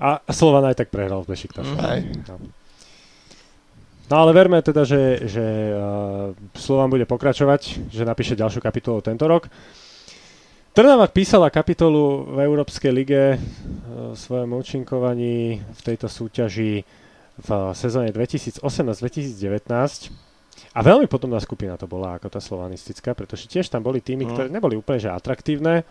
a 0.00 0.24
Slovan 0.32 0.64
aj 0.64 0.80
tak 0.80 0.88
prehral 0.88 1.20
v 1.20 1.36
Bešiktašu. 1.36 1.76
Mm, 1.76 2.24
no. 2.24 2.36
No 4.10 4.26
ale 4.26 4.34
verme 4.34 4.58
teda, 4.58 4.82
že, 4.82 5.22
že 5.30 5.46
uh, 5.70 6.34
Slovan 6.58 6.90
bude 6.90 7.06
pokračovať, 7.06 7.94
že 7.94 8.02
napíše 8.02 8.34
ďalšiu 8.34 8.58
kapitolu 8.58 8.98
tento 8.98 9.22
rok. 9.30 9.46
Trnava 10.74 11.06
písala 11.06 11.46
kapitolu 11.46 12.26
v 12.34 12.42
Európskej 12.42 12.90
lige 12.90 13.38
uh, 13.38 14.10
svojom 14.18 14.50
účinkovaní 14.58 15.62
v 15.62 15.80
tejto 15.86 16.10
súťaži 16.10 16.82
v 17.38 17.50
sezóne 17.78 18.10
2018-2019. 18.10 20.10
A 20.74 20.78
veľmi 20.82 21.06
podobná 21.06 21.38
skupina 21.38 21.78
to 21.78 21.86
bola 21.86 22.18
ako 22.18 22.34
tá 22.34 22.42
slovanistická, 22.42 23.14
pretože 23.14 23.46
tiež 23.46 23.70
tam 23.70 23.86
boli 23.86 24.02
týmy, 24.02 24.26
mm. 24.26 24.30
ktoré 24.34 24.48
neboli 24.50 24.74
úplne 24.74 25.02
že 25.02 25.10
atraktívne. 25.10 25.86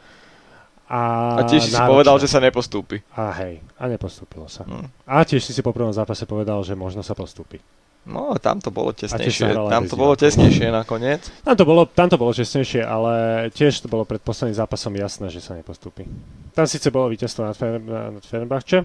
A, 0.91 1.01
a 1.39 1.41
tiež 1.47 1.69
si 1.69 1.71
náročné. 1.71 1.87
povedal, 1.87 2.15
že 2.19 2.27
sa 2.27 2.43
nepostúpi. 2.43 2.99
A 3.15 3.31
hej, 3.43 3.63
a 3.79 3.87
nepostúpilo 3.87 4.51
sa. 4.51 4.67
Mm. 4.67 4.91
A 5.07 5.23
tiež 5.23 5.39
si 5.39 5.55
si 5.55 5.63
po 5.63 5.71
prvom 5.71 5.95
zápase 5.95 6.27
povedal, 6.27 6.59
že 6.67 6.75
možno 6.75 6.99
sa 6.99 7.15
postúpi. 7.15 7.63
No, 8.09 8.33
tam 8.41 8.57
to 8.57 8.73
bolo 8.73 8.89
tesnejšie. 8.89 9.53
Tam 9.53 9.85
to 9.85 9.93
bolo 9.93 10.17
tesnejšie 10.17 10.73
nakoniec. 10.73 11.29
Tam 11.45 11.53
to 11.53 11.61
bolo, 11.61 11.85
tam 11.85 12.09
to 12.09 12.17
bolo 12.17 12.33
tesnejšie, 12.33 12.81
ale 12.81 13.13
tiež 13.53 13.85
to 13.85 13.87
bolo 13.87 14.01
pred 14.01 14.17
posledným 14.17 14.57
zápasom 14.57 14.97
jasné, 14.97 15.29
že 15.29 15.45
sa 15.45 15.53
nepostúpi. 15.53 16.09
Tam 16.57 16.65
síce 16.65 16.89
bolo 16.89 17.13
víťazstvo 17.13 17.45
nad, 17.45 17.53
Fer- 17.53 17.85
nad 17.85 18.25
Fenerbahče. 18.25 18.81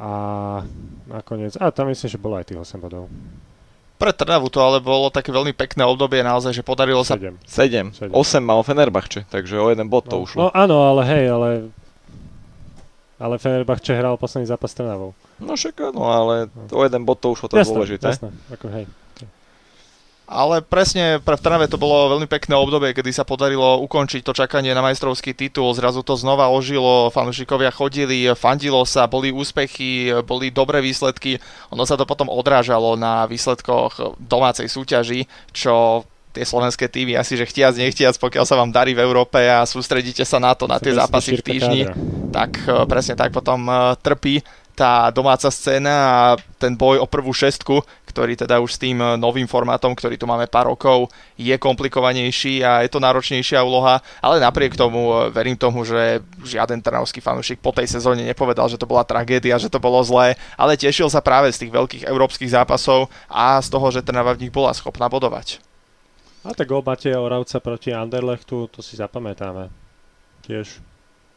A 0.00 0.10
nakoniec, 1.06 1.60
a 1.60 1.68
tam 1.70 1.92
myslím, 1.92 2.08
že 2.08 2.18
bolo 2.18 2.40
aj 2.40 2.48
tých 2.48 2.58
8 2.58 2.80
bodov. 2.80 3.12
Pre 4.00 4.10
Trnavu 4.10 4.50
to 4.50 4.58
ale 4.58 4.82
bolo 4.82 5.14
také 5.14 5.30
veľmi 5.30 5.54
pekné 5.54 5.86
obdobie 5.86 6.26
naozaj, 6.26 6.56
že 6.56 6.66
podarilo 6.66 7.06
sa... 7.06 7.14
7. 7.14 7.38
7. 7.46 8.10
8 8.10 8.16
mal 8.42 8.64
Fenerbahče, 8.66 9.30
takže 9.30 9.60
o 9.60 9.70
jeden 9.70 9.86
bod 9.86 10.10
to 10.10 10.18
no, 10.18 10.24
ušlo. 10.26 10.38
No 10.42 10.48
áno, 10.50 10.90
ale 10.90 11.02
hej, 11.06 11.24
ale 11.30 11.48
ale 13.22 13.38
Fenerbahče 13.38 13.94
hral 13.94 14.18
posledný 14.18 14.50
zápas 14.50 14.74
s 14.74 14.82
Trnavou. 14.82 15.14
No 15.38 15.54
však 15.54 15.94
no, 15.94 16.10
ale 16.10 16.50
o 16.74 16.82
jeden 16.82 17.06
bod 17.06 17.22
to 17.22 17.30
už 17.30 17.46
o 17.46 17.48
to 17.48 17.54
jasné, 17.54 17.70
dôležité. 17.70 18.06
Jasné, 18.10 18.34
ako 18.50 18.66
hej. 18.74 18.84
Ale 20.32 20.64
presne 20.64 21.20
pre 21.20 21.36
Trnave 21.36 21.68
to 21.68 21.76
bolo 21.76 22.16
veľmi 22.16 22.24
pekné 22.24 22.56
obdobie, 22.56 22.96
kedy 22.96 23.12
sa 23.12 23.20
podarilo 23.20 23.84
ukončiť 23.84 24.24
to 24.24 24.32
čakanie 24.32 24.72
na 24.72 24.80
majstrovský 24.80 25.36
titul. 25.36 25.76
Zrazu 25.76 26.00
to 26.00 26.16
znova 26.16 26.48
ožilo, 26.48 27.12
fanúšikovia 27.12 27.68
chodili, 27.68 28.32
fandilo 28.32 28.80
sa, 28.88 29.04
boli 29.04 29.28
úspechy, 29.28 30.08
boli 30.24 30.48
dobré 30.48 30.80
výsledky. 30.80 31.36
Ono 31.68 31.84
sa 31.84 32.00
to 32.00 32.08
potom 32.08 32.32
odrážalo 32.32 32.96
na 32.96 33.28
výsledkoch 33.28 34.16
domácej 34.16 34.72
súťaži, 34.72 35.28
čo 35.52 36.08
tie 36.32 36.44
slovenské 36.48 36.88
týmy 36.88 37.14
asi, 37.14 37.36
že 37.36 37.44
chtiac, 37.44 37.76
nechtiac, 37.76 38.16
pokiaľ 38.16 38.44
sa 38.48 38.56
vám 38.56 38.72
darí 38.72 38.96
v 38.96 39.04
Európe 39.04 39.38
a 39.44 39.68
sústredíte 39.68 40.24
sa 40.24 40.40
na 40.40 40.56
to, 40.56 40.64
na 40.64 40.80
tie 40.80 40.96
zápasy 40.96 41.36
v 41.38 41.44
týždni, 41.44 41.80
tak 42.32 42.64
eh, 42.64 42.88
presne 42.88 43.14
tak 43.14 43.30
potom 43.30 43.68
eh, 43.68 43.94
trpí 44.00 44.40
tá 44.72 45.12
domáca 45.12 45.52
scéna 45.52 45.92
a 45.92 46.16
ten 46.56 46.72
boj 46.72 46.96
o 46.96 47.04
prvú 47.04 47.36
šestku, 47.36 47.84
ktorý 48.08 48.40
teda 48.40 48.56
už 48.64 48.70
s 48.72 48.80
tým 48.80 48.96
eh, 49.04 49.20
novým 49.20 49.44
formátom, 49.44 49.92
ktorý 49.92 50.16
tu 50.16 50.24
máme 50.24 50.48
pár 50.48 50.72
rokov, 50.72 51.12
je 51.36 51.52
komplikovanejší 51.52 52.64
a 52.64 52.80
je 52.80 52.88
to 52.88 52.96
náročnejšia 52.96 53.60
úloha, 53.60 54.00
ale 54.24 54.40
napriek 54.40 54.72
tomu 54.72 55.28
verím 55.28 55.60
tomu, 55.60 55.84
že 55.84 56.24
žiaden 56.40 56.80
trnavský 56.80 57.20
fanúšik 57.20 57.60
po 57.60 57.76
tej 57.76 57.92
sezóne 57.92 58.24
nepovedal, 58.24 58.72
že 58.72 58.80
to 58.80 58.88
bola 58.88 59.04
tragédia, 59.04 59.60
že 59.60 59.68
to 59.68 59.76
bolo 59.76 60.00
zlé, 60.00 60.40
ale 60.56 60.80
tešil 60.80 61.12
sa 61.12 61.20
práve 61.20 61.52
z 61.52 61.68
tých 61.68 61.72
veľkých 61.76 62.08
európskych 62.08 62.48
zápasov 62.56 63.12
a 63.28 63.60
z 63.60 63.68
toho, 63.68 63.92
že 63.92 64.00
Trnava 64.00 64.32
v 64.32 64.48
nich 64.48 64.52
bola 64.52 64.72
schopná 64.72 65.06
bodovať. 65.12 65.71
A 66.42 66.50
tak 66.58 66.74
gol 66.74 66.82
Mateja 66.82 67.22
Oravca 67.22 67.62
proti 67.62 67.94
Anderlechtu, 67.94 68.66
to 68.66 68.82
si 68.82 68.98
zapamätáme. 68.98 69.70
Tiež. 70.42 70.82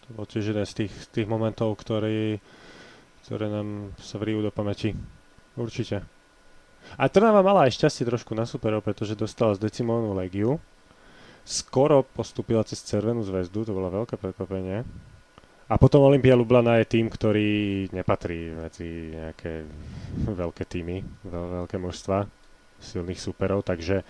To 0.05 0.09
bol 0.17 0.25
tiež 0.25 0.49
jeden 0.49 0.65
z 0.65 0.73
tých, 0.85 0.93
tých 1.13 1.29
momentov, 1.29 1.77
ktorý, 1.77 2.41
ktoré 3.25 3.45
nám 3.45 3.93
sa 4.01 4.17
vrijú 4.17 4.41
do 4.41 4.49
pamäti. 4.49 4.97
Určite. 5.53 6.01
A 6.97 7.05
Trnava 7.09 7.45
mala 7.45 7.69
aj 7.69 7.77
šťastie 7.77 8.05
trošku 8.05 8.33
na 8.33 8.49
superov, 8.49 8.81
pretože 8.81 9.17
dostala 9.17 9.53
z 9.53 9.61
decimónu 9.61 10.17
legiu. 10.17 10.57
Skoro 11.45 12.01
postupila 12.01 12.65
cez 12.65 12.81
Červenú 12.81 13.21
zväzdu, 13.21 13.61
to 13.61 13.77
bolo 13.77 13.93
veľké 13.93 14.17
prekvapenie. 14.17 14.81
A 15.65 15.81
potom 15.81 16.05
Olympia 16.05 16.37
Lublana 16.37 16.81
je 16.81 16.97
tým, 16.97 17.09
ktorý 17.09 17.89
nepatrí 17.93 18.53
medzi 18.53 19.13
nejaké 19.13 19.65
veľké 20.41 20.65
týmy, 20.65 21.01
veľ, 21.29 21.45
veľké 21.65 21.77
množstva 21.77 22.25
silných 22.81 23.21
superov, 23.21 23.65
takže 23.65 24.01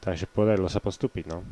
Takže 0.00 0.24
podarilo 0.28 0.68
sa 0.72 0.80
postúpiť, 0.80 1.28
no. 1.28 1.44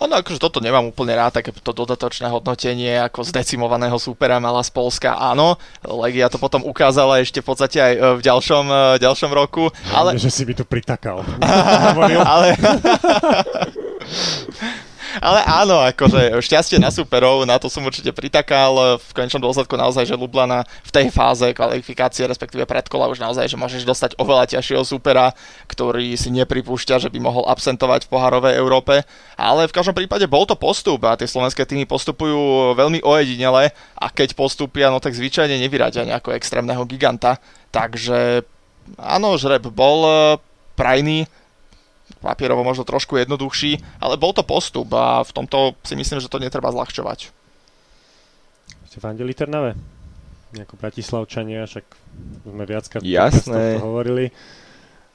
Ono 0.00 0.16
akože 0.16 0.40
toto 0.40 0.64
nemám 0.64 0.88
úplne 0.88 1.12
rád, 1.12 1.44
také 1.44 1.52
to 1.52 1.76
dodatočné 1.76 2.32
hodnotenie 2.32 3.04
ako 3.04 3.20
zdecimovaného 3.20 4.00
supera 4.00 4.40
mala 4.40 4.64
z 4.64 4.72
Polska. 4.72 5.12
Áno, 5.12 5.60
Legia 5.84 6.32
to 6.32 6.40
potom 6.40 6.64
ukázala 6.64 7.20
ešte 7.20 7.44
v 7.44 7.46
podstate 7.52 7.76
aj 7.76 7.92
e, 7.92 7.98
v 8.16 8.20
ďalšom, 8.24 8.64
e, 8.64 8.80
ďalšom 8.96 9.28
roku. 9.28 9.68
Ale... 9.92 10.16
Že 10.16 10.32
si 10.32 10.42
by 10.48 10.56
tu 10.56 10.64
pritakal. 10.64 11.20
ale... 12.32 12.56
Ale 15.18 15.42
áno, 15.42 15.82
akože 15.82 16.38
šťastie 16.38 16.78
na 16.78 16.94
superov, 16.94 17.42
na 17.42 17.58
to 17.58 17.66
som 17.66 17.82
určite 17.82 18.14
pritakal. 18.14 19.02
V 19.02 19.10
konečnom 19.10 19.42
dôsledku 19.42 19.74
naozaj, 19.74 20.06
že 20.06 20.14
Lublana 20.14 20.62
v 20.86 20.90
tej 20.94 21.06
fáze 21.10 21.50
kvalifikácie, 21.50 22.30
respektíve 22.30 22.62
predkola 22.70 23.10
už 23.10 23.18
naozaj, 23.18 23.50
že 23.50 23.58
môžeš 23.58 23.82
dostať 23.82 24.10
oveľa 24.22 24.54
ťažšieho 24.54 24.86
supera, 24.86 25.34
ktorý 25.66 26.14
si 26.14 26.30
nepripúšťa, 26.30 27.02
že 27.02 27.10
by 27.10 27.18
mohol 27.18 27.42
absentovať 27.50 28.06
v 28.06 28.12
poharovej 28.14 28.54
Európe. 28.54 29.02
Ale 29.34 29.66
v 29.66 29.74
každom 29.74 29.98
prípade 29.98 30.30
bol 30.30 30.46
to 30.46 30.54
postup 30.54 31.02
a 31.02 31.18
tie 31.18 31.26
slovenské 31.26 31.66
týmy 31.66 31.90
postupujú 31.90 32.72
veľmi 32.78 33.02
ojedinele 33.02 33.74
a 33.98 34.06
keď 34.06 34.38
postupia, 34.38 34.94
no 34.94 35.02
tak 35.02 35.18
zvyčajne 35.18 35.58
nevyradia 35.58 36.06
nejakého 36.06 36.38
extrémneho 36.38 36.86
giganta. 36.86 37.42
Takže 37.74 38.46
áno, 38.98 39.34
žreb 39.34 39.66
bol 39.74 39.98
eh, 40.06 40.16
prajný, 40.78 41.26
papierovo 42.18 42.66
možno 42.66 42.82
trošku 42.82 43.14
jednoduchší, 43.16 44.02
ale 44.02 44.18
bol 44.18 44.34
to 44.34 44.42
postup 44.42 44.90
a 44.92 45.22
v 45.22 45.30
tomto 45.30 45.78
si 45.86 45.94
myslím, 45.94 46.18
že 46.18 46.26
to 46.26 46.42
netreba 46.42 46.74
zľahčovať. 46.74 47.30
Ste 48.90 48.98
fandili 48.98 49.30
Trnave? 49.30 49.78
Ako 50.50 50.74
Bratislavčania, 50.74 51.62
však 51.62 51.86
sme 52.42 52.64
viackrát 52.66 53.06
Jasné. 53.06 53.78
hovorili. 53.78 54.34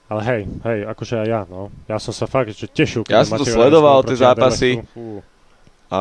Ale 0.05 0.21
hej, 0.21 0.41
hej, 0.63 0.79
akože 0.85 1.15
aj 1.17 1.27
ja, 1.27 1.41
no. 1.49 1.73
Ja 1.89 1.97
som 1.97 2.13
sa 2.13 2.29
fakt 2.29 2.53
že 2.53 2.69
tešil. 2.69 3.03
Ja 3.09 3.25
som 3.25 3.41
to 3.41 3.43
sledoval, 3.43 4.05
tie 4.05 4.15
zápasy. 4.15 4.85
A 5.89 5.99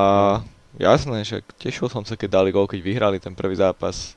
jasné, 0.77 1.25
že 1.25 1.41
tešil 1.57 1.89
som 1.89 2.05
sa, 2.05 2.15
keď 2.15 2.41
dali 2.41 2.53
gol, 2.53 2.69
keď 2.69 2.81
vyhrali 2.85 3.17
ten 3.19 3.33
prvý 3.33 3.57
zápas. 3.57 4.15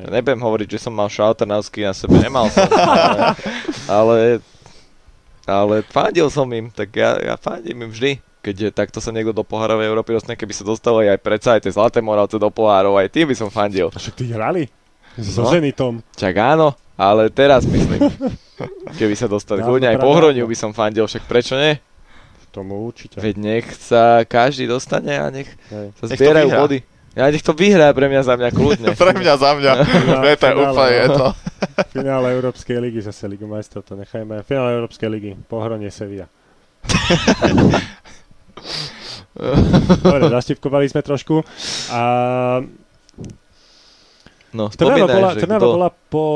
Ja 0.00 0.08
nebudem 0.08 0.40
hovoriť, 0.40 0.68
že 0.72 0.82
som 0.88 0.96
mal 0.96 1.12
šalternavský 1.12 1.84
na 1.84 1.92
sebe, 1.92 2.16
nemal 2.16 2.48
som, 2.48 2.64
ale, 2.72 3.36
ale 4.00 4.16
ale 5.50 5.82
fandil 5.82 6.30
som 6.30 6.46
im, 6.54 6.70
tak 6.70 6.94
ja, 6.94 7.18
ja 7.18 7.34
fandím 7.34 7.86
im 7.86 7.90
vždy. 7.90 8.22
Keď 8.40 8.72
takto 8.72 9.04
sa 9.04 9.12
niekto 9.12 9.36
do 9.36 9.44
pohárovej 9.44 9.90
Európy 9.90 10.16
dostane, 10.16 10.38
keby 10.38 10.54
sa 10.56 10.64
dostali 10.64 11.10
aj 11.10 11.18
predsa 11.20 11.58
aj 11.58 11.66
tie 11.66 11.74
Zlaté 11.74 12.00
Moravce 12.00 12.40
do 12.40 12.48
pohárov, 12.48 12.96
aj 12.96 13.12
tým 13.12 13.28
by 13.28 13.36
som 13.36 13.52
fandil. 13.52 13.92
A 13.92 14.00
však 14.00 14.16
tí 14.16 14.32
hrali? 14.32 14.70
So 15.20 15.44
no. 15.44 15.52
Zenitom. 15.52 16.00
Čak 16.16 16.34
áno, 16.38 16.72
ale 16.96 17.28
teraz 17.28 17.66
myslím. 17.68 18.08
Keby 19.00 19.14
sa 19.18 19.28
dostali, 19.28 19.60
kľudne 19.60 19.92
aj 19.92 19.98
po 20.00 20.16
Hroniu 20.16 20.48
by 20.48 20.56
som 20.56 20.70
fandil, 20.72 21.04
však 21.04 21.28
prečo 21.28 21.58
nie? 21.58 21.76
Tomu 22.50 22.82
určite. 22.82 23.20
Veď 23.20 23.34
nech 23.38 23.66
sa 23.78 24.26
každý 24.26 24.66
dostane 24.66 25.14
a 25.14 25.30
nech 25.30 25.46
Hej. 25.70 25.94
sa 26.00 26.04
zbierajú 26.10 26.48
body. 26.50 26.78
Ja 27.20 27.28
nech 27.28 27.44
to 27.44 27.52
vyhrá 27.52 27.92
pre 27.92 28.08
mňa 28.08 28.22
za 28.24 28.34
mňa 28.40 28.48
kľudne. 28.56 28.88
pre 29.04 29.12
mňa 29.12 29.34
za 29.36 29.50
mňa. 29.52 29.72
to 30.40 30.46
je 30.48 30.54
úplne 30.56 31.04
no. 31.04 31.16
to. 31.20 31.26
Finále 31.94 32.32
Európskej 32.32 32.80
ligy, 32.80 33.04
zase 33.04 33.28
Ligu 33.28 33.44
majstrov 33.44 33.84
to 33.84 33.92
nechajme. 33.92 34.40
Finále 34.40 34.80
Európskej 34.80 35.08
ligy, 35.12 35.36
pohronie 35.44 35.92
Sevilla. 35.92 36.32
Dobre, 40.00 40.32
zaštipkovali 40.32 40.88
sme 40.88 41.04
trošku. 41.04 41.44
A 41.92 42.00
No, 44.50 44.66
Trnava 44.66 45.06
bola, 45.06 45.30
Trnava 45.38 45.62
bola 45.62 45.88
po 46.10 46.26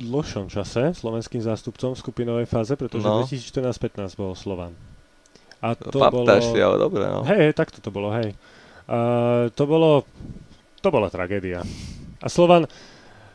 dlhšom 0.00 0.48
čase 0.48 0.96
slovenským 0.96 1.44
zástupcom 1.44 1.92
v 1.92 2.00
skupinovej 2.00 2.46
fáze, 2.48 2.72
pretože 2.80 3.04
no. 3.04 3.28
2014-15 3.28 4.16
bol 4.16 4.32
Slovan. 4.32 4.72
A 5.60 5.76
to 5.76 6.00
Paptáš 6.00 6.48
bolo... 6.48 6.54
si, 6.56 6.58
ale 6.64 6.76
dobre, 6.80 7.04
no. 7.04 7.20
Hej, 7.28 7.38
hej, 7.38 7.52
takto 7.52 7.84
to 7.84 7.92
bolo, 7.92 8.08
hej. 8.16 8.32
Uh, 8.92 9.48
to 9.56 9.64
bolo, 9.64 10.04
to 10.84 10.88
bola 10.92 11.08
tragédia. 11.08 11.64
A 12.20 12.28
Slovan, 12.28 12.68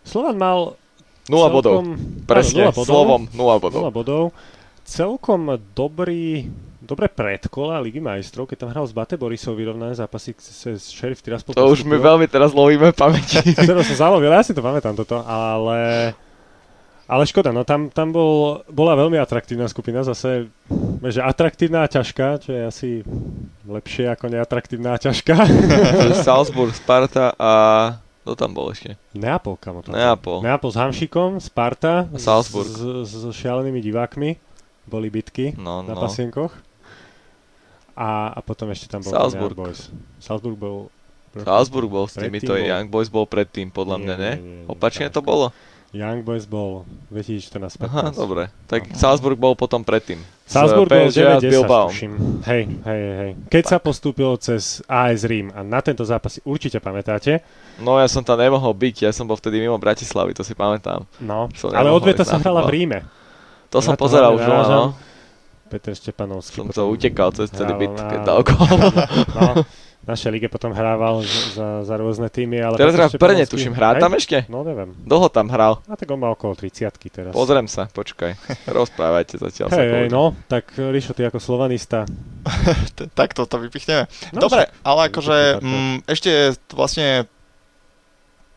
Slovan 0.05 0.37
mal 0.37 0.77
0 1.25 1.49
bodov. 1.49 1.81
Presne, 2.29 2.69
0 2.69 2.77
bodov, 2.77 2.93
slovom 2.93 3.21
0 3.33 3.57
bodov. 3.57 3.81
0 3.89 3.97
bodov. 3.97 4.23
Celkom 4.85 5.57
dobrý, 5.73 6.45
dobré 6.79 7.09
predkola 7.09 7.81
Ligy 7.81 7.99
majstrov, 7.99 8.45
keď 8.45 8.57
tam 8.63 8.69
hral 8.71 8.85
z 8.85 8.93
Bate 8.93 9.17
Borisov 9.17 9.57
vyrovnané 9.57 9.97
zápasy 9.97 10.37
cez 10.37 10.93
Sheriff 10.93 11.25
Tiraspol. 11.25 11.57
To 11.57 11.73
už 11.73 11.83
my 11.83 11.97
veľmi 11.97 12.29
teraz 12.29 12.53
lovíme 12.53 12.93
pamäti. 12.93 13.41
Teraz 13.57 13.89
som 13.89 13.97
zalovil, 13.97 14.29
ja 14.29 14.45
si 14.45 14.53
to 14.53 14.61
pamätám 14.61 14.93
toto, 14.93 15.25
ale 15.25 16.13
ale 17.07 17.23
škoda, 17.23 17.55
no 17.55 17.63
tam, 17.63 17.87
tam 17.87 18.11
bol, 18.11 18.63
bola 18.67 18.99
veľmi 18.99 19.15
atraktívna 19.15 19.71
skupina, 19.71 20.03
zase, 20.03 20.51
že 21.01 21.21
atraktívna 21.21 21.85
a 21.85 21.91
ťažká, 21.91 22.27
čo 22.41 22.49
je 22.53 22.61
asi 22.65 22.89
lepšie 23.67 24.09
ako 24.09 24.33
neatraktívna 24.33 24.95
a 24.95 25.01
ťažká. 25.01 25.35
Salzburg, 26.27 26.73
Sparta 26.73 27.33
a 27.37 27.51
kto 28.27 28.35
tam 28.35 28.51
bol 28.51 28.67
ešte? 28.75 28.99
Neapol, 29.15 29.55
kamo 29.55 29.79
to. 29.85 29.95
Neapol. 29.95 30.43
Neapol 30.43 30.67
s 30.67 30.77
Hamšikom, 30.77 31.39
Sparta, 31.39 32.11
a 32.11 32.17
Salzburg. 32.19 32.67
S, 32.67 33.07
s, 33.07 33.11
s 33.23 33.25
šialenými 33.31 33.79
divákmi, 33.79 34.35
boli 34.83 35.07
bitky 35.07 35.55
no, 35.55 35.79
na 35.79 35.95
no. 35.95 36.01
pasienkoch. 36.03 36.51
A, 37.95 38.35
a 38.35 38.39
potom 38.43 38.67
ešte 38.67 38.91
tam 38.91 38.99
bol 38.99 39.15
Salzburg. 39.15 39.55
Young 39.55 39.63
Boys. 39.71 39.81
Salzburg 40.19 40.57
bol... 40.59 40.77
Salzburg 41.37 41.87
bol 41.87 42.05
s 42.09 42.19
týmito, 42.19 42.51
Young 42.57 42.91
Boys 42.91 43.07
bol 43.07 43.23
predtým, 43.23 43.71
podľa 43.71 43.97
mňa, 44.01 44.15
ne? 44.19 44.33
Opačne 44.67 45.07
to 45.07 45.23
bolo? 45.23 45.55
Young 45.97 46.21
Boys 46.21 46.45
bol 46.45 46.85
2014 47.09 47.81
15 47.81 47.89
Aha, 47.89 48.09
dobre. 48.13 48.53
Tak 48.69 48.85
Aha. 48.85 48.93
Salzburg 48.93 49.33
bol 49.33 49.57
potom 49.57 49.81
predtým. 49.81 50.21
Salzburg 50.45 50.87
bol 50.87 51.09
9-10, 51.09 51.43
Hej, 52.47 52.63
hej, 52.85 53.01
hej. 53.19 53.31
Keď 53.51 53.63
tak. 53.65 53.71
sa 53.73 53.77
postúpil 53.81 54.31
cez 54.39 54.79
AS 54.87 55.25
Rím 55.25 55.51
a 55.51 55.65
na 55.65 55.81
tento 55.81 56.05
zápas 56.05 56.37
si 56.37 56.41
určite 56.45 56.77
pamätáte. 56.79 57.41
No 57.81 57.97
ja 57.99 58.07
som 58.07 58.21
tam 58.23 58.39
nemohol 58.39 58.71
byť, 58.71 59.09
ja 59.09 59.11
som 59.11 59.27
bol 59.27 59.35
vtedy 59.35 59.59
mimo 59.59 59.75
Bratislavy, 59.81 60.37
to 60.37 60.45
si 60.45 60.53
pamätám. 60.55 61.03
No, 61.19 61.51
ale 61.73 61.89
odveta 61.91 62.23
sa 62.23 62.39
hrala 62.39 62.63
v 62.63 62.71
Ríme. 62.77 62.99
To 63.73 63.83
ja 63.83 63.91
som 63.91 63.99
pozeral 63.99 64.37
už, 64.37 64.45
no. 64.47 64.95
Peter 65.67 65.91
Štepanovský. 65.91 66.63
Som 66.63 66.71
to 66.71 66.87
utekal 66.87 67.35
cez 67.35 67.51
celý 67.51 67.75
byt, 67.75 67.91
keď 67.99 68.19
dal. 68.23 68.39
No, 69.35 69.67
našej 70.07 70.31
lige 70.31 70.47
potom 70.47 70.71
hrával 70.71 71.21
za, 71.27 71.83
za 71.83 71.95
rôzne 71.99 72.31
týmy. 72.31 72.63
Ale 72.63 72.79
teraz 72.79 72.95
hrá 72.95 73.07
v 73.11 73.19
Brne, 73.19 73.43
tuším, 73.43 73.75
hrá 73.75 73.99
tam 73.99 74.15
ešte? 74.15 74.47
No 74.47 74.63
neviem. 74.63 74.95
Dlho 75.03 75.27
tam 75.27 75.51
hral. 75.51 75.83
A 75.85 75.99
tak 75.99 76.07
on 76.07 76.23
má 76.23 76.31
okolo 76.31 76.55
30 76.55 76.87
teraz. 77.11 77.31
Pozriem 77.35 77.67
sa, 77.67 77.91
počkaj. 77.91 78.39
Rozprávajte 78.79 79.37
zatiaľ 79.37 79.67
hey. 79.75 80.07
Hej, 80.07 80.07
no, 80.07 80.31
tak 80.47 80.71
Rišo, 80.73 81.11
ty 81.11 81.27
ako 81.27 81.43
slovanista. 81.43 82.07
tak 83.19 83.35
to, 83.35 83.43
vypichneme. 83.45 84.07
No, 84.31 84.47
Dobre, 84.47 84.71
ale 84.81 85.11
akože 85.11 85.59
mm, 85.59 85.95
ešte 86.07 86.55
vlastne 86.71 87.27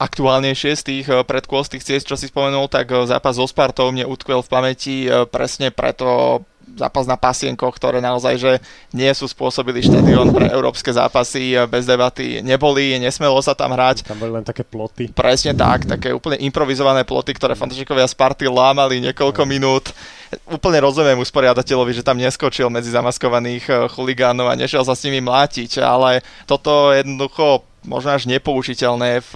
aktuálnejšie 0.00 0.72
z 0.80 0.82
tých 0.82 1.06
eh, 1.12 1.20
predkôl, 1.20 1.60
z 1.62 1.76
tých 1.76 1.84
ciest, 1.84 2.08
čo 2.08 2.16
si 2.16 2.32
spomenul, 2.32 2.72
tak 2.72 2.88
eh, 2.88 3.04
zápas 3.04 3.36
so 3.36 3.44
Spartou 3.44 3.92
mne 3.92 4.08
utkvel 4.08 4.40
v 4.40 4.48
pamäti 4.48 4.96
eh, 5.04 5.28
presne 5.28 5.68
preto, 5.68 6.42
zápas 6.76 7.06
na 7.06 7.16
pasienkoch, 7.18 7.74
ktoré 7.76 7.98
naozaj 7.98 8.34
že 8.40 8.52
nie 8.90 9.10
sú 9.14 9.26
spôsobili 9.26 9.82
štadión 9.84 10.30
pre 10.34 10.50
európske 10.50 10.90
zápasy 10.90 11.56
bez 11.66 11.86
debaty. 11.86 12.42
Neboli, 12.44 12.98
nesmelo 13.00 13.38
sa 13.40 13.56
tam 13.56 13.72
hrať. 13.72 14.06
Tam 14.06 14.18
boli 14.18 14.34
len 14.34 14.44
také 14.46 14.62
ploty. 14.66 15.10
Presne 15.12 15.56
tak, 15.56 15.86
také 15.86 16.14
úplne 16.14 16.40
improvizované 16.40 17.02
ploty, 17.02 17.34
ktoré 17.34 17.58
fantažikovia 17.58 18.08
Sparty 18.08 18.50
lámali 18.50 19.00
niekoľko 19.00 19.42
minút. 19.46 19.94
Úplne 20.46 20.78
rozumiem 20.78 21.18
usporiadateľovi, 21.18 21.90
že 21.90 22.06
tam 22.06 22.20
neskočil 22.20 22.70
medzi 22.70 22.94
zamaskovaných 22.94 23.64
eh, 23.66 23.76
chuligánov 23.90 24.50
a 24.50 24.58
nešiel 24.58 24.86
sa 24.86 24.94
s 24.94 25.02
nimi 25.06 25.18
mlátiť, 25.22 25.82
ale 25.82 26.22
toto 26.46 26.94
jednoducho 26.94 27.69
možno 27.84 28.12
až 28.12 28.28
nepoužiteľné 28.28 29.24
v, 29.24 29.32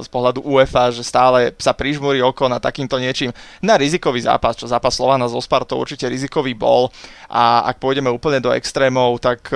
z 0.00 0.08
pohľadu 0.08 0.40
UEFA, 0.44 0.92
že 0.92 1.04
stále 1.04 1.52
sa 1.60 1.76
prižmúri 1.76 2.24
oko 2.24 2.48
na 2.48 2.56
takýmto 2.56 2.96
niečím. 2.96 3.32
Na 3.60 3.76
rizikový 3.76 4.24
zápas, 4.24 4.56
čo 4.56 4.70
zápas 4.70 4.96
Slovana 4.96 5.28
so 5.28 5.40
Spartou 5.40 5.80
určite 5.80 6.08
rizikový 6.08 6.56
bol 6.56 6.88
a 7.28 7.68
ak 7.68 7.76
pôjdeme 7.80 8.08
úplne 8.08 8.40
do 8.40 8.52
extrémov, 8.52 9.20
tak 9.20 9.52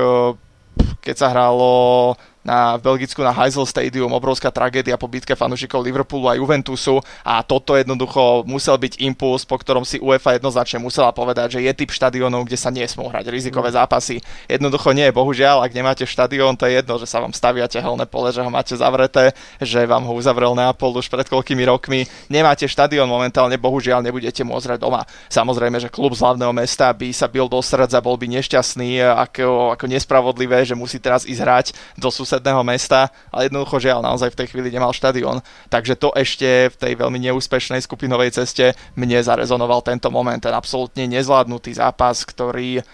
keď 1.00 1.16
sa 1.16 1.32
hralo 1.32 2.12
na, 2.46 2.78
v 2.78 2.86
Belgicku 2.86 3.26
na 3.26 3.34
Heysel 3.34 3.66
Stadium, 3.66 4.14
obrovská 4.14 4.54
tragédia 4.54 4.94
po 4.94 5.10
bitke 5.10 5.34
fanúšikov 5.34 5.82
Liverpoolu 5.82 6.30
a 6.30 6.38
Juventusu 6.38 7.02
a 7.26 7.42
toto 7.42 7.74
jednoducho 7.74 8.46
musel 8.46 8.78
byť 8.78 9.02
impuls, 9.02 9.42
po 9.42 9.58
ktorom 9.58 9.82
si 9.82 9.98
UEFA 9.98 10.38
jednoznačne 10.38 10.78
musela 10.78 11.10
povedať, 11.10 11.58
že 11.58 11.66
je 11.66 11.72
typ 11.74 11.90
štadiónov, 11.90 12.46
kde 12.46 12.54
sa 12.54 12.70
nesmú 12.70 13.10
hrať 13.10 13.26
rizikové 13.34 13.74
mm. 13.74 13.76
zápasy. 13.82 14.22
Jednoducho 14.46 14.94
nie, 14.94 15.10
bohužiaľ, 15.10 15.66
ak 15.66 15.74
nemáte 15.74 16.06
štadión, 16.06 16.54
to 16.54 16.70
je 16.70 16.78
jedno, 16.78 16.94
že 17.02 17.10
sa 17.10 17.18
vám 17.18 17.34
staviate 17.34 17.82
helné 17.82 18.06
pole, 18.06 18.30
že 18.30 18.46
ho 18.46 18.50
máte 18.52 18.78
zavreté, 18.78 19.34
že 19.58 19.82
vám 19.82 20.06
ho 20.06 20.14
uzavrel 20.14 20.54
Neapol 20.54 20.94
už 20.94 21.10
pred 21.10 21.26
koľkými 21.26 21.66
rokmi. 21.66 22.06
Nemáte 22.30 22.70
štadión 22.70 23.10
momentálne, 23.10 23.58
bohužiaľ 23.58 24.06
nebudete 24.06 24.46
môcť 24.46 24.76
hrať 24.76 24.80
doma. 24.86 25.02
Samozrejme, 25.26 25.82
že 25.82 25.90
klub 25.90 26.14
z 26.14 26.22
hlavného 26.22 26.54
mesta 26.54 26.94
by 26.94 27.10
sa 27.10 27.26
bil 27.26 27.50
do 27.50 27.58
srdca, 27.58 27.98
bol 27.98 28.14
by 28.14 28.30
nešťastný, 28.38 29.02
ako, 29.02 29.74
ako 29.74 29.84
nespravodlivé, 29.90 30.62
že 30.62 30.78
musí 30.78 31.02
teraz 31.02 31.26
ísť 31.26 31.40
hrať 31.42 31.66
do 31.98 32.12
sused 32.12 32.35
susedného 32.36 32.60
mesta, 32.60 33.08
ale 33.32 33.48
jednoducho 33.48 33.80
žiaľ 33.80 34.04
naozaj 34.04 34.36
v 34.36 34.38
tej 34.44 34.46
chvíli 34.52 34.68
nemal 34.68 34.92
štadión. 34.92 35.40
Takže 35.72 35.96
to 35.96 36.12
ešte 36.12 36.68
v 36.68 36.76
tej 36.76 36.92
veľmi 37.00 37.16
neúspešnej 37.32 37.80
skupinovej 37.80 38.36
ceste 38.36 38.76
mne 38.92 39.24
zarezonoval 39.24 39.80
tento 39.80 40.12
moment, 40.12 40.36
ten 40.36 40.52
absolútne 40.52 41.08
nezvládnutý 41.08 41.72
zápas, 41.72 42.28
ktorý 42.28 42.84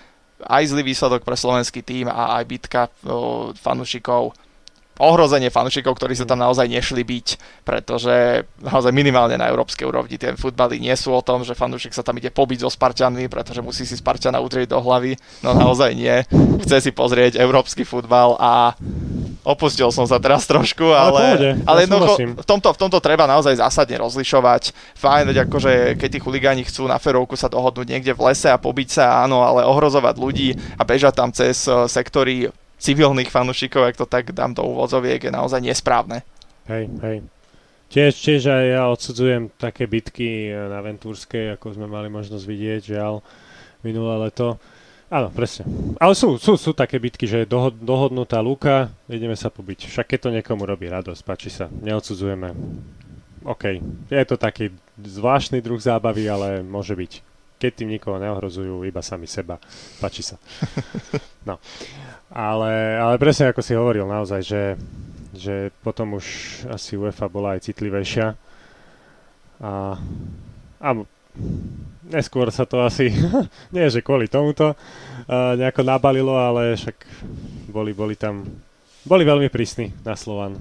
aj 0.47 0.63
zlý 0.71 0.95
výsledok 0.95 1.27
pre 1.27 1.35
slovenský 1.35 1.83
tým 1.83 2.07
a 2.07 2.39
aj 2.39 2.45
bitka 2.47 2.81
fanúšikov 3.59 4.35
ohrozenie 5.01 5.49
fanúšikov, 5.49 5.97
ktorí 5.97 6.13
sa 6.13 6.29
tam 6.29 6.39
naozaj 6.45 6.69
nešli 6.69 7.03
byť, 7.03 7.27
pretože 7.65 8.45
naozaj 8.61 8.93
minimálne 8.93 9.41
na 9.41 9.49
európskej 9.49 9.89
úrovni 9.89 10.21
tie 10.21 10.37
futbaly 10.37 10.77
nie 10.79 10.93
sú 10.95 11.17
o 11.17 11.25
tom, 11.25 11.43
že 11.43 11.57
fanúšik 11.57 11.97
sa 11.97 12.05
tam 12.05 12.21
ide 12.21 12.29
pobiť 12.29 12.63
so 12.63 12.71
Spartanmi, 12.71 13.27
pretože 13.27 13.65
musí 13.65 13.89
si 13.89 13.97
Spartana 13.97 14.39
udrieť 14.39 14.71
do 14.71 14.79
hlavy. 14.79 15.17
No 15.41 15.57
naozaj 15.57 15.97
nie. 15.97 16.23
Chce 16.63 16.85
si 16.85 16.91
pozrieť 16.93 17.41
európsky 17.41 17.83
futbal 17.89 18.37
a 18.37 18.77
opustil 19.43 19.91
som 19.91 20.07
sa 20.07 20.23
teraz 20.23 20.47
trošku, 20.47 20.87
ale, 20.95 21.39
ale, 21.39 21.49
ale 21.67 21.79
jednoducho 21.87 22.43
v 22.43 22.47
tomto, 22.47 22.69
v 22.75 22.79
tomto 22.79 22.99
treba 23.03 23.27
naozaj 23.27 23.59
zásadne 23.59 23.99
rozlišovať. 23.99 24.75
Fajn, 24.99 25.25
veď 25.31 25.37
akože 25.47 25.73
keď 25.99 26.09
tí 26.09 26.19
chuligáni 26.23 26.63
chcú 26.63 26.87
na 26.87 26.99
ferovku 26.99 27.35
sa 27.35 27.51
dohodnúť 27.51 27.87
niekde 27.87 28.15
v 28.15 28.31
lese 28.31 28.49
a 28.51 28.59
pobiť 28.59 28.89
sa, 29.03 29.27
áno, 29.27 29.43
ale 29.43 29.67
ohrozovať 29.67 30.15
ľudí 30.17 30.55
a 30.79 30.83
bežať 30.87 31.15
tam 31.15 31.31
cez 31.35 31.67
eh, 31.67 31.87
sektory 31.91 32.49
civilných 32.83 33.31
fanúšikov, 33.31 33.87
ak 33.87 33.99
to 33.99 34.07
tak 34.11 34.35
dám 34.35 34.59
do 34.59 34.67
úvodzoviek, 34.67 35.23
je 35.23 35.31
naozaj 35.31 35.63
nesprávne. 35.63 36.27
Hej, 36.67 36.91
hej. 37.07 37.23
Tiež, 37.93 38.17
tiež 38.19 38.49
aj 38.49 38.65
ja 38.73 38.83
odsudzujem 38.89 39.53
také 39.55 39.85
bitky 39.85 40.51
na 40.51 40.81
Ventúrskej, 40.81 41.55
ako 41.55 41.77
sme 41.77 41.87
mali 41.87 42.09
možnosť 42.09 42.41
vidieť, 42.43 42.81
žiaľ, 42.97 43.21
minulé 43.85 44.27
leto. 44.27 44.57
Áno, 45.13 45.29
presne. 45.29 45.69
Ale 46.01 46.17
sú, 46.17 46.41
sú, 46.41 46.57
sú 46.57 46.73
také 46.73 46.97
bitky, 46.97 47.29
že 47.29 47.45
je 47.45 47.53
dohod, 47.53 47.77
dohodnutá 47.77 48.41
lúka, 48.41 48.89
ideme 49.13 49.37
sa 49.37 49.53
pobiť. 49.53 49.85
Však 49.93 50.09
keď 50.09 50.19
to 50.25 50.35
niekomu 50.41 50.65
robí 50.65 50.89
radosť, 50.89 51.21
páči 51.21 51.53
sa, 51.53 51.69
neodsudzujeme. 51.69 52.57
OK, 53.45 53.77
je 54.09 54.25
to 54.25 54.41
taký 54.41 54.73
zvláštny 54.97 55.61
druh 55.61 55.77
zábavy, 55.77 56.33
ale 56.33 56.65
môže 56.65 56.97
byť. 56.97 57.13
Keď 57.61 57.73
tým 57.77 57.93
nikoho 57.93 58.17
neohrozujú, 58.17 58.89
iba 58.89 59.05
sami 59.05 59.29
seba. 59.29 59.61
Páči 60.01 60.25
sa. 60.25 60.41
No. 61.43 61.59
Ale, 62.31 63.03
ale 63.03 63.19
presne 63.19 63.51
ako 63.51 63.67
si 63.67 63.75
hovoril 63.75 64.07
naozaj, 64.07 64.47
že, 64.47 64.79
že 65.35 65.75
potom 65.83 66.15
už 66.15 66.27
asi 66.71 66.95
UEFA 66.95 67.27
bola 67.27 67.59
aj 67.59 67.67
citlivejšia. 67.67 68.39
A, 69.59 69.99
a 70.79 70.89
neskôr 72.07 72.51
sa 72.51 72.67
to 72.67 72.83
asi, 72.83 73.11
nie 73.75 73.87
že 73.91 74.03
kvôli 74.03 74.27
tomuto, 74.27 74.75
uh, 74.75 75.55
nejako 75.55 75.83
nabalilo, 75.87 76.35
ale 76.35 76.75
však 76.75 76.97
boli, 77.71 77.95
boli 77.95 78.19
tam, 78.19 78.43
boli 79.07 79.23
veľmi 79.23 79.51
prísni 79.51 79.91
na 80.03 80.19
Slovan 80.19 80.59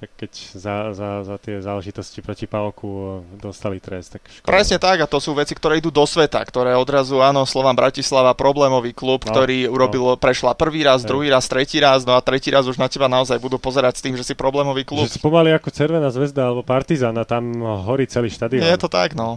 keď 0.00 0.32
za, 0.56 0.74
za, 0.96 1.10
za 1.28 1.36
tie 1.36 1.60
záležitosti 1.60 2.24
proti 2.24 2.48
Pavku 2.48 3.20
dostali 3.36 3.76
trest. 3.82 4.16
Tak 4.16 4.22
škoda. 4.24 4.48
Presne 4.48 4.78
tak 4.80 5.04
a 5.04 5.06
to 5.10 5.20
sú 5.20 5.36
veci, 5.36 5.52
ktoré 5.52 5.76
idú 5.76 5.92
do 5.92 6.04
sveta, 6.08 6.40
ktoré 6.40 6.72
odrazu, 6.72 7.20
áno, 7.20 7.44
Slovan 7.44 7.76
Bratislava, 7.76 8.32
problémový 8.32 8.96
klub, 8.96 9.20
no, 9.24 9.28
ktorý 9.28 9.68
no. 9.68 9.76
urobil, 9.76 10.04
prešla 10.16 10.56
prvý 10.56 10.88
raz, 10.88 11.04
druhý 11.04 11.28
raz, 11.28 11.44
tretí 11.44 11.76
raz, 11.76 12.08
no 12.08 12.16
a 12.16 12.24
tretí 12.24 12.48
raz 12.48 12.64
už 12.64 12.80
na 12.80 12.88
teba 12.88 13.12
naozaj 13.12 13.36
budú 13.36 13.60
pozerať 13.60 14.00
s 14.00 14.02
tým, 14.04 14.16
že 14.16 14.24
si 14.24 14.32
problémový 14.32 14.88
klub. 14.88 15.04
Že 15.04 15.20
si 15.20 15.22
pomaly 15.22 15.52
ako 15.52 15.68
Červená 15.68 16.08
zväzda 16.08 16.48
alebo 16.48 16.64
Partizan 16.64 17.16
a 17.20 17.24
tam 17.28 17.60
horí 17.60 18.08
celý 18.08 18.32
štadión. 18.32 18.64
Je 18.64 18.80
to 18.80 18.88
tak, 18.88 19.12
no. 19.12 19.36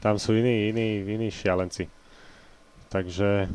Tam 0.00 0.16
sú 0.16 0.32
iní, 0.32 0.72
iní, 0.72 1.04
iní 1.04 1.28
šialenci. 1.28 1.88
Takže, 2.90 3.46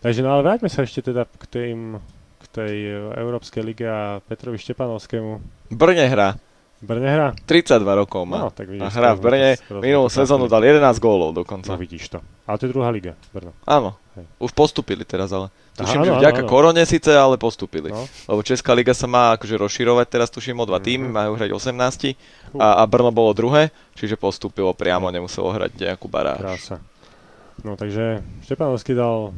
takže 0.00 0.20
no 0.24 0.32
ale 0.32 0.46
vráťme 0.46 0.70
sa 0.72 0.86
ešte 0.86 1.12
teda 1.12 1.26
k 1.26 1.44
tým 1.50 1.98
tej 2.58 2.74
e, 2.90 2.98
Európskej 3.14 3.62
lige 3.62 3.86
a 3.86 4.18
Petrovi 4.24 4.58
Štepanovskému. 4.58 5.30
Brne 5.70 6.04
hrá. 6.10 6.28
Brne 6.78 7.10
hrá? 7.10 7.28
32 7.46 7.82
rokov 8.06 8.22
má. 8.22 8.46
No, 8.46 8.50
tak 8.54 8.70
vidíš, 8.70 8.86
a 8.86 8.88
hrá 8.94 9.10
v 9.14 9.20
Brne. 9.22 9.50
Minulú 9.82 10.06
sezónu 10.10 10.46
dal 10.46 10.62
11 10.62 11.02
gólov 11.02 11.34
dokonca. 11.34 11.74
No 11.74 11.78
vidíš 11.78 12.18
to. 12.18 12.18
Ale 12.46 12.56
to 12.58 12.66
je 12.66 12.70
druhá 12.70 12.90
liga, 12.90 13.18
Brno. 13.34 13.50
Áno. 13.66 13.98
Hej. 14.18 14.26
Už 14.42 14.50
postupili 14.50 15.06
teraz, 15.06 15.30
ale. 15.30 15.54
Tuším, 15.78 16.02
že 16.02 16.12
vďaka 16.18 16.42
áno. 16.42 16.50
korone 16.50 16.82
síce, 16.82 17.14
ale 17.14 17.38
postupili. 17.38 17.94
No. 17.94 18.10
Lebo 18.26 18.42
Česká 18.42 18.74
liga 18.74 18.90
sa 18.90 19.06
má 19.06 19.38
akože 19.38 19.54
rozširovať, 19.54 20.06
teraz 20.10 20.28
tuším 20.34 20.58
o 20.58 20.66
dva 20.66 20.82
týmy, 20.82 21.06
mm-hmm. 21.06 21.14
majú 21.14 21.32
hrať 21.38 21.50
18 21.54 22.58
a, 22.58 22.68
a 22.78 22.82
Brno 22.90 23.14
bolo 23.14 23.30
druhé, 23.30 23.70
čiže 23.94 24.18
postupilo 24.18 24.74
priamo, 24.74 25.06
nemuselo 25.14 25.54
hrať 25.54 25.78
nejakú 25.78 26.10
baráž. 26.10 26.42
Krása. 26.42 26.76
No 27.62 27.78
takže 27.78 28.26
Štepanovský 28.42 28.98
dal 28.98 29.30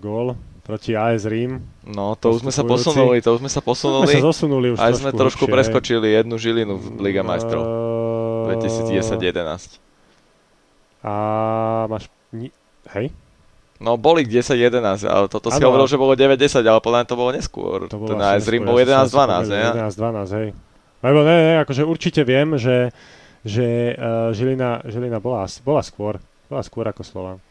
gól 0.00 0.36
proti 0.64 0.96
AS 0.96 1.28
Rím. 1.28 1.60
No, 1.84 2.14
to 2.16 2.32
už 2.32 2.46
sme 2.46 2.52
sa 2.54 2.64
posunuli, 2.64 3.20
to 3.20 3.36
už 3.36 3.40
sme 3.44 3.50
sa 3.52 3.60
posunuli. 3.60 4.08
Sme 4.08 4.22
sa 4.22 4.28
zosunuli 4.32 4.66
už 4.72 4.78
Aj 4.80 4.92
sme 4.94 5.10
trošku 5.12 5.44
hlbšie, 5.44 5.54
preskočili 5.60 6.08
jednu 6.08 6.40
žilinu 6.40 6.78
v 6.78 6.86
Liga 7.02 7.26
majstrov. 7.26 7.60
Uh, 7.60 8.56
2010-11. 8.56 9.82
A 11.02 11.12
máš... 11.90 12.06
Hej? 12.94 13.10
No 13.82 13.98
boli 13.98 14.22
10-11, 14.22 15.02
ale 15.10 15.26
toto 15.26 15.50
si 15.50 15.58
hovoril, 15.58 15.90
že 15.90 15.98
bolo 15.98 16.14
9-10, 16.14 16.62
ale 16.62 16.78
podľa 16.78 17.02
mňa 17.02 17.08
to 17.10 17.16
bolo 17.18 17.30
neskôr. 17.34 17.78
To 17.90 17.98
bolo 17.98 18.14
Ten 18.14 18.22
AS 18.22 18.46
Rím 18.46 18.62
bol 18.62 18.78
11-12, 18.78 19.50
ne? 19.50 19.62
11-12, 19.90 20.38
hej. 20.38 20.48
Lebo 21.02 21.18
ne, 21.26 21.34
ne, 21.34 21.54
akože 21.66 21.82
určite 21.82 22.22
viem, 22.22 22.54
že, 22.54 22.94
že 23.42 23.98
uh, 23.98 24.30
Žilina, 24.30 24.86
Žilina 24.86 25.18
bola, 25.18 25.50
bola 25.66 25.82
skôr. 25.82 26.22
Bola 26.46 26.62
skôr 26.62 26.86
ako 26.86 27.02
Slovan. 27.02 27.42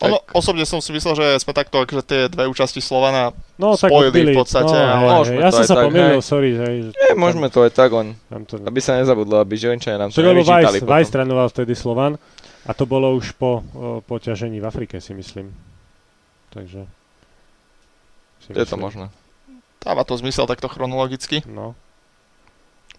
Ono, 0.00 0.16
osobne 0.32 0.64
som 0.64 0.80
si 0.80 0.96
myslel, 0.96 1.12
že 1.12 1.26
sme 1.44 1.52
takto 1.52 1.84
akože 1.84 2.02
tie 2.08 2.20
dve 2.32 2.48
účasti 2.48 2.80
Slovana 2.80 3.36
no, 3.60 3.76
spojili 3.76 4.32
v 4.32 4.40
podstate. 4.40 4.72
No, 4.72 4.80
ale... 4.80 5.12
Môžeme 5.20 5.40
ja 5.44 5.52
som 5.52 5.60
sa 5.68 5.76
tak, 5.76 5.92
pomýlil, 5.92 6.16
hej. 6.16 6.24
sorry. 6.24 6.48
Že, 6.56 6.64
že 6.64 6.90
Nie, 6.96 7.12
môžeme 7.20 7.52
to 7.52 7.68
aj 7.68 7.72
tak, 7.76 7.92
on, 7.92 8.16
to... 8.48 8.56
aby 8.64 8.80
sa 8.80 8.96
nezabudlo, 8.96 9.44
aby 9.44 9.60
Žilinčania 9.60 10.00
nám 10.00 10.08
to 10.08 10.24
nevyčítali 10.24 10.80
Vajs, 10.80 10.88
Vajs 10.88 11.08
trénoval 11.12 11.52
vtedy 11.52 11.76
Slovan 11.76 12.16
a 12.66 12.70
to 12.76 12.84
bolo 12.84 13.16
už 13.16 13.32
po 13.36 13.60
o, 13.60 13.62
poťažení 14.04 14.60
v 14.60 14.68
Afrike, 14.68 15.00
si 15.00 15.16
myslím. 15.16 15.52
Takže... 16.50 16.84
Si 18.40 18.52
je 18.52 18.66
to 18.68 18.76
možné. 18.80 19.12
Dáva 19.80 20.04
to 20.04 20.16
zmysel 20.16 20.44
takto 20.44 20.68
chronologicky. 20.68 21.40
No. 21.48 21.72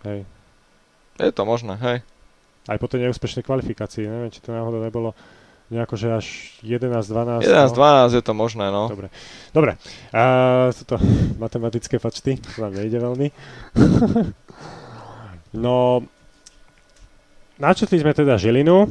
Hej. 0.02 0.26
Je 1.22 1.32
to 1.34 1.46
možné, 1.46 1.78
hej. 1.78 1.98
Aj 2.66 2.78
po 2.78 2.90
tej 2.90 3.06
neúspešnej 3.06 3.46
kvalifikácii, 3.46 4.06
neviem, 4.06 4.34
či 4.34 4.42
to 4.42 4.54
náhodou 4.54 4.82
nebolo 4.82 5.14
nejako, 5.72 5.96
že 5.96 6.08
až 6.12 6.28
11-12. 6.68 7.48
11-12 7.48 7.80
no. 7.80 8.18
je 8.18 8.24
to 8.26 8.34
možné, 8.36 8.66
no. 8.70 8.92
Dobre. 8.92 9.08
Dobre. 9.56 9.72
A 10.12 10.22
sú 10.76 10.84
to 10.84 11.00
matematické 11.44 11.96
fačty, 11.96 12.38
to 12.38 12.68
vám 12.68 12.76
nejde 12.76 13.00
veľmi. 13.00 13.28
no, 15.64 16.04
načetli 17.56 18.04
sme 18.04 18.12
teda 18.12 18.36
Žilinu. 18.36 18.84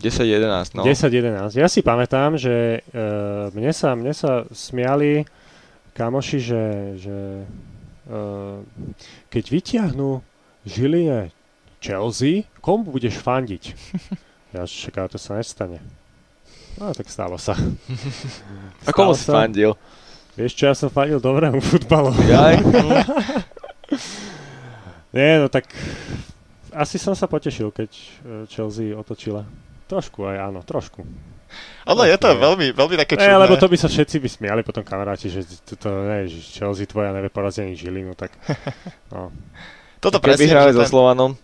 10-11, 0.00 0.74
no. 0.74 0.82
10-11. 0.82 1.60
Ja 1.60 1.68
si 1.68 1.84
pamätám, 1.84 2.40
že 2.40 2.80
uh, 2.90 3.52
mne, 3.52 3.70
sa, 3.76 3.92
mne 3.92 4.16
sa 4.16 4.48
smiali 4.48 5.28
kamoši, 5.92 6.38
že, 6.40 6.64
že 6.96 7.16
uh, 8.08 8.64
keď 9.28 9.44
vyťahnú 9.44 10.24
Žiline 10.64 11.28
Chelsea, 11.80 12.48
komu 12.64 12.96
budeš 12.96 13.20
fandiť? 13.20 13.64
Ja 14.50 14.66
čakám, 14.66 15.06
to 15.06 15.14
sa 15.14 15.38
nestane. 15.38 15.78
No 16.74 16.90
tak 16.90 17.06
stalo 17.06 17.38
sa. 17.38 17.54
A 18.86 18.90
komu 18.90 19.14
si 19.14 19.30
fandil? 19.30 19.78
Vieš 20.34 20.58
čo, 20.58 20.66
ja 20.66 20.74
som 20.74 20.90
fandil 20.90 21.22
dobrému 21.22 21.62
futbalu. 21.62 22.10
Jaj? 22.26 22.58
Nie, 25.14 25.38
no 25.38 25.46
tak 25.46 25.70
asi 26.74 26.98
som 26.98 27.14
sa 27.14 27.26
potešil, 27.26 27.70
keď 27.74 27.90
e, 27.90 28.04
Chelsea 28.50 28.94
otočila. 28.94 29.44
Trošku 29.90 30.22
aj 30.22 30.36
áno, 30.38 30.62
trošku. 30.62 31.02
Ono 31.90 32.02
je 32.06 32.14
to 32.14 32.30
veľmi, 32.30 32.70
veľmi 32.70 32.94
také 32.94 33.18
čudné. 33.18 33.34
Ne, 33.34 33.42
lebo 33.42 33.58
to 33.58 33.66
by 33.66 33.74
sa 33.74 33.90
všetci 33.90 34.22
by 34.22 34.28
smiali 34.30 34.60
potom 34.62 34.86
kamaráti, 34.86 35.26
že 35.26 35.42
to, 35.66 35.74
to 35.74 35.90
ne, 36.06 36.30
že 36.30 36.38
Chelsea 36.38 36.86
tvoja 36.86 37.10
nevie 37.10 37.26
porazení 37.26 37.74
Žilinu, 37.74 38.14
tak 38.14 38.30
no. 39.12 39.34
Toto 39.98 40.22
presne, 40.22 40.46
hrali 40.46 40.70
so 40.70 40.86
Slovanom. 40.86 41.34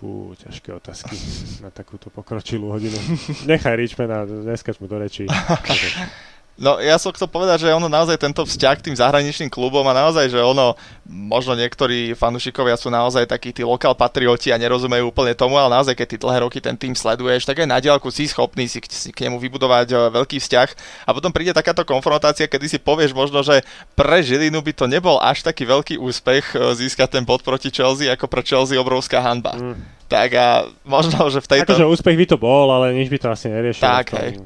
Fú, 0.00 0.32
ťažké 0.34 0.72
otázky 0.74 1.14
na 1.62 1.70
takúto 1.70 2.10
pokročilú 2.10 2.72
hodinu. 2.74 2.96
Nechaj 3.50 3.78
Richmana, 3.78 4.26
neskač 4.26 4.82
mu 4.82 4.90
do 4.90 4.98
rečí. 4.98 5.30
No 6.60 6.76
ja 6.76 7.00
som 7.00 7.08
chcel 7.16 7.24
povedať, 7.24 7.64
že 7.64 7.72
ono 7.72 7.88
naozaj 7.88 8.20
tento 8.20 8.44
vzťah 8.44 8.74
k 8.76 8.92
tým 8.92 8.96
zahraničným 9.00 9.48
klubom 9.48 9.80
a 9.88 9.96
naozaj, 9.96 10.28
že 10.28 10.44
ono, 10.44 10.76
možno 11.08 11.56
niektorí 11.56 12.12
fanúšikovia 12.12 12.76
sú 12.76 12.92
naozaj 12.92 13.24
takí 13.24 13.48
tí 13.48 13.64
lokál 13.64 13.96
patrioti 13.96 14.52
a 14.52 14.60
nerozumejú 14.60 15.08
úplne 15.08 15.32
tomu, 15.32 15.56
ale 15.56 15.72
naozaj 15.72 15.96
keď 15.96 16.06
ty 16.12 16.16
dlhé 16.20 16.38
roky 16.44 16.60
ten 16.60 16.76
tým 16.76 16.92
sleduješ, 16.92 17.48
tak 17.48 17.64
aj 17.64 17.68
na 17.68 17.80
diálku 17.80 18.12
si 18.12 18.28
schopný 18.28 18.68
si 18.68 18.76
k, 18.76 18.92
si 18.92 19.08
k 19.08 19.24
nemu 19.24 19.40
vybudovať 19.40 19.88
e, 19.88 19.96
veľký 20.20 20.36
vzťah 20.36 20.68
a 21.08 21.10
potom 21.16 21.32
príde 21.32 21.56
takáto 21.56 21.80
konfrontácia, 21.88 22.44
kedy 22.44 22.68
si 22.68 22.76
povieš 22.76 23.16
možno, 23.16 23.40
že 23.40 23.64
pre 23.96 24.20
Žilinu 24.20 24.60
by 24.60 24.76
to 24.76 24.84
nebol 24.84 25.16
až 25.16 25.40
taký 25.40 25.64
veľký 25.64 25.96
úspech 25.96 26.52
e, 26.52 26.76
získať 26.76 27.16
ten 27.16 27.24
bod 27.24 27.40
proti 27.40 27.72
Chelsea, 27.72 28.12
ako 28.12 28.28
pre 28.28 28.44
Chelsea 28.44 28.76
obrovská 28.76 29.24
hanba. 29.24 29.56
Mm. 29.56 29.80
Tak 30.12 30.28
a 30.36 30.68
možno, 30.84 31.24
že 31.32 31.40
v 31.40 31.56
tejto... 31.56 31.72
Akože 31.72 31.88
úspech 31.88 32.20
by 32.20 32.26
to 32.28 32.36
bol, 32.36 32.68
ale 32.68 32.92
nič 32.92 33.08
by 33.08 33.16
to 33.16 33.32
asi 33.32 33.48
neriešilo. 33.48 33.86
Tak, 33.86 34.06
v, 34.12 34.44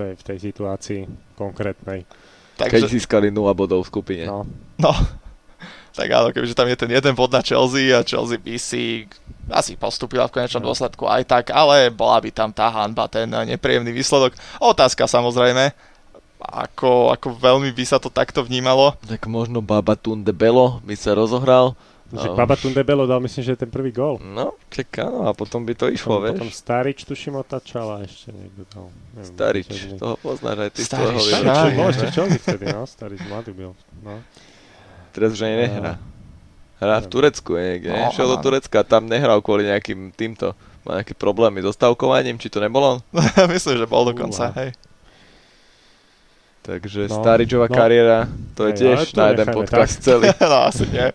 tej, 0.00 0.12
v 0.16 0.22
tej 0.24 0.38
situácii 0.40 1.00
konkrétnej. 1.36 2.08
Takže... 2.56 2.88
Keď 2.88 2.92
získali 2.92 3.28
0 3.28 3.52
bodov 3.52 3.84
v 3.84 3.90
skupine. 3.92 4.24
No. 4.24 4.48
no. 4.80 4.92
Tak 5.90 6.06
áno, 6.06 6.30
keďže 6.30 6.54
tam 6.54 6.70
je 6.70 6.78
ten 6.78 6.90
jeden 6.94 7.14
bod 7.18 7.34
na 7.34 7.42
Chelsea 7.42 7.90
a 7.90 8.06
Chelsea 8.06 8.38
by 8.38 8.54
si 8.62 9.10
asi 9.50 9.74
postupila 9.74 10.30
v 10.30 10.38
konečnom 10.38 10.62
no. 10.62 10.70
dôsledku 10.70 11.02
aj 11.10 11.26
tak, 11.26 11.44
ale 11.50 11.90
bola 11.90 12.22
by 12.22 12.30
tam 12.30 12.54
tá 12.54 12.70
hanba, 12.70 13.10
ten 13.10 13.26
nepríjemný 13.26 13.90
výsledok. 13.90 14.38
Otázka 14.62 15.10
samozrejme, 15.10 15.74
ako, 16.40 17.12
ako 17.12 17.36
veľmi 17.36 17.74
by 17.74 17.84
sa 17.84 17.98
to 18.00 18.08
takto 18.08 18.40
vnímalo. 18.46 18.96
Tak 19.04 19.28
možno 19.28 19.60
Babatunde 19.60 20.32
Belo 20.32 20.80
by 20.86 20.94
sa 20.96 21.12
rozohral. 21.12 21.76
Že 22.10 22.26
no. 22.26 22.34
Babatunde 22.34 22.82
Belo 22.82 23.06
dal 23.06 23.22
myslím, 23.22 23.42
že 23.46 23.54
ten 23.54 23.70
prvý 23.70 23.94
gol. 23.94 24.18
No, 24.18 24.58
čaká, 24.66 25.06
no 25.06 25.30
a 25.30 25.32
potom 25.34 25.62
by 25.62 25.78
to 25.78 25.86
išlo, 25.86 26.18
potom, 26.18 26.26
vieš. 26.26 26.38
Potom 26.42 26.50
Starič 26.50 26.98
tuším 27.06 27.38
otačal 27.38 27.86
a 27.86 27.96
ešte 28.02 28.34
niekto 28.34 28.66
dal. 28.66 28.90
Neviem, 29.14 29.30
Starič, 29.30 29.66
toho 29.94 30.16
poznáš 30.18 30.58
aj 30.58 30.70
ty 30.74 30.82
Starič, 30.82 31.06
toho 31.06 31.20
Starič, 31.22 31.70
bol 31.78 31.86
ešte 31.94 32.06
čo 32.10 32.22
vtedy, 32.26 32.64
no, 32.66 32.82
Starič 32.82 33.20
mladý 33.30 33.52
byl. 33.54 33.72
No. 34.02 34.18
Teraz 35.14 35.38
už 35.38 35.40
ani 35.46 35.56
nehrá. 35.70 36.02
Hrá 36.82 36.96
v 36.98 37.06
Turecku 37.06 37.50
niekde, 37.54 37.94
no, 37.94 38.10
šiel 38.10 38.26
do 38.26 38.38
Turecka, 38.42 38.82
tam 38.82 39.06
nehral 39.06 39.38
kvôli 39.38 39.70
nejakým 39.70 40.10
týmto, 40.10 40.58
má 40.82 40.98
nejaké 40.98 41.14
problémy 41.14 41.62
so 41.62 41.70
stavkovaním, 41.70 42.42
či 42.42 42.50
to 42.50 42.58
nebolo? 42.58 42.98
Myslím, 43.54 43.78
že 43.78 43.86
bol 43.86 44.02
dokonca, 44.02 44.50
uh, 44.50 44.56
hej. 44.66 44.70
Takže 46.66 47.06
no, 47.06 47.22
Staričová 47.22 47.70
no, 47.70 47.74
kariéra, 47.78 48.26
to 48.58 48.66
je 48.66 48.82
tiež 48.82 49.14
to 49.14 49.16
na 49.16 49.30
jeden 49.30 49.48
podcast 49.54 49.94
tak. 49.94 50.02
celý. 50.02 50.26
no 50.50 50.58
asi 50.66 50.84
nie. 50.90 51.14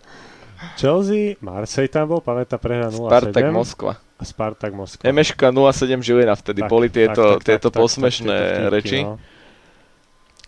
Chelsea, 0.76 1.40
Marseille 1.40 1.88
tam 1.88 2.12
bol, 2.12 2.20
pamätá 2.20 2.60
prehra 2.60 2.92
0-7. 2.92 3.08
Spartak 3.08 3.48
Moskva. 3.48 3.92
A 4.20 4.22
Spartak 4.24 4.72
Moskva. 4.76 5.02
Emeška 5.08 5.48
0-7 5.48 6.04
Žilina, 6.04 6.36
vtedy 6.36 6.60
tak, 6.60 6.70
boli 6.70 6.92
tieto, 6.92 7.40
tak, 7.40 7.40
tak, 7.40 7.48
tieto 7.48 7.68
tak, 7.72 7.80
posmešné 7.80 8.36
tak, 8.36 8.52
vtipky, 8.52 8.74
reči. 8.76 8.98
No. 9.04 9.16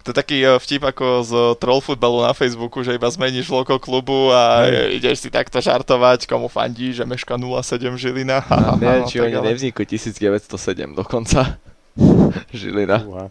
To 0.05 0.13
je 0.13 0.17
taký 0.17 0.39
uh, 0.41 0.57
vtip 0.57 0.89
ako 0.89 1.07
z 1.21 1.33
troll 1.61 1.85
futbalu 1.85 2.25
na 2.25 2.33
Facebooku, 2.33 2.81
že 2.81 2.97
iba 2.97 3.09
zmeníš 3.13 3.53
logo 3.53 3.77
klubu 3.77 4.33
a 4.33 4.65
hey. 4.65 4.97
ideš 4.97 5.25
si 5.25 5.29
takto 5.29 5.61
žartovať, 5.61 6.25
komu 6.25 6.49
fandí, 6.49 6.97
že 6.97 7.05
Meška 7.05 7.37
07 7.37 7.97
Žilina. 7.97 8.41
No, 8.49 8.81
neviem, 8.81 9.05
či 9.09 9.21
oni 9.21 9.37
ale... 9.37 9.53
nevznikli 9.53 9.85
1907 9.85 10.49
dokonca. 10.97 11.61
Žilina. 12.57 13.05
Uha. 13.05 13.27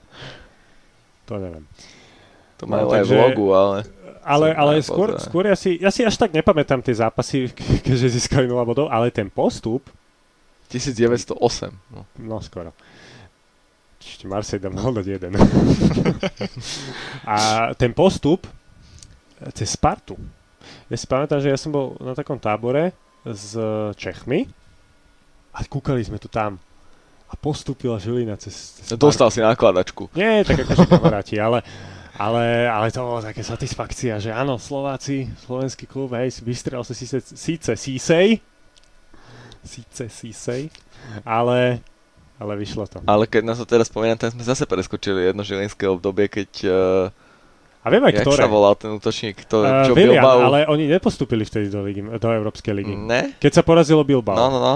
To 1.30 1.34
neviem. 1.41 1.66
To 2.58 2.64
majú 2.66 2.89
no, 2.89 2.93
aj 2.93 3.02
takže... 3.06 3.14
v 3.14 3.18
logu, 3.22 3.48
ale... 3.54 3.78
Ale, 4.28 4.52
ale 4.52 4.84
skôr, 4.84 5.16
skôr 5.16 5.48
ja, 5.48 5.56
si, 5.56 5.80
ja 5.80 5.88
si 5.88 6.04
až 6.04 6.20
tak 6.20 6.36
nepamätám 6.36 6.84
tie 6.84 6.92
zápasy, 6.92 7.48
keďže 7.88 8.20
získali 8.20 8.44
0 8.44 8.60
bodov, 8.68 8.92
ale 8.92 9.08
ten 9.08 9.32
postup... 9.32 9.88
1908. 10.68 11.40
No, 11.96 12.04
no 12.20 12.44
skoro. 12.44 12.76
Ešte 14.04 14.28
Marseille 14.28 14.60
dal 14.60 14.76
mohol 14.76 15.00
dať 15.00 15.08
jeden. 15.16 15.32
a 17.24 17.72
ten 17.80 17.96
postup 17.96 18.44
cez 19.56 19.80
Spartu. 19.80 20.20
Ja 20.92 21.00
si 21.00 21.08
pamätám, 21.08 21.40
že 21.40 21.56
ja 21.56 21.56
som 21.56 21.72
bol 21.72 21.96
na 22.04 22.12
takom 22.12 22.36
tábore 22.36 22.92
s 23.24 23.56
Čechmi 23.96 24.44
a 25.56 25.64
kúkali 25.64 26.04
sme 26.04 26.20
tu 26.20 26.28
tam 26.28 26.60
a 27.28 27.34
postúpila 27.36 28.00
Žilina 28.00 28.36
cez, 28.36 28.76
cez 28.76 28.92
Spartu. 28.92 29.08
Dostal 29.08 29.32
si 29.32 29.40
nákladačku. 29.40 30.12
Nie, 30.16 30.44
tak 30.44 30.68
akože 30.68 30.84
kamaráti, 30.88 31.40
ale 31.40 31.64
ale, 32.18 32.65
ale 32.65 32.89
to 32.89 33.05
bolo 33.05 33.22
také 33.22 33.45
satisfakcia, 33.45 34.18
že 34.18 34.34
áno, 34.34 34.57
Slováci, 34.57 35.30
slovenský 35.45 35.86
klub, 35.86 36.18
hej, 36.18 36.41
vystrel 36.41 36.82
sa 36.82 36.97
síce, 36.97 37.22
síce 37.22 37.78
Sisej, 37.78 38.41
síce 39.61 40.09
Sisej, 40.09 40.74
ale, 41.22 41.86
ale 42.41 42.53
vyšlo 42.57 42.89
to. 42.89 43.05
Ale 43.05 43.30
keď 43.30 43.41
nás 43.45 43.61
to 43.61 43.70
teraz 43.70 43.86
spomínam, 43.93 44.18
tak 44.18 44.34
sme 44.34 44.41
zase 44.41 44.65
preskočili 44.65 45.30
jedno 45.30 45.45
žilinské 45.45 45.86
obdobie, 45.86 46.26
keď... 46.26 46.49
Uh, 46.65 47.86
a 47.86 47.93
viem 47.93 48.03
aj 48.03 48.26
ktoré. 48.26 48.41
sa 48.43 48.49
volal 48.49 48.74
ten 48.76 48.91
útočník? 48.91 49.47
To, 49.47 49.63
uh, 49.63 49.86
čo 49.86 49.93
William, 49.93 50.20
Bilbao... 50.20 50.49
ale 50.49 50.65
oni 50.68 50.89
nepostúpili 50.89 51.45
vtedy 51.45 51.70
do, 51.70 51.86
ligy, 51.86 52.01
do 52.01 52.30
Európskej 52.34 52.74
ligy. 52.74 52.97
Ne? 52.97 53.38
Keď 53.38 53.61
sa 53.61 53.63
porazilo 53.63 54.01
Bilbao. 54.01 54.36
No, 54.36 54.49
no, 54.49 54.59
no. 54.59 54.76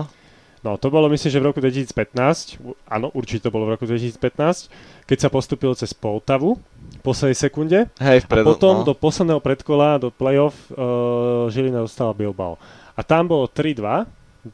No, 0.61 0.77
to 0.77 0.93
bolo 0.93 1.09
myslím, 1.09 1.33
že 1.33 1.41
v 1.41 1.47
roku 1.49 1.57
2015, 1.57 2.61
áno, 2.85 3.09
určite 3.17 3.49
to 3.49 3.53
bolo 3.53 3.65
v 3.65 3.73
roku 3.73 3.89
2015, 3.89 4.69
keď 5.09 5.17
sa 5.17 5.29
postupil 5.33 5.73
cez 5.73 5.89
Poltavu 5.89 6.61
v 6.61 7.01
poslednej 7.01 7.33
sekunde. 7.33 7.89
Hej, 7.97 8.29
vpredu, 8.29 8.45
a 8.45 8.49
potom 8.53 8.73
no. 8.81 8.85
do 8.85 8.93
posledného 8.93 9.41
predkola, 9.41 9.97
do 9.97 10.13
playoff, 10.13 10.53
uh, 10.69 11.49
Žilina 11.49 11.81
dostala 11.81 12.13
Bilbao. 12.13 12.61
A 12.93 13.01
tam 13.01 13.25
bolo 13.25 13.49
3-2 13.49 14.05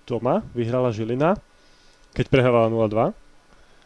doma, 0.08 0.48
vyhrala 0.56 0.96
Žilina, 0.96 1.36
keď 2.16 2.26
prehrávala 2.32 2.72
0-2. 2.72 3.27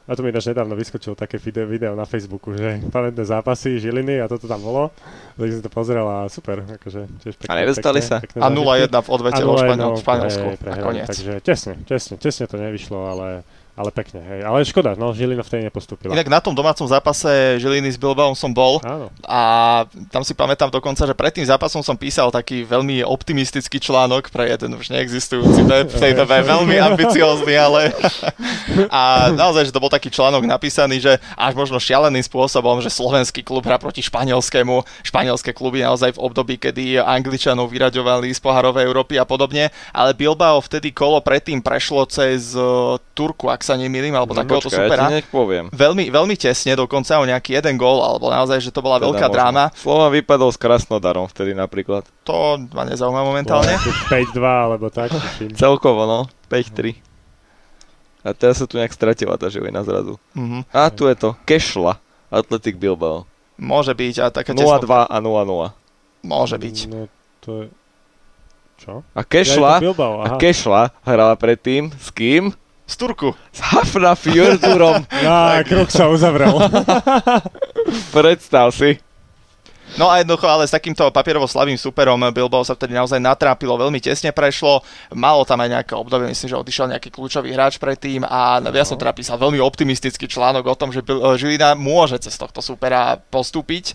A 0.09 0.17
to 0.17 0.25
mi 0.25 0.33
ináč 0.33 0.49
nedávno 0.49 0.73
vyskočilo 0.73 1.13
také 1.13 1.37
video, 1.37 1.69
video 1.69 1.93
na 1.93 2.09
Facebooku, 2.09 2.57
že 2.57 2.81
pamätné 2.89 3.21
zápasy 3.21 3.77
Žiliny 3.77 4.17
a 4.17 4.25
toto 4.25 4.49
tam 4.49 4.57
bolo. 4.57 4.89
Tak 5.37 5.47
som 5.53 5.61
to 5.61 5.71
pozeral 5.71 6.07
a 6.09 6.17
super. 6.25 6.65
Akože, 6.65 7.05
tiež 7.21 7.33
pekne, 7.37 7.49
a 7.53 7.55
nedostali 7.61 8.01
pekne, 8.01 8.09
sa? 8.09 8.17
Pekne 8.17 8.39
a 8.41 8.47
0-1 8.49 8.89
v 8.89 9.09
odvete 9.13 9.41
vo 9.45 9.55
Španielsku. 10.01 10.47
Takže 11.05 11.31
tesne, 11.45 11.73
tesne, 11.85 12.15
tesne 12.17 12.45
to 12.49 12.57
nevyšlo, 12.57 12.97
ale 12.97 13.45
ale 13.71 13.89
pekne, 13.95 14.19
hej. 14.19 14.39
Ale 14.43 14.67
škoda, 14.67 14.99
no, 14.99 15.15
Žilina 15.15 15.47
vtedy 15.47 15.71
nepostúpila. 15.71 16.11
Inak 16.11 16.27
na 16.27 16.43
tom 16.43 16.51
domácom 16.51 16.83
zápase 16.83 17.55
Žiliny 17.57 17.95
s 17.95 17.97
Bilbaom 17.97 18.35
som 18.35 18.51
bol 18.51 18.83
Áno. 18.83 19.07
a 19.23 19.41
tam 20.11 20.27
si 20.27 20.35
pamätám 20.35 20.67
dokonca, 20.67 21.07
že 21.07 21.15
pred 21.15 21.31
tým 21.31 21.47
zápasom 21.47 21.79
som 21.79 21.95
písal 21.95 22.29
taký 22.35 22.67
veľmi 22.67 22.99
optimistický 23.07 23.79
článok 23.79 24.27
pre 24.27 24.51
jeden 24.51 24.75
už 24.75 24.91
neexistujúci 24.91 25.63
web 25.63 25.87
v 25.87 25.97
tej 25.97 26.13
dobe, 26.19 26.35
veľmi 26.43 26.75
ambiciózny, 26.91 27.55
ale 27.55 27.95
a 28.91 29.31
naozaj, 29.31 29.71
že 29.71 29.73
to 29.73 29.79
bol 29.79 29.89
taký 29.89 30.11
článok 30.11 30.43
napísaný, 30.43 30.99
že 30.99 31.13
až 31.39 31.55
možno 31.55 31.79
šialeným 31.79 32.27
spôsobom, 32.27 32.83
že 32.83 32.91
slovenský 32.91 33.39
klub 33.39 33.63
hrá 33.63 33.79
proti 33.79 34.03
španielskému, 34.03 34.83
španielské 35.07 35.55
kluby 35.55 35.79
naozaj 35.79 36.19
v 36.19 36.23
období, 36.27 36.59
kedy 36.59 36.99
Angličanov 36.99 37.71
vyraďovali 37.71 38.27
z 38.35 38.39
poharovej 38.43 38.83
Európy 38.83 39.15
a 39.15 39.23
podobne, 39.23 39.71
ale 39.95 40.11
Bilbao 40.11 40.59
vtedy 40.59 40.91
kolo 40.91 41.23
predtým 41.23 41.63
prešlo 41.63 42.03
cez 42.05 42.53
uh, 42.53 42.99
Turku, 43.15 43.47
ak 43.47 43.60
sa 43.61 43.77
nemýlim, 43.79 44.13
alebo 44.13 44.33
no, 44.33 44.43
takéhoto 44.43 44.69
supera. 44.69 45.07
Ja 45.09 45.21
poviem. 45.29 45.69
Veľmi, 45.71 46.09
veľmi 46.11 46.35
tesne, 46.37 46.75
dokonca 46.75 47.17
o 47.17 47.25
nejaký 47.25 47.57
jeden 47.57 47.77
gól, 47.79 48.01
alebo 48.01 48.29
naozaj, 48.29 48.61
že 48.61 48.69
to 48.73 48.83
bola 48.83 48.97
teda 48.99 49.07
veľká 49.09 49.27
možno. 49.29 49.35
dráma. 49.35 49.63
Slova 49.73 50.07
vypadol 50.11 50.49
s 50.53 50.57
Krasnodarom 50.59 51.25
vtedy 51.31 51.55
napríklad. 51.55 52.05
To 52.27 52.59
ma 52.75 52.83
nezaujíma 52.85 53.21
momentálne. 53.25 53.77
5-2 54.09 54.37
alebo 54.41 54.89
tak. 54.91 55.13
Celkovo, 55.55 56.05
no. 56.05 56.19
5-3. 56.51 56.97
A 58.21 58.37
teraz 58.37 58.61
sa 58.61 58.69
tu 58.69 58.77
nejak 58.77 58.93
stratila 58.93 59.33
tá 59.33 59.49
živina 59.49 59.81
zrazu. 59.81 60.21
Uh-huh. 60.37 60.61
A 60.69 60.93
tu 60.93 61.09
je 61.09 61.15
to. 61.17 61.33
Kešla. 61.49 61.97
Atletik 62.29 62.77
Bilbao. 62.77 63.25
Môže 63.57 63.97
byť. 63.97 64.15
A 64.21 64.29
taká 64.29 64.53
0-2 64.53 65.09
a 65.09 65.17
0-0. 65.17 65.73
Môže 66.21 66.55
byť. 66.61 66.77
No, 66.85 67.09
to 67.41 67.49
je... 67.65 67.65
Čo? 68.81 69.05
A 69.13 69.21
Kešla, 69.21 69.77
ja 69.77 69.93
a 70.25 70.27
Kešla 70.41 70.89
hrala 71.05 71.37
predtým 71.37 71.93
s 72.01 72.09
kým? 72.09 72.49
Z 72.91 72.99
Turku. 72.99 73.31
S 73.55 73.63
Hafna 73.63 74.19
Fjordurom. 74.19 75.07
Á, 75.07 75.63
krok 75.63 75.87
sa 75.87 76.11
uzavrel. 76.11 76.51
Predstav 78.15 78.75
si. 78.75 78.99
No 79.99 80.07
a 80.07 80.19
jednoducho, 80.19 80.47
ale 80.47 80.67
s 80.67 80.75
takýmto 80.75 81.03
papierovo 81.11 81.47
slavým 81.47 81.75
superom 81.75 82.19
Bilbao 82.31 82.63
sa 82.63 82.75
vtedy 82.75 82.95
naozaj 82.95 83.19
natrápilo, 83.19 83.75
veľmi 83.75 83.99
tesne 83.99 84.31
prešlo, 84.31 84.79
malo 85.11 85.43
tam 85.43 85.59
aj 85.59 85.67
nejaké 85.67 85.93
obdobie, 85.99 86.31
myslím, 86.31 86.47
že 86.47 86.61
odišiel 86.63 86.87
nejaký 86.95 87.11
kľúčový 87.11 87.51
hráč 87.51 87.75
predtým 87.75 88.23
a 88.23 88.63
no. 88.63 88.71
ja 88.71 88.87
som 88.87 88.95
teda 88.95 89.11
písal 89.11 89.35
veľmi 89.35 89.59
optimistický 89.59 90.31
článok 90.31 90.63
o 90.63 90.79
tom, 90.79 90.95
že 90.95 91.03
Žilina 91.35 91.75
môže 91.75 92.23
cez 92.23 92.39
tohto 92.39 92.63
supera 92.63 93.19
postúpiť 93.19 93.91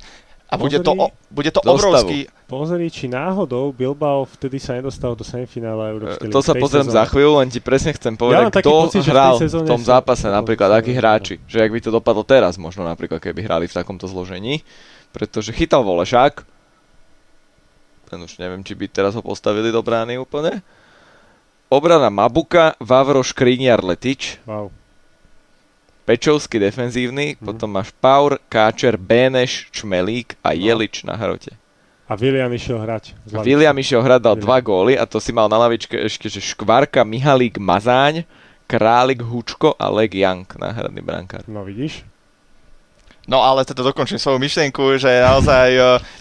a 0.46 0.54
bude 0.54 0.78
to, 0.78 0.92
bude 1.26 1.50
to 1.50 1.58
obrovský... 1.66 2.30
Pozri, 2.46 2.86
či 2.86 3.10
náhodou 3.10 3.74
Bilbao 3.74 4.22
vtedy 4.22 4.62
sa 4.62 4.78
nedostal 4.78 5.18
do 5.18 5.26
semifinála 5.26 5.90
Európskej 5.90 6.30
To 6.30 6.38
sa 6.38 6.54
pozriem 6.54 6.86
za 6.86 7.02
chvíľu, 7.10 7.42
len 7.42 7.50
ti 7.50 7.58
presne 7.58 7.90
chcem 7.98 8.14
povedať, 8.14 8.54
ja 8.54 8.62
kto 8.62 8.70
pocit, 8.86 9.02
hral 9.10 9.34
v, 9.42 9.50
v 9.50 9.66
tom 9.66 9.82
zápase, 9.82 10.30
napríklad 10.30 10.70
akí 10.78 10.94
hráči. 10.94 11.42
Že 11.50 11.66
ak 11.66 11.70
by 11.74 11.80
to 11.82 11.90
dopadlo 11.90 12.22
teraz, 12.22 12.54
možno 12.54 12.86
napríklad, 12.86 13.18
keby 13.18 13.42
hrali 13.42 13.66
v 13.66 13.74
takomto 13.74 14.06
zložení. 14.06 14.62
Pretože 15.10 15.50
chytal 15.50 15.82
Volešák, 15.82 16.46
ten 18.06 18.18
už 18.22 18.38
neviem, 18.38 18.62
či 18.62 18.78
by 18.78 18.86
teraz 18.86 19.18
ho 19.18 19.22
postavili 19.26 19.74
do 19.74 19.82
brány 19.82 20.14
úplne. 20.14 20.62
Obrana 21.66 22.06
Mabuka, 22.06 22.78
Vavro 22.78 23.26
Škriniar 23.26 23.82
Letič. 23.82 24.38
Wow. 24.46 24.70
Pečovský 26.06 26.62
defenzívny, 26.62 27.34
mm. 27.34 27.42
potom 27.42 27.74
máš 27.74 27.90
Paur, 27.98 28.38
Káčer, 28.46 28.94
Béneš, 28.94 29.66
Čmelík 29.74 30.38
a 30.38 30.54
no. 30.54 30.62
Jelič 30.62 31.02
na 31.02 31.18
hrote. 31.18 31.58
A 32.06 32.14
William 32.14 32.46
išiel 32.54 32.78
hrať. 32.78 33.18
A 33.34 33.42
William 33.42 33.74
išiel 33.74 33.98
hrať, 33.98 34.22
dal 34.22 34.38
William. 34.38 34.46
dva 34.46 34.58
góly 34.62 34.94
a 34.94 35.02
to 35.10 35.18
si 35.18 35.34
mal 35.34 35.50
na 35.50 35.58
lavičke 35.58 35.98
ešte, 35.98 36.30
že 36.30 36.38
Škvarka, 36.38 37.02
Mihalík, 37.02 37.58
Mazáň, 37.58 38.22
Králik, 38.70 39.26
Hučko 39.26 39.74
a 39.74 39.90
Leg 39.90 40.14
Young, 40.14 40.46
náhradný 40.46 41.02
brankár. 41.02 41.42
No 41.50 41.66
vidíš? 41.66 42.06
No 43.26 43.42
ale 43.42 43.66
teda 43.66 43.82
dokončím 43.82 44.22
svoju 44.22 44.38
myšlienku, 44.38 45.02
že 45.02 45.10
naozaj 45.18 45.68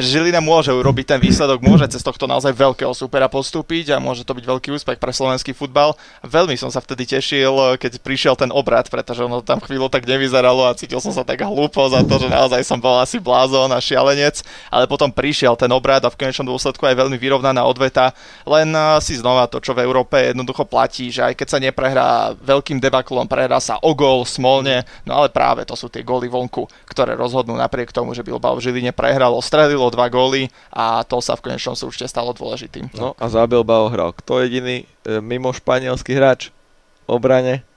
že 0.01 0.17
Žilina 0.17 0.41
môže 0.41 0.73
urobiť 0.73 1.15
ten 1.15 1.19
výsledok, 1.21 1.61
môže 1.61 1.85
cez 1.85 2.01
tohto 2.01 2.25
naozaj 2.25 2.49
veľkého 2.49 2.89
supera 2.97 3.29
postúpiť 3.29 3.93
a 3.93 4.01
môže 4.01 4.25
to 4.25 4.33
byť 4.33 4.41
veľký 4.41 4.69
úspech 4.73 4.97
pre 4.97 5.13
slovenský 5.13 5.53
futbal. 5.53 5.93
Veľmi 6.25 6.57
som 6.57 6.73
sa 6.73 6.81
vtedy 6.81 7.05
tešil, 7.05 7.77
keď 7.77 8.01
prišiel 8.01 8.33
ten 8.33 8.49
obrad, 8.49 8.89
pretože 8.89 9.21
ono 9.21 9.45
tam 9.45 9.61
chvíľu 9.61 9.85
tak 9.85 10.09
nevyzeralo 10.09 10.65
a 10.65 10.73
cítil 10.73 10.97
som 10.97 11.13
sa 11.13 11.21
tak 11.21 11.45
hlúpo 11.45 11.85
za 11.93 12.01
to, 12.01 12.17
že 12.17 12.25
naozaj 12.25 12.65
som 12.65 12.81
bol 12.81 12.97
asi 12.97 13.21
blázon 13.21 13.69
a 13.69 13.77
šialenec, 13.77 14.41
ale 14.73 14.89
potom 14.89 15.13
prišiel 15.13 15.53
ten 15.53 15.69
obrad 15.69 16.01
a 16.01 16.09
v 16.09 16.17
konečnom 16.17 16.49
dôsledku 16.49 16.89
aj 16.89 17.05
veľmi 17.05 17.21
vyrovnaná 17.21 17.61
odveta. 17.69 18.17
Len 18.49 18.73
si 18.97 19.13
znova 19.21 19.45
to, 19.45 19.61
čo 19.61 19.77
v 19.77 19.85
Európe 19.85 20.17
jednoducho 20.33 20.65
platí, 20.65 21.13
že 21.13 21.21
aj 21.21 21.33
keď 21.37 21.47
sa 21.53 21.61
neprehrá 21.61 22.33
veľkým 22.33 22.81
debaklom, 22.81 23.29
prehrá 23.29 23.61
sa 23.61 23.77
o 23.85 23.93
gól, 23.93 24.25
smolne, 24.25 24.81
no 25.05 25.21
ale 25.21 25.29
práve 25.29 25.69
to 25.69 25.77
sú 25.77 25.85
tie 25.85 26.01
góly 26.01 26.25
vonku, 26.25 26.65
ktoré 26.95 27.19
rozhodnú 27.19 27.59
napriek 27.59 27.91
tomu, 27.91 28.15
že 28.15 28.23
Bilbao 28.23 28.55
v 28.55 28.63
Žiline 28.63 28.95
prehralo, 28.95 29.43
stredilo 29.43 29.91
dva 29.91 30.07
góly 30.07 30.47
a 30.71 31.03
to 31.03 31.19
sa 31.19 31.35
v 31.35 31.51
konečnom 31.51 31.75
súčte 31.75 32.07
stalo 32.07 32.31
dôležitým. 32.31 32.95
No 32.95 33.11
a 33.19 33.27
za 33.27 33.43
Bilbao 33.43 33.91
hral 33.91 34.15
kto 34.15 34.39
jediný 34.47 34.87
e, 35.03 35.19
mimo 35.19 35.51
španielský 35.51 36.15
hráč 36.15 36.55
v 37.03 37.19
obrane? 37.19 37.67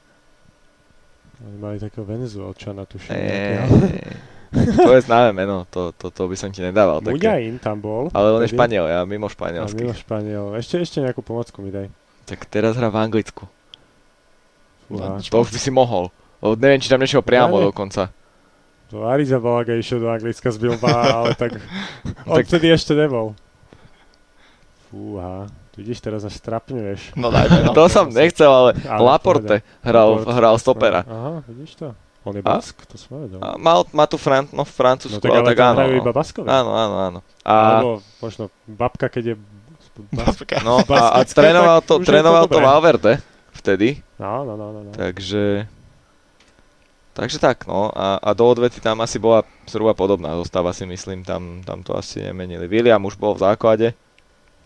Oni 1.42 1.58
mali 1.58 1.82
takého 1.82 2.06
Venezuelčana, 2.06 2.86
tuším. 2.86 3.14
to 4.86 4.90
je 4.94 5.00
známe 5.02 5.34
meno, 5.34 5.66
to, 5.68 5.90
to, 5.98 6.14
to 6.14 6.22
by 6.30 6.36
som 6.38 6.54
ti 6.54 6.62
nedával. 6.62 7.02
Muďain 7.02 7.58
tam 7.58 7.82
bol. 7.82 8.14
Ale 8.14 8.38
on 8.38 8.42
je 8.46 8.54
Španiel, 8.54 8.86
ja 8.86 9.02
mimo 9.02 9.26
španielsky. 9.26 9.82
mimo 9.82 9.94
Španiel. 9.98 10.54
Ešte, 10.56 10.78
ešte 10.78 10.98
nejakú 11.02 11.26
pomocku 11.26 11.58
mi 11.60 11.74
daj. 11.74 11.90
Tak 12.30 12.46
teraz 12.46 12.78
hrá 12.78 12.88
v 12.88 13.02
Anglicku. 13.02 13.50
Fúha. 14.88 15.20
To 15.20 15.36
už 15.44 15.52
by 15.52 15.58
si 15.60 15.68
mohol. 15.68 16.08
O, 16.40 16.56
neviem, 16.56 16.80
či 16.80 16.88
tam 16.88 17.02
nešiel 17.02 17.20
priamo 17.20 17.60
ja, 17.60 17.64
dokonca. 17.68 18.02
To 18.88 19.04
Ariza 19.04 19.36
Balaga 19.36 19.76
išiel 19.76 20.00
do 20.00 20.08
Anglicka 20.08 20.48
z 20.48 20.56
Bilba, 20.56 20.88
ale 20.88 21.36
tak 21.42 21.60
odtedy 22.24 22.72
ešte 22.72 22.96
nebol. 22.96 23.36
Fúha, 24.88 25.44
tu 25.76 25.84
ideš 25.84 26.00
teraz 26.00 26.24
až 26.24 26.40
strapňuješ. 26.40 27.12
No 27.12 27.28
dajme, 27.28 27.68
no. 27.68 27.76
to 27.76 27.84
som 27.92 28.08
nechcel, 28.08 28.48
ale, 28.48 28.70
ale 28.88 29.00
Laporte 29.04 29.56
hral, 29.84 30.24
Laporte. 30.24 30.32
hral 30.32 30.54
stopera. 30.56 31.00
Aha, 31.04 31.44
vidíš 31.44 31.76
to? 31.76 31.92
On 32.24 32.32
je 32.32 32.40
Bask, 32.40 32.76
a, 32.80 32.84
to 32.88 32.96
som 32.96 33.28
vedel. 33.28 33.40
A 33.44 33.60
mal, 33.60 33.84
má 33.92 34.08
tu 34.08 34.16
Fran, 34.16 34.48
no, 34.52 34.64
Francúzsku, 34.64 35.20
no, 35.20 35.24
tak, 35.24 35.36
ale 35.36 35.48
tak 35.52 35.60
áno. 35.60 35.80
iba 35.92 36.12
Baskovi. 36.12 36.48
Áno, 36.48 36.72
áno, 36.72 36.96
áno. 36.96 37.18
A... 37.44 37.54
Alebo 37.80 37.92
možno 38.20 38.48
babka, 38.64 39.08
keď 39.12 39.24
je 39.32 39.34
Babka. 40.14 40.62
No 40.66 40.80
a, 40.94 41.18
a 41.18 41.26
trénoval 41.26 41.82
to, 41.82 41.98
trénoval 42.00 42.46
to, 42.46 42.56
to 42.56 42.62
Valverde 42.62 43.12
vtedy. 43.50 43.98
No, 44.16 44.46
no, 44.46 44.54
no, 44.54 44.70
no, 44.72 44.80
no. 44.86 44.90
Takže 44.94 45.66
Takže 47.18 47.42
tak, 47.42 47.66
no. 47.66 47.90
A, 47.90 48.22
a 48.22 48.30
do 48.30 48.46
odvety 48.46 48.78
tam 48.78 49.02
asi 49.02 49.18
bola 49.18 49.42
zhruba 49.66 49.90
podobná 49.90 50.38
zostava, 50.38 50.70
si 50.70 50.86
myslím. 50.86 51.26
Tam, 51.26 51.66
tam 51.66 51.82
to 51.82 51.98
asi 51.98 52.22
nemenili. 52.22 52.70
William 52.70 53.02
už 53.02 53.18
bol 53.18 53.34
v 53.34 53.42
základe. 53.42 53.90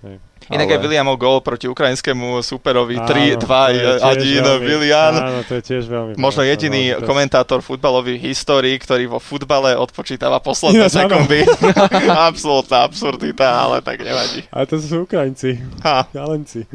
Hej. 0.05 0.21
Inak 0.51 0.69
ale... 0.69 0.75
aj 0.77 0.81
Williamov 0.83 1.17
gol 1.17 1.39
proti 1.41 1.71
ukrajinskému 1.71 2.43
superovi 2.43 2.99
3-2 2.99 4.03
1 4.03 4.67
William. 4.67 5.15
Áno, 5.15 5.41
to 5.47 5.57
je 5.57 5.63
tiež 5.63 5.87
veľmi 5.87 6.13
Možno 6.19 6.43
jediný 6.43 6.99
to... 6.99 7.07
komentátor 7.07 7.63
futbalový 7.63 8.19
v 8.19 8.35
histórii, 8.35 8.75
ktorý 8.77 9.17
vo 9.17 9.19
futbale 9.23 9.79
odpočítava 9.79 10.43
posledné 10.43 10.91
ja, 10.91 10.93
sekundy. 10.93 11.47
Absolutná 12.29 12.85
absurdita, 12.85 13.47
ale 13.47 13.79
tak 13.81 14.03
nevadí. 14.03 14.43
Ale 14.51 14.67
to 14.67 14.77
sú 14.83 15.07
Ukrajinci. 15.07 15.63
Ha. 15.87 16.11
Galenci. 16.11 16.67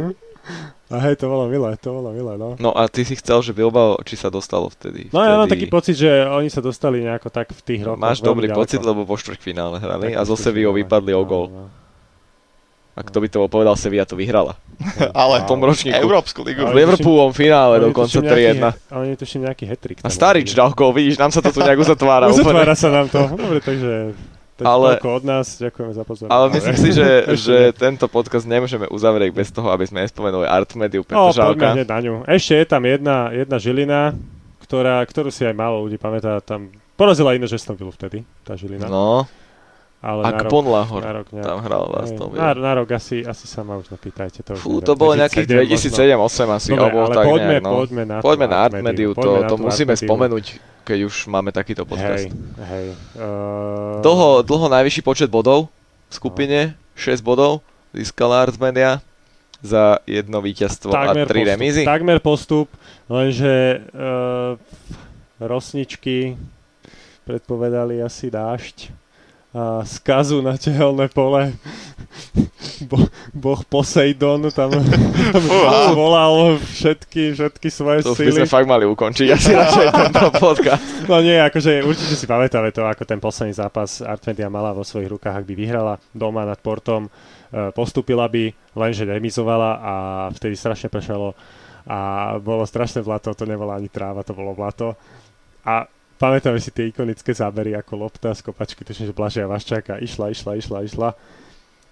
A 0.88 1.04
hej, 1.04 1.20
to 1.20 1.28
bolo 1.28 1.52
milé, 1.52 1.76
to 1.84 1.92
bolo 1.92 2.16
milé, 2.16 2.40
no. 2.40 2.56
No 2.64 2.72
a 2.72 2.88
ty 2.88 3.04
si 3.04 3.20
chcel, 3.20 3.44
že 3.44 3.52
Bilbao, 3.52 4.00
či 4.08 4.16
sa 4.16 4.32
dostalo 4.32 4.72
vtedy? 4.72 5.12
No 5.12 5.20
ja 5.20 5.36
mám 5.36 5.52
taký 5.52 5.68
pocit, 5.68 6.00
že 6.00 6.08
oni 6.08 6.48
sa 6.48 6.64
dostali 6.64 7.04
nejako 7.04 7.28
tak 7.28 7.52
v 7.52 7.60
tých 7.60 7.82
rokoch. 7.84 8.00
Máš 8.00 8.24
dobrý 8.24 8.48
ďaleko. 8.48 8.60
pocit, 8.64 8.80
lebo 8.80 9.04
po 9.04 9.20
štvrťfinále 9.20 9.84
hrali 9.84 10.16
tak 10.16 10.20
a 10.20 10.22
zo 10.24 10.40
Sevillou 10.40 10.72
vypadli 10.80 11.12
o 11.12 11.24
gol. 11.28 11.52
No, 11.52 11.68
no. 11.68 11.88
A 12.98 13.06
kto 13.06 13.22
by 13.22 13.28
to 13.30 13.38
bol 13.46 13.52
povedal, 13.52 13.76
Sevilla 13.78 14.08
to 14.08 14.18
vyhrala. 14.18 14.58
Ale 15.14 15.44
v 15.44 15.46
tom 15.46 15.60
ročníku. 15.62 15.94
Európsku 15.94 16.42
ligu. 16.42 16.66
V 16.66 16.74
Liverpoolom 16.74 17.36
finále 17.36 17.84
dokonca 17.84 18.24
3-1. 18.24 18.58
A 18.90 18.94
oni 19.04 19.14
tuším 19.14 19.46
nejaký 19.46 19.68
hetrik. 19.68 20.02
A 20.02 20.10
Starič 20.10 20.56
dal 20.56 20.72
gol, 20.72 20.96
vidíš, 20.96 21.20
nám 21.20 21.30
sa 21.30 21.44
to 21.44 21.52
tu 21.52 21.62
nejak 21.62 21.78
uzatvára. 21.78 22.32
uzatvára 22.32 22.74
sa 22.74 22.90
nám 22.90 23.12
to. 23.12 23.22
Dobre, 23.38 23.60
takže 23.62 24.18
ale, 24.66 24.98
od 24.98 25.24
nás, 25.28 25.60
ďakujeme 25.62 25.94
za 25.94 26.04
pozornosť. 26.08 26.34
Ale 26.34 26.46
myslím 26.56 26.78
si, 26.80 26.90
že, 26.96 27.10
že 27.46 27.58
tento 27.78 28.10
podcast 28.10 28.50
nemôžeme 28.50 28.90
uzavrieť 28.90 29.30
bez 29.36 29.54
toho, 29.54 29.70
aby 29.70 29.86
sme 29.86 30.02
nespomenuli 30.02 30.50
Artmediu 30.50 31.06
Petržalka. 31.06 31.78
No, 31.78 31.86
na 31.86 32.00
ňu. 32.02 32.14
Ešte 32.26 32.54
je 32.58 32.66
tam 32.66 32.82
jedna, 32.88 33.30
jedna 33.30 33.58
žilina, 33.62 34.18
ktorá, 34.66 35.06
ktorú 35.06 35.30
si 35.30 35.46
aj 35.46 35.54
málo 35.54 35.86
ľudí 35.86 36.02
pamätá. 36.02 36.42
Tam 36.42 36.74
porazila 36.98 37.38
iné, 37.38 37.46
že 37.46 37.62
vtedy, 37.94 38.26
tá 38.42 38.58
žilina. 38.58 38.90
No. 38.90 39.30
Ale 39.98 40.22
Ak 40.30 40.46
rok, 40.46 40.54
Lahor 40.70 41.02
na 41.02 41.14
rok 41.26 41.28
nejak, 41.34 41.46
tam 41.50 41.58
hral 41.66 41.90
vás 41.90 42.14
to 42.14 42.30
na, 42.38 42.54
na 42.54 42.72
rok 42.78 42.90
asi, 42.94 43.26
asi 43.26 43.50
sa 43.50 43.66
ma 43.66 43.82
už 43.82 43.90
nepýtajte. 43.90 44.46
To, 44.46 44.54
Fú, 44.54 44.78
to 44.78 44.94
bolo 44.94 45.18
nejakých 45.18 45.66
2007-2008 45.74 46.54
asi. 46.54 46.70
Dobre, 46.78 47.02
ale 47.02 47.16
tak 47.18 47.26
poďme, 47.26 47.54
nejak, 47.58 47.64
no. 47.66 47.72
poďme 47.82 48.04
na 48.06 48.16
Poďme 48.22 48.46
na 48.46 48.58
Artmediu, 48.62 49.10
to, 49.18 49.32
to 49.50 49.56
musíme 49.58 49.94
spomenúť 49.98 50.78
keď 50.88 51.00
už 51.04 51.28
máme 51.28 51.52
takýto 51.52 51.84
podcast. 51.84 52.32
Hej, 52.32 52.56
hej. 52.64 52.88
Uh... 53.20 54.00
Dlho, 54.00 54.40
dlho 54.40 54.72
najvyšší 54.72 55.04
počet 55.04 55.28
bodov 55.28 55.68
v 56.08 56.14
skupine, 56.16 56.60
no. 56.72 56.96
6 56.96 57.20
bodov 57.20 57.60
získala 57.92 58.48
Arts 58.48 58.56
Media 58.56 59.04
za 59.60 60.00
jedno 60.08 60.40
víťazstvo 60.40 60.96
takmer 60.96 61.26
a 61.26 61.30
tri 61.30 61.44
remízy. 61.44 61.84
Takmer 61.84 62.24
postup, 62.24 62.72
lenže 63.12 63.84
uh, 63.92 64.56
rosničky 65.44 66.40
predpovedali 67.28 68.00
asi 68.00 68.32
dážď 68.32 68.96
skazu 69.86 70.42
na 70.46 70.58
tehelné 70.58 71.08
pole. 71.10 71.54
Bo, 72.90 72.98
boh 73.34 73.62
Poseidon 73.66 74.50
tam, 74.54 74.70
tam 75.34 75.44
volal 75.98 76.58
všetky, 76.62 77.34
všetky 77.34 77.68
svoje 77.74 78.06
to 78.06 78.14
síly. 78.14 78.34
To 78.34 78.38
by 78.38 78.38
sme 78.42 78.50
fakt 78.50 78.70
mali 78.70 78.86
ukončiť 78.86 79.28
asi 79.34 79.52
radšej 79.60 79.88
tento 79.94 80.28
podcast. 80.38 80.86
No 81.10 81.22
nie, 81.22 81.38
akože 81.38 81.82
určite 81.86 82.16
si 82.18 82.26
pamätáme 82.30 82.70
to, 82.74 82.86
ako 82.86 83.04
ten 83.06 83.18
posledný 83.18 83.54
zápas 83.54 84.02
Artmedia 84.02 84.50
mala 84.50 84.74
vo 84.74 84.86
svojich 84.86 85.10
rukách, 85.10 85.42
ak 85.42 85.46
by 85.46 85.54
vyhrala 85.58 85.98
doma 86.14 86.46
nad 86.46 86.58
Portom, 86.62 87.06
e, 87.06 87.10
postupila 87.74 88.30
by, 88.30 88.50
lenže 88.78 89.06
remizovala 89.06 89.72
a 89.82 89.94
vtedy 90.34 90.54
strašne 90.54 90.90
prešalo 90.90 91.34
a 91.88 92.36
bolo 92.38 92.68
strašné 92.68 93.00
blato, 93.00 93.32
to 93.32 93.48
nebolo 93.48 93.72
ani 93.72 93.88
tráva, 93.88 94.22
to 94.22 94.36
bolo 94.36 94.52
blato. 94.52 94.94
A 95.64 95.88
pamätáme 96.18 96.58
si 96.58 96.74
tie 96.74 96.90
ikonické 96.90 97.32
zábery 97.32 97.78
ako 97.78 97.94
lopta 98.10 98.34
z 98.34 98.42
kopačky, 98.42 98.82
tuším, 98.84 99.10
že 99.10 99.18
Blažia 99.18 99.46
Vaščáka 99.46 100.02
išla, 100.02 100.34
išla, 100.34 100.58
išla, 100.58 100.80
išla 100.84 101.10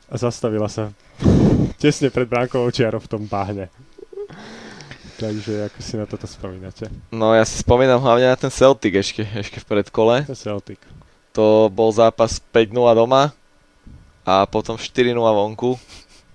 a 0.05 0.15
zastavila 0.17 0.69
sa 0.69 0.93
tesne 1.82 2.09
pred 2.09 2.30
bránkovou 2.30 2.69
čiarou 2.69 3.01
v 3.01 3.09
tom 3.09 3.23
bahne. 3.26 3.69
Takže 5.15 5.71
ako 5.71 5.80
si 5.80 5.93
na 5.95 6.03
toto 6.03 6.28
spomínate? 6.28 6.91
No 7.07 7.32
ja 7.32 7.47
si 7.47 7.55
spomínam 7.63 8.03
hlavne 8.03 8.28
na 8.28 8.36
ten 8.36 8.51
Celtic 8.51 8.99
ešte, 8.99 9.23
ešte 9.23 9.63
v 9.63 9.65
predkole. 9.80 10.28
Ten 10.28 10.36
Celtic. 10.36 10.82
To 11.32 11.71
bol 11.71 11.88
zápas 11.95 12.43
5-0 12.51 12.76
doma 12.99 13.32
a 14.28 14.43
potom 14.43 14.76
4-0 14.76 15.15
vonku 15.15 15.80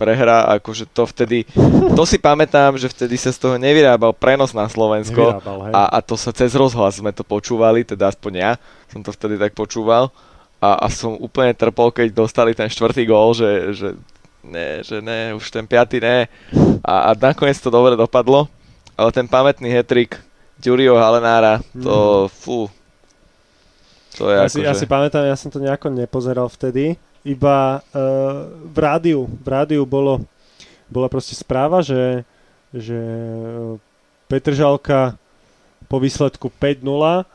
prehra, 0.00 0.48
akože 0.56 0.88
to 0.88 1.04
vtedy, 1.04 1.44
to 1.92 2.02
si 2.08 2.16
pamätám, 2.16 2.80
že 2.80 2.88
vtedy 2.88 3.20
sa 3.20 3.28
z 3.28 3.38
toho 3.44 3.60
nevyrábal 3.60 4.16
prenos 4.16 4.56
na 4.56 4.64
Slovensko. 4.64 5.44
A, 5.76 5.92
a 5.92 5.98
to 6.00 6.16
sa 6.16 6.32
cez 6.32 6.56
rozhlas 6.56 6.96
sme 6.96 7.12
to 7.12 7.20
počúvali, 7.20 7.84
teda 7.84 8.08
aspoň 8.08 8.32
ja 8.40 8.52
som 8.88 9.04
to 9.04 9.12
vtedy 9.12 9.36
tak 9.36 9.52
počúval. 9.52 10.08
A, 10.56 10.80
a 10.80 10.86
som 10.88 11.20
úplne 11.20 11.52
trpol, 11.52 11.92
keď 11.92 12.16
dostali 12.16 12.56
ten 12.56 12.72
štvrtý 12.72 13.04
gól, 13.04 13.36
že, 13.36 13.76
že 13.76 13.88
ne, 14.40 14.80
že 14.80 15.04
ne, 15.04 15.36
už 15.36 15.52
ten 15.52 15.68
piatý 15.68 16.00
ne. 16.00 16.24
A, 16.80 17.12
a 17.12 17.16
nakoniec 17.16 17.60
to 17.60 17.68
dobre 17.68 17.92
dopadlo, 17.92 18.48
ale 18.96 19.10
ten 19.12 19.28
pamätný 19.28 19.68
hetrik 19.68 20.16
Ďurio 20.60 20.96
Halenára, 20.96 21.64
to 21.72 22.28
mm. 22.28 22.32
fú, 22.32 22.68
to 24.20 24.28
je 24.28 24.36
ja, 24.36 24.48
si, 24.52 24.60
ja 24.60 24.74
si 24.76 24.84
pamätám, 24.84 25.24
ja 25.24 25.32
som 25.38 25.48
to 25.48 25.56
nejako 25.56 25.88
nepozeral 25.88 26.52
vtedy, 26.52 27.00
iba 27.26 27.80
uh, 27.80 28.48
v 28.64 28.76
rádiu, 28.80 29.28
v 29.28 29.48
rádiu 29.48 29.82
bolo, 29.84 30.24
bola 30.88 31.08
proste 31.08 31.36
správa, 31.36 31.84
že, 31.84 32.24
že 32.72 32.98
Petržalka 34.30 35.18
po 35.90 35.98
výsledku 35.98 36.48
5-0 36.48 37.26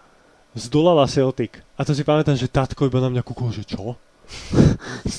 zdolala 0.55 1.05
Celtic. 1.11 1.59
A 1.75 1.83
to 1.83 1.91
si 1.91 2.07
pamätám, 2.07 2.39
že 2.39 2.47
tatko 2.47 2.87
iba 2.87 3.03
na 3.03 3.11
mňa 3.11 3.23
kúkol, 3.27 3.51
že 3.51 3.67
čo? 3.67 3.99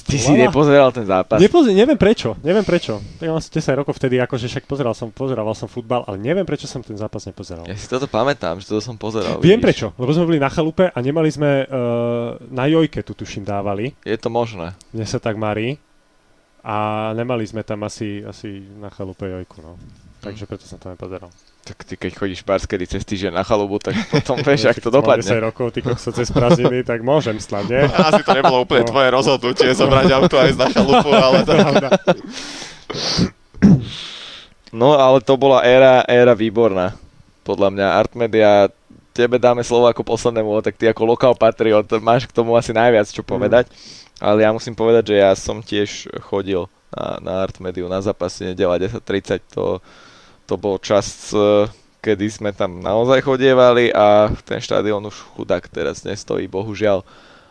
Ty 0.07 0.17
si 0.19 0.35
nepozeral 0.35 0.91
ten 0.95 1.07
zápas? 1.07 1.39
Nepozer, 1.39 1.75
neviem 1.75 1.99
prečo, 1.99 2.35
neviem 2.43 2.63
prečo. 2.63 3.03
Tak 3.19 3.27
mám 3.27 3.43
10 3.43 3.81
rokov 3.81 3.99
vtedy, 3.99 4.19
akože 4.23 4.47
však 4.47 4.65
pozeral 4.67 4.95
som, 4.95 5.11
pozeral 5.11 5.47
som 5.55 5.67
futbal, 5.67 6.07
ale 6.07 6.19
neviem 6.19 6.47
prečo 6.47 6.71
som 6.71 6.83
ten 6.83 6.95
zápas 6.95 7.27
nepozeral. 7.27 7.67
Ja 7.67 7.75
si 7.75 7.87
toto 7.91 8.07
pamätám, 8.07 8.63
že 8.63 8.71
toto 8.71 8.83
som 8.83 8.95
pozeral. 8.99 9.43
Viem 9.43 9.59
vidíš. 9.59 9.67
prečo, 9.67 9.87
lebo 9.99 10.11
sme 10.15 10.29
boli 10.29 10.39
na 10.39 10.51
chalupe 10.51 10.91
a 10.91 10.99
nemali 11.03 11.29
sme 11.31 11.67
uh, 11.67 12.39
na 12.51 12.65
jojke 12.71 13.03
tu 13.03 13.15
tuším 13.15 13.47
dávali. 13.47 13.95
Je 14.07 14.19
to 14.19 14.31
možné. 14.31 14.75
Mne 14.95 15.07
sa 15.07 15.19
tak 15.19 15.39
marí. 15.39 15.79
A 16.67 17.11
nemali 17.15 17.47
sme 17.47 17.63
tam 17.63 17.87
asi, 17.87 18.27
asi 18.27 18.59
na 18.83 18.91
chalupe 18.91 19.23
jojku, 19.23 19.63
no. 19.63 19.79
Takže 20.19 20.51
preto 20.51 20.67
som 20.67 20.83
to 20.83 20.91
nepozeral. 20.91 21.31
Tak 21.67 21.83
ty 21.83 21.99
keď 21.99 22.13
chodíš 22.15 22.47
pár 22.47 22.63
skedy 22.63 22.87
cez 22.87 23.03
týždeň 23.03 23.35
na 23.35 23.43
chalubu, 23.43 23.83
tak 23.83 23.99
potom 24.07 24.39
vieš, 24.47 24.71
ak 24.71 24.79
to 24.79 24.95
dopadne. 24.95 25.27
10 25.27 25.43
rokov, 25.51 25.75
ty 25.75 25.83
kokso 25.83 26.15
cez 26.15 26.31
prázdniny, 26.31 26.87
tak 26.87 27.03
môžem 27.03 27.43
slať, 27.43 27.65
nie? 27.67 27.83
Asi 28.07 28.23
to 28.23 28.31
nebolo 28.39 28.63
úplne 28.63 28.87
no. 28.87 28.91
tvoje 28.95 29.09
rozhodnutie 29.11 29.69
zobrať 29.75 30.07
auto 30.15 30.39
aj 30.39 30.51
na 30.55 30.67
chalupu, 30.71 31.11
ale 31.27 31.39
to... 31.43 31.53
No, 34.71 34.95
ale 34.95 35.19
to 35.27 35.35
bola 35.35 35.67
éra, 35.67 36.07
éra 36.07 36.39
výborná. 36.39 36.95
Podľa 37.43 37.75
mňa 37.75 37.87
Artmedia, 37.99 38.51
tebe 39.11 39.43
dáme 39.43 39.67
slovo 39.67 39.91
ako 39.91 40.07
poslednému, 40.07 40.63
tak 40.63 40.79
ty 40.79 40.87
ako 40.87 41.03
lokal 41.03 41.35
patriot 41.35 41.91
máš 41.99 42.31
k 42.31 42.35
tomu 42.37 42.55
asi 42.55 42.71
najviac 42.71 43.11
čo 43.11 43.27
povedať. 43.27 43.67
Mm. 43.67 43.75
Ale 44.17 44.39
ja 44.47 44.51
musím 44.55 44.79
povedať, 44.79 45.13
že 45.13 45.17
ja 45.19 45.35
som 45.35 45.61
tiež 45.61 46.09
chodil 46.31 46.71
na, 46.95 47.19
na 47.21 47.33
Artmediu 47.45 47.85
na 47.91 48.01
zápasy 48.01 48.53
nedela 48.53 48.79
10.30, 48.81 49.41
to 49.53 49.83
to 50.47 50.55
bol 50.55 50.79
čas, 50.79 51.35
kedy 51.99 52.27
sme 52.31 52.51
tam 52.55 52.79
naozaj 52.79 53.27
chodievali 53.27 53.91
a 53.91 54.31
ten 54.47 54.63
štadión 54.63 55.03
už 55.11 55.19
chudák 55.35 55.67
teraz 55.67 56.07
nestojí, 56.07 56.47
bohužiaľ. 56.47 57.03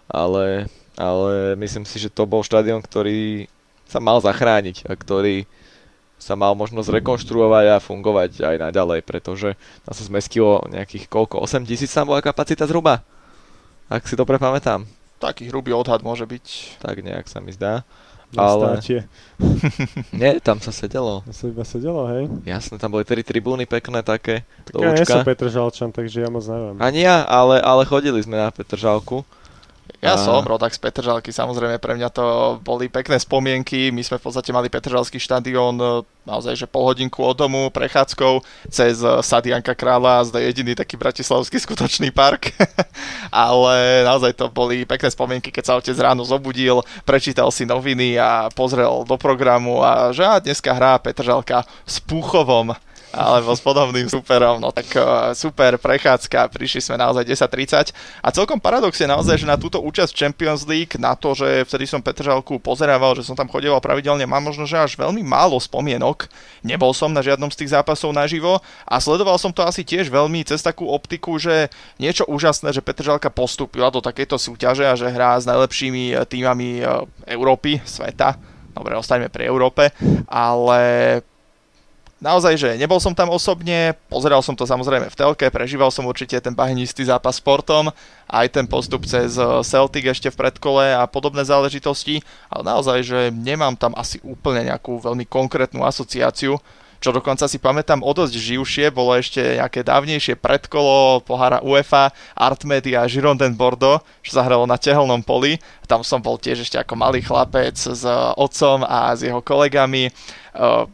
Ale, 0.08 0.72
ale 0.96 1.60
myslím 1.60 1.84
si, 1.84 2.00
že 2.00 2.14
to 2.14 2.24
bol 2.24 2.40
štadión, 2.40 2.80
ktorý 2.80 3.52
sa 3.86 4.00
mal 4.00 4.24
zachrániť 4.24 4.88
a 4.88 4.96
ktorý 4.96 5.44
sa 6.16 6.34
mal 6.40 6.56
možno 6.56 6.80
zrekonštruovať 6.82 7.66
a 7.76 7.84
fungovať 7.84 8.32
aj 8.42 8.56
naďalej, 8.72 9.04
pretože 9.04 9.60
tam 9.84 9.94
sa 9.94 10.04
zmestilo 10.08 10.64
nejakých 10.72 11.12
koľko, 11.12 11.44
8 11.44 11.68
tisíc 11.68 11.92
tam 11.92 12.08
bola 12.08 12.24
kapacita 12.24 12.64
zhruba, 12.66 13.04
ak 13.92 14.08
si 14.08 14.16
to 14.16 14.24
pamätám. 14.26 14.88
Taký 15.20 15.48
hrubý 15.52 15.72
odhad 15.72 16.04
môže 16.04 16.28
byť. 16.28 16.80
Tak 16.84 17.00
nejak 17.00 17.28
sa 17.32 17.40
mi 17.40 17.52
zdá. 17.56 17.88
Ale... 18.40 18.80
Nie, 20.20 20.40
tam 20.40 20.60
sa 20.60 20.72
sedelo. 20.72 21.24
Tam 21.28 21.36
sa 21.36 21.46
iba 21.52 21.64
sedelo, 21.64 22.08
hej? 22.12 22.28
Jasné, 22.44 22.76
tam 22.80 22.92
boli 22.94 23.04
tri 23.08 23.24
tribúny 23.24 23.68
pekné 23.68 24.04
také. 24.04 24.44
Tak 24.68 24.74
ja 24.80 24.92
nie 24.96 25.06
som 25.08 25.24
Petržalčan, 25.24 25.90
takže 25.92 26.24
ja 26.24 26.30
moc 26.32 26.44
neviem. 26.48 26.76
Ani 26.80 27.04
ja, 27.04 27.24
ale, 27.28 27.60
ale 27.60 27.84
chodili 27.88 28.20
sme 28.24 28.40
na 28.40 28.52
Petržalku. 28.52 29.24
Ja 30.02 30.18
a... 30.18 30.22
som 30.22 30.42
rodak 30.46 30.74
z 30.74 30.82
Petržalky, 30.82 31.30
samozrejme 31.34 31.78
pre 31.78 31.98
mňa 31.98 32.10
to 32.14 32.26
boli 32.62 32.90
pekné 32.90 33.18
spomienky. 33.18 33.90
My 33.90 34.02
sme 34.02 34.18
v 34.22 34.26
podstate 34.30 34.54
mali 34.54 34.70
Petržalský 34.70 35.18
štadión 35.18 35.78
e, 35.82 35.86
naozaj, 36.26 36.58
že 36.58 36.70
pol 36.70 36.90
hodinku 36.90 37.26
od 37.26 37.38
domu, 37.38 37.70
prechádzkou 37.70 38.42
cez 38.70 39.02
e, 39.02 39.10
Sadianka 39.26 39.74
Kráľa, 39.74 40.30
zde 40.30 40.46
jediný 40.46 40.74
taký 40.78 40.98
bratislavský 40.98 41.58
skutočný 41.58 42.10
park. 42.14 42.54
Ale 43.34 44.06
naozaj 44.06 44.38
to 44.38 44.50
boli 44.50 44.86
pekné 44.86 45.10
spomienky, 45.10 45.50
keď 45.50 45.64
sa 45.64 45.78
otec 45.78 45.98
ráno 45.98 46.22
zobudil, 46.26 46.86
prečítal 47.06 47.50
si 47.50 47.66
noviny 47.66 48.18
a 48.22 48.50
pozrel 48.54 49.06
do 49.06 49.18
programu 49.18 49.82
a 49.82 50.14
že 50.14 50.26
a 50.26 50.42
dneska 50.42 50.74
hrá 50.74 50.98
Petržalka 51.02 51.66
s 51.86 51.98
Púchovom 52.02 52.78
alebo 53.14 53.54
s 53.54 53.62
podobným 53.62 54.10
superom, 54.10 54.58
no 54.58 54.74
tak 54.74 54.90
uh, 54.98 55.32
super 55.38 55.78
prechádzka, 55.78 56.50
prišli 56.50 56.82
sme 56.82 56.96
naozaj 57.02 57.26
10.30 57.26 57.94
a 58.24 58.28
celkom 58.34 58.58
paradox 58.58 58.98
je 58.98 59.08
naozaj, 59.08 59.42
že 59.42 59.48
na 59.48 59.60
túto 59.60 59.82
účasť 59.84 60.14
Champions 60.14 60.66
League, 60.66 60.98
na 60.98 61.14
to, 61.14 61.38
že 61.38 61.68
vtedy 61.68 61.86
som 61.86 62.02
Petržalku 62.02 62.58
pozerával, 62.58 63.16
že 63.16 63.28
som 63.28 63.38
tam 63.38 63.48
chodieval 63.52 63.80
pravidelne, 63.84 64.26
mám 64.26 64.44
možno, 64.44 64.66
že 64.66 64.80
až 64.80 64.96
veľmi 64.98 65.22
málo 65.22 65.60
spomienok, 65.62 66.28
nebol 66.66 66.92
som 66.92 67.12
na 67.12 67.22
žiadnom 67.22 67.52
z 67.52 67.66
tých 67.66 67.74
zápasov 67.76 68.16
naživo 68.16 68.60
a 68.88 68.96
sledoval 68.98 69.36
som 69.40 69.52
to 69.52 69.64
asi 69.64 69.86
tiež 69.86 70.12
veľmi 70.12 70.44
cez 70.48 70.64
takú 70.64 70.88
optiku, 70.90 71.36
že 71.38 71.70
niečo 72.00 72.28
úžasné, 72.28 72.72
že 72.72 72.84
Petržalka 72.86 73.32
postúpila 73.34 73.92
do 73.92 74.00
takejto 74.00 74.40
súťaže 74.40 74.86
a 74.86 74.94
že 74.96 75.12
hrá 75.12 75.36
s 75.40 75.48
najlepšími 75.48 76.04
eh, 76.14 76.24
týmami 76.28 76.70
eh, 76.82 76.88
Európy, 77.32 77.82
sveta, 77.84 78.38
dobre, 78.76 79.00
ostaňme 79.00 79.32
pri 79.32 79.48
Európe, 79.48 79.96
ale 80.28 80.82
naozaj, 82.24 82.54
že 82.56 82.70
nebol 82.80 83.00
som 83.02 83.12
tam 83.12 83.32
osobne, 83.32 83.96
pozeral 84.08 84.40
som 84.40 84.56
to 84.56 84.64
samozrejme 84.64 85.12
v 85.12 85.18
telke, 85.18 85.46
prežíval 85.52 85.92
som 85.92 86.08
určite 86.08 86.40
ten 86.40 86.56
bahnistý 86.56 87.04
zápas 87.04 87.40
sportom, 87.40 87.92
aj 88.28 88.48
ten 88.52 88.66
postup 88.66 89.04
cez 89.04 89.36
eh, 89.36 89.46
Celtic 89.64 90.06
ešte 90.08 90.32
v 90.32 90.40
predkole 90.40 90.96
a 90.96 91.04
podobné 91.06 91.44
záležitosti, 91.44 92.24
ale 92.48 92.64
naozaj, 92.66 92.98
že 93.04 93.20
nemám 93.32 93.76
tam 93.76 93.96
asi 93.96 94.20
úplne 94.24 94.68
nejakú 94.72 95.00
veľmi 95.00 95.28
konkrétnu 95.28 95.84
asociáciu, 95.84 96.58
čo 97.06 97.14
dokonca 97.14 97.46
si 97.46 97.62
pamätám 97.62 98.02
o 98.02 98.12
dosť 98.18 98.34
živšie, 98.34 98.90
bolo 98.90 99.14
ešte 99.14 99.38
nejaké 99.38 99.86
dávnejšie 99.86 100.42
predkolo 100.42 101.22
pohára 101.22 101.62
UEFA, 101.62 102.10
Artmedia 102.34 103.06
a 103.06 103.10
Girondin 103.12 103.54
Bordeaux, 103.54 104.02
čo 104.26 104.34
sa 104.34 104.42
hralo 104.42 104.66
na 104.66 104.74
tehelnom 104.74 105.22
poli. 105.22 105.62
Tam 105.86 106.02
som 106.02 106.18
bol 106.18 106.42
tiež 106.42 106.66
ešte 106.66 106.82
ako 106.82 106.98
malý 106.98 107.22
chlapec 107.22 107.78
s 107.78 108.02
otcom 108.34 108.82
a 108.88 109.14
s 109.14 109.22
jeho 109.22 109.38
kolegami 109.38 110.10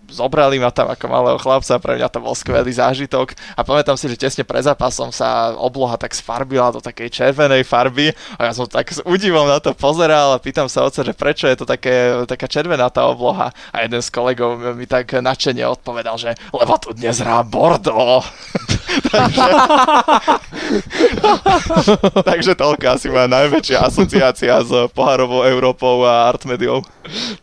zobrali 0.09 0.57
ma 0.57 0.74
tam 0.74 0.89
ako 0.89 1.05
malého 1.07 1.38
chlapca, 1.38 1.78
pre 1.78 1.97
mňa 1.97 2.09
to 2.09 2.20
bol 2.20 2.34
skvelý 2.34 2.74
zážitok 2.74 3.38
a 3.55 3.62
pamätám 3.62 3.95
si, 3.95 4.09
že 4.09 4.18
tesne 4.18 4.43
pred 4.43 4.66
zápasom 4.66 5.14
sa 5.14 5.53
obloha 5.57 5.97
tak 5.97 6.18
sfarbila 6.18 6.74
do 6.74 6.82
takej 6.82 7.14
červenej 7.14 7.64
farby 7.64 8.12
a 8.38 8.49
ja 8.49 8.51
som 8.57 8.66
tak 8.66 8.89
s 8.89 8.99
údivom 9.05 9.45
na 9.45 9.62
to 9.62 9.78
pozeral 9.78 10.34
a 10.34 10.41
pýtam 10.41 10.66
sa 10.66 10.88
oca, 10.88 11.05
že 11.05 11.14
prečo 11.14 11.45
je 11.45 11.62
to 11.62 11.66
také, 11.70 12.26
taká 12.26 12.49
červená 12.49 12.89
tá 12.89 13.05
obloha 13.05 13.53
a 13.72 13.78
jeden 13.86 14.01
z 14.01 14.09
kolegov 14.09 14.57
mi 14.74 14.89
tak 14.89 15.14
nadšene 15.14 15.62
odpovedal, 15.68 16.18
že 16.18 16.34
lebo 16.51 16.74
tu 16.82 16.93
dnes 16.97 17.22
hrá 17.22 17.45
Bordeaux. 17.45 18.26
takže, 22.30 22.55
toľko 22.55 22.86
asi 22.88 23.09
moja 23.12 23.28
najväčšia 23.28 23.88
asociácia 23.88 24.64
s 24.64 24.72
pohárovou 24.91 25.43
Európou 25.47 26.05
a 26.07 26.30
Artmediou. 26.32 26.82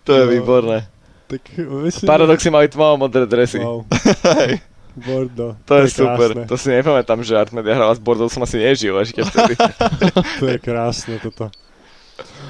To 0.05 0.13
je 0.13 0.27
výborné. 0.27 0.98
Tak, 1.29 1.43
myslím, 1.61 2.07
Paradoxy 2.09 2.49
mali 2.49 2.73
tmavo-modré 2.73 3.29
dresy. 3.29 3.61
Wow. 3.61 3.85
Bordo. 5.07 5.55
To, 5.69 5.75
to 5.75 5.75
je, 5.79 5.83
je 5.85 5.91
super. 5.95 6.29
To 6.49 6.57
si 6.59 6.69
nepamätám, 6.75 7.23
že 7.23 7.39
Artmedia 7.39 7.79
hrala 7.79 7.95
s 7.95 8.03
Bordeaux, 8.03 8.33
som 8.33 8.43
asi 8.43 8.59
nežil 8.59 8.97
ešte 8.99 9.23
vtedy. 9.23 9.55
to 10.43 10.45
je 10.51 10.59
krásne 10.59 11.21
toto. 11.23 11.53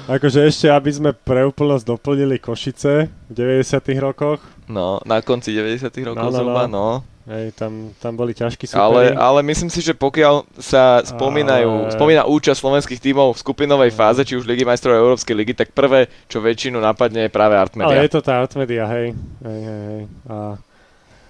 Akože 0.09 0.49
ešte, 0.49 0.65
aby 0.65 0.89
sme 0.89 1.11
pre 1.13 1.45
úplnosť 1.45 1.85
doplnili 1.85 2.41
Košice 2.41 3.05
v 3.29 3.33
90 3.37 3.77
rokoch. 4.01 4.41
No, 4.65 4.97
na 5.05 5.21
konci 5.21 5.53
90 5.53 5.93
rokov 6.09 6.25
no, 6.25 6.33
no, 6.33 6.33
zhruba, 6.33 6.63
no. 6.65 6.65
no. 6.65 6.87
Hej, 7.29 7.53
tam, 7.53 7.93
tam 8.01 8.17
boli 8.17 8.33
ťažkí 8.33 8.65
súperi. 8.65 8.81
Ale, 8.81 9.01
ale 9.13 9.39
myslím 9.45 9.69
si, 9.69 9.85
že 9.85 9.93
pokiaľ 9.93 10.49
sa 10.57 11.05
spomínajú, 11.05 11.85
ale... 11.85 11.93
spomína 11.93 12.25
účasť 12.25 12.57
slovenských 12.57 12.97
tímov 12.97 13.37
v 13.37 13.41
skupinovej 13.45 13.93
fáze, 13.93 14.25
či 14.25 14.33
už 14.33 14.49
Ligy 14.49 14.65
majstrov 14.65 14.97
Európskej 14.97 15.37
ligy, 15.37 15.53
tak 15.53 15.69
prvé, 15.69 16.09
čo 16.25 16.41
väčšinu 16.41 16.81
napadne, 16.81 17.29
je 17.29 17.31
práve 17.31 17.53
Artmedia. 17.53 17.93
Ale 17.93 18.09
je 18.09 18.17
to 18.17 18.25
tá 18.25 18.41
Artmedia, 18.41 18.89
hej. 18.89 19.13
hej, 19.45 19.61
hej, 19.61 19.81
hej. 19.93 20.01
A, 20.25 20.57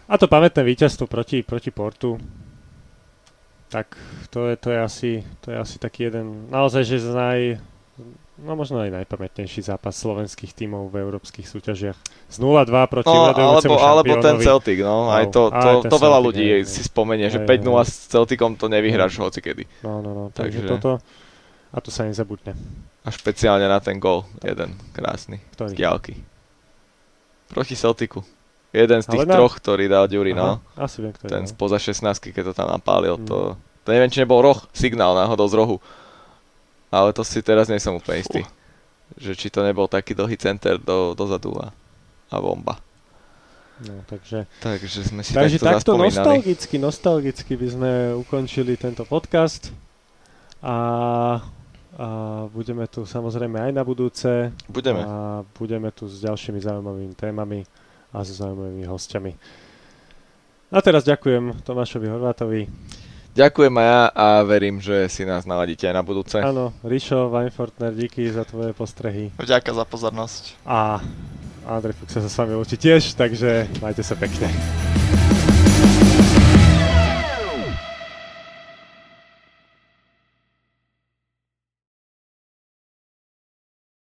a 0.07 0.13
to 0.15 0.31
pamätné 0.31 0.63
víťazstvo 0.63 1.03
proti, 1.03 1.43
proti 1.43 1.67
Portu, 1.67 2.15
tak 3.67 3.99
to 4.31 4.47
je, 4.47 4.55
to 4.55 4.71
je, 4.71 4.79
asi, 4.79 5.11
to 5.43 5.51
je 5.51 5.57
asi 5.59 5.83
taký 5.83 6.07
jeden, 6.07 6.47
naozaj, 6.47 6.87
že 6.87 7.03
z 7.03 7.11
naj, 7.11 7.39
no 8.39 8.55
možno 8.55 8.79
aj 8.79 9.03
najpamätnejší 9.03 9.61
zápas 9.67 9.95
slovenských 9.99 10.55
tímov 10.55 10.89
v 10.89 11.03
európskych 11.03 11.43
súťažiach. 11.43 11.97
Z 12.31 12.37
0-2 12.39 12.71
proti 12.87 13.11
no, 13.11 13.31
alebo, 13.31 13.75
alebo 13.75 14.13
ten 14.23 14.39
Celtic, 14.39 14.79
no, 14.79 15.11
aj 15.11 15.29
to, 15.29 15.51
to, 15.51 15.69
to, 15.85 15.89
to 15.91 15.97
veľa 15.99 16.19
ľudí 16.23 16.45
aj, 16.59 16.63
si 16.65 16.81
spomenie, 16.87 17.27
že 17.27 17.43
5-0 17.43 17.67
s 17.83 17.93
Celticom 18.07 18.55
to 18.55 18.71
nevyhráš 18.71 19.19
hoci 19.19 19.43
kedy. 19.43 19.63
No, 19.83 19.99
no, 19.99 20.11
no, 20.15 20.23
takže, 20.31 20.63
takže 20.63 20.71
toto, 20.71 20.91
a 21.69 21.77
to 21.83 21.89
sa 21.91 22.07
nezabudne. 22.07 22.55
A 23.03 23.09
špeciálne 23.11 23.67
na 23.67 23.77
ten 23.83 24.01
gol, 24.01 24.25
jeden 24.41 24.73
krásny, 24.95 25.43
Ktorý? 25.53 25.71
z 25.71 25.73
diálky. 25.77 26.13
Proti 27.51 27.75
Celticu. 27.77 28.25
Jeden 28.69 29.01
z 29.01 29.09
tých 29.09 29.25
na... 29.25 29.33
troch, 29.33 29.57
ktorý 29.57 29.89
dal 29.89 30.05
Ďuri, 30.05 30.37
no. 30.37 30.61
Asi 30.77 31.01
viem, 31.01 31.09
ktorý, 31.09 31.29
Ten 31.29 31.43
no. 31.45 31.49
spoza 31.49 31.81
16 31.81 32.05
keď 32.29 32.43
to 32.49 32.53
tam 32.53 32.69
napálil, 32.69 33.17
mm. 33.17 33.25
to, 33.25 33.37
to 33.81 33.89
neviem, 33.89 34.13
či 34.13 34.21
nebol 34.21 34.45
roh, 34.45 34.61
signál 34.77 35.17
náhodou 35.17 35.49
z 35.49 35.57
rohu 35.57 35.77
ale 36.89 37.13
to 37.13 37.21
si 37.21 37.39
teraz 37.41 37.69
nie 37.69 37.77
som 37.77 37.97
úplne 37.97 38.21
istý. 38.21 38.41
Uh. 38.41 38.51
Že 39.17 39.31
či 39.33 39.47
to 39.49 39.65
nebol 39.65 39.89
taký 39.89 40.13
dlhý 40.13 40.37
center 40.37 40.77
do, 40.77 41.17
dozadu 41.17 41.57
a, 41.57 41.73
a 42.29 42.35
bomba. 42.37 42.77
No, 43.79 44.03
takže, 44.05 44.43
takže 44.59 45.07
sme 45.07 45.23
si 45.23 45.31
takže 45.31 45.55
takto, 45.55 45.95
takto 45.95 46.03
nostalgicky, 46.03 46.75
nostalgicky 46.75 47.55
by 47.55 47.67
sme 47.71 47.91
ukončili 48.19 48.75
tento 48.75 49.07
podcast 49.07 49.71
a, 50.59 50.75
a 50.75 50.77
budeme 52.51 52.91
tu 52.91 53.07
samozrejme 53.07 53.55
aj 53.55 53.71
na 53.71 53.83
budúce. 53.87 54.51
Budeme. 54.67 54.99
A 55.07 55.47
budeme 55.55 55.95
tu 55.95 56.11
s 56.11 56.19
ďalšími 56.19 56.59
zaujímavými 56.59 57.15
témami 57.15 57.63
a 58.11 58.19
so 58.27 58.35
zaujímavými 58.35 58.83
hostiami. 58.83 59.31
A 60.69 60.77
teraz 60.83 61.07
ďakujem 61.07 61.63
Tomášovi 61.63 62.07
Horvátovi. 62.11 62.61
Ďakujem 63.37 63.73
aj 63.77 63.85
ja 63.85 64.01
a 64.11 64.27
verím, 64.43 64.81
že 64.81 65.05
si 65.07 65.23
nás 65.23 65.45
naladíte 65.45 65.85
aj 65.85 65.95
na 65.95 66.03
budúce. 66.03 66.37
Áno, 66.41 66.73
Rišo, 66.81 67.29
Weinfortner, 67.29 67.93
díky 67.93 68.25
za 68.27 68.43
tvoje 68.43 68.73
postrehy. 68.73 69.31
Ďakujem 69.37 69.75
za 69.77 69.85
pozornosť. 69.85 70.43
A 70.65 70.99
Andrej 71.69 71.95
Fuchs 72.01 72.17
sa 72.17 72.25
s 72.25 72.35
vami 72.35 72.57
učí 72.57 72.75
tiež, 72.75 73.13
takže 73.13 73.69
majte 73.79 74.01
sa 74.01 74.17
pekne. 74.17 74.49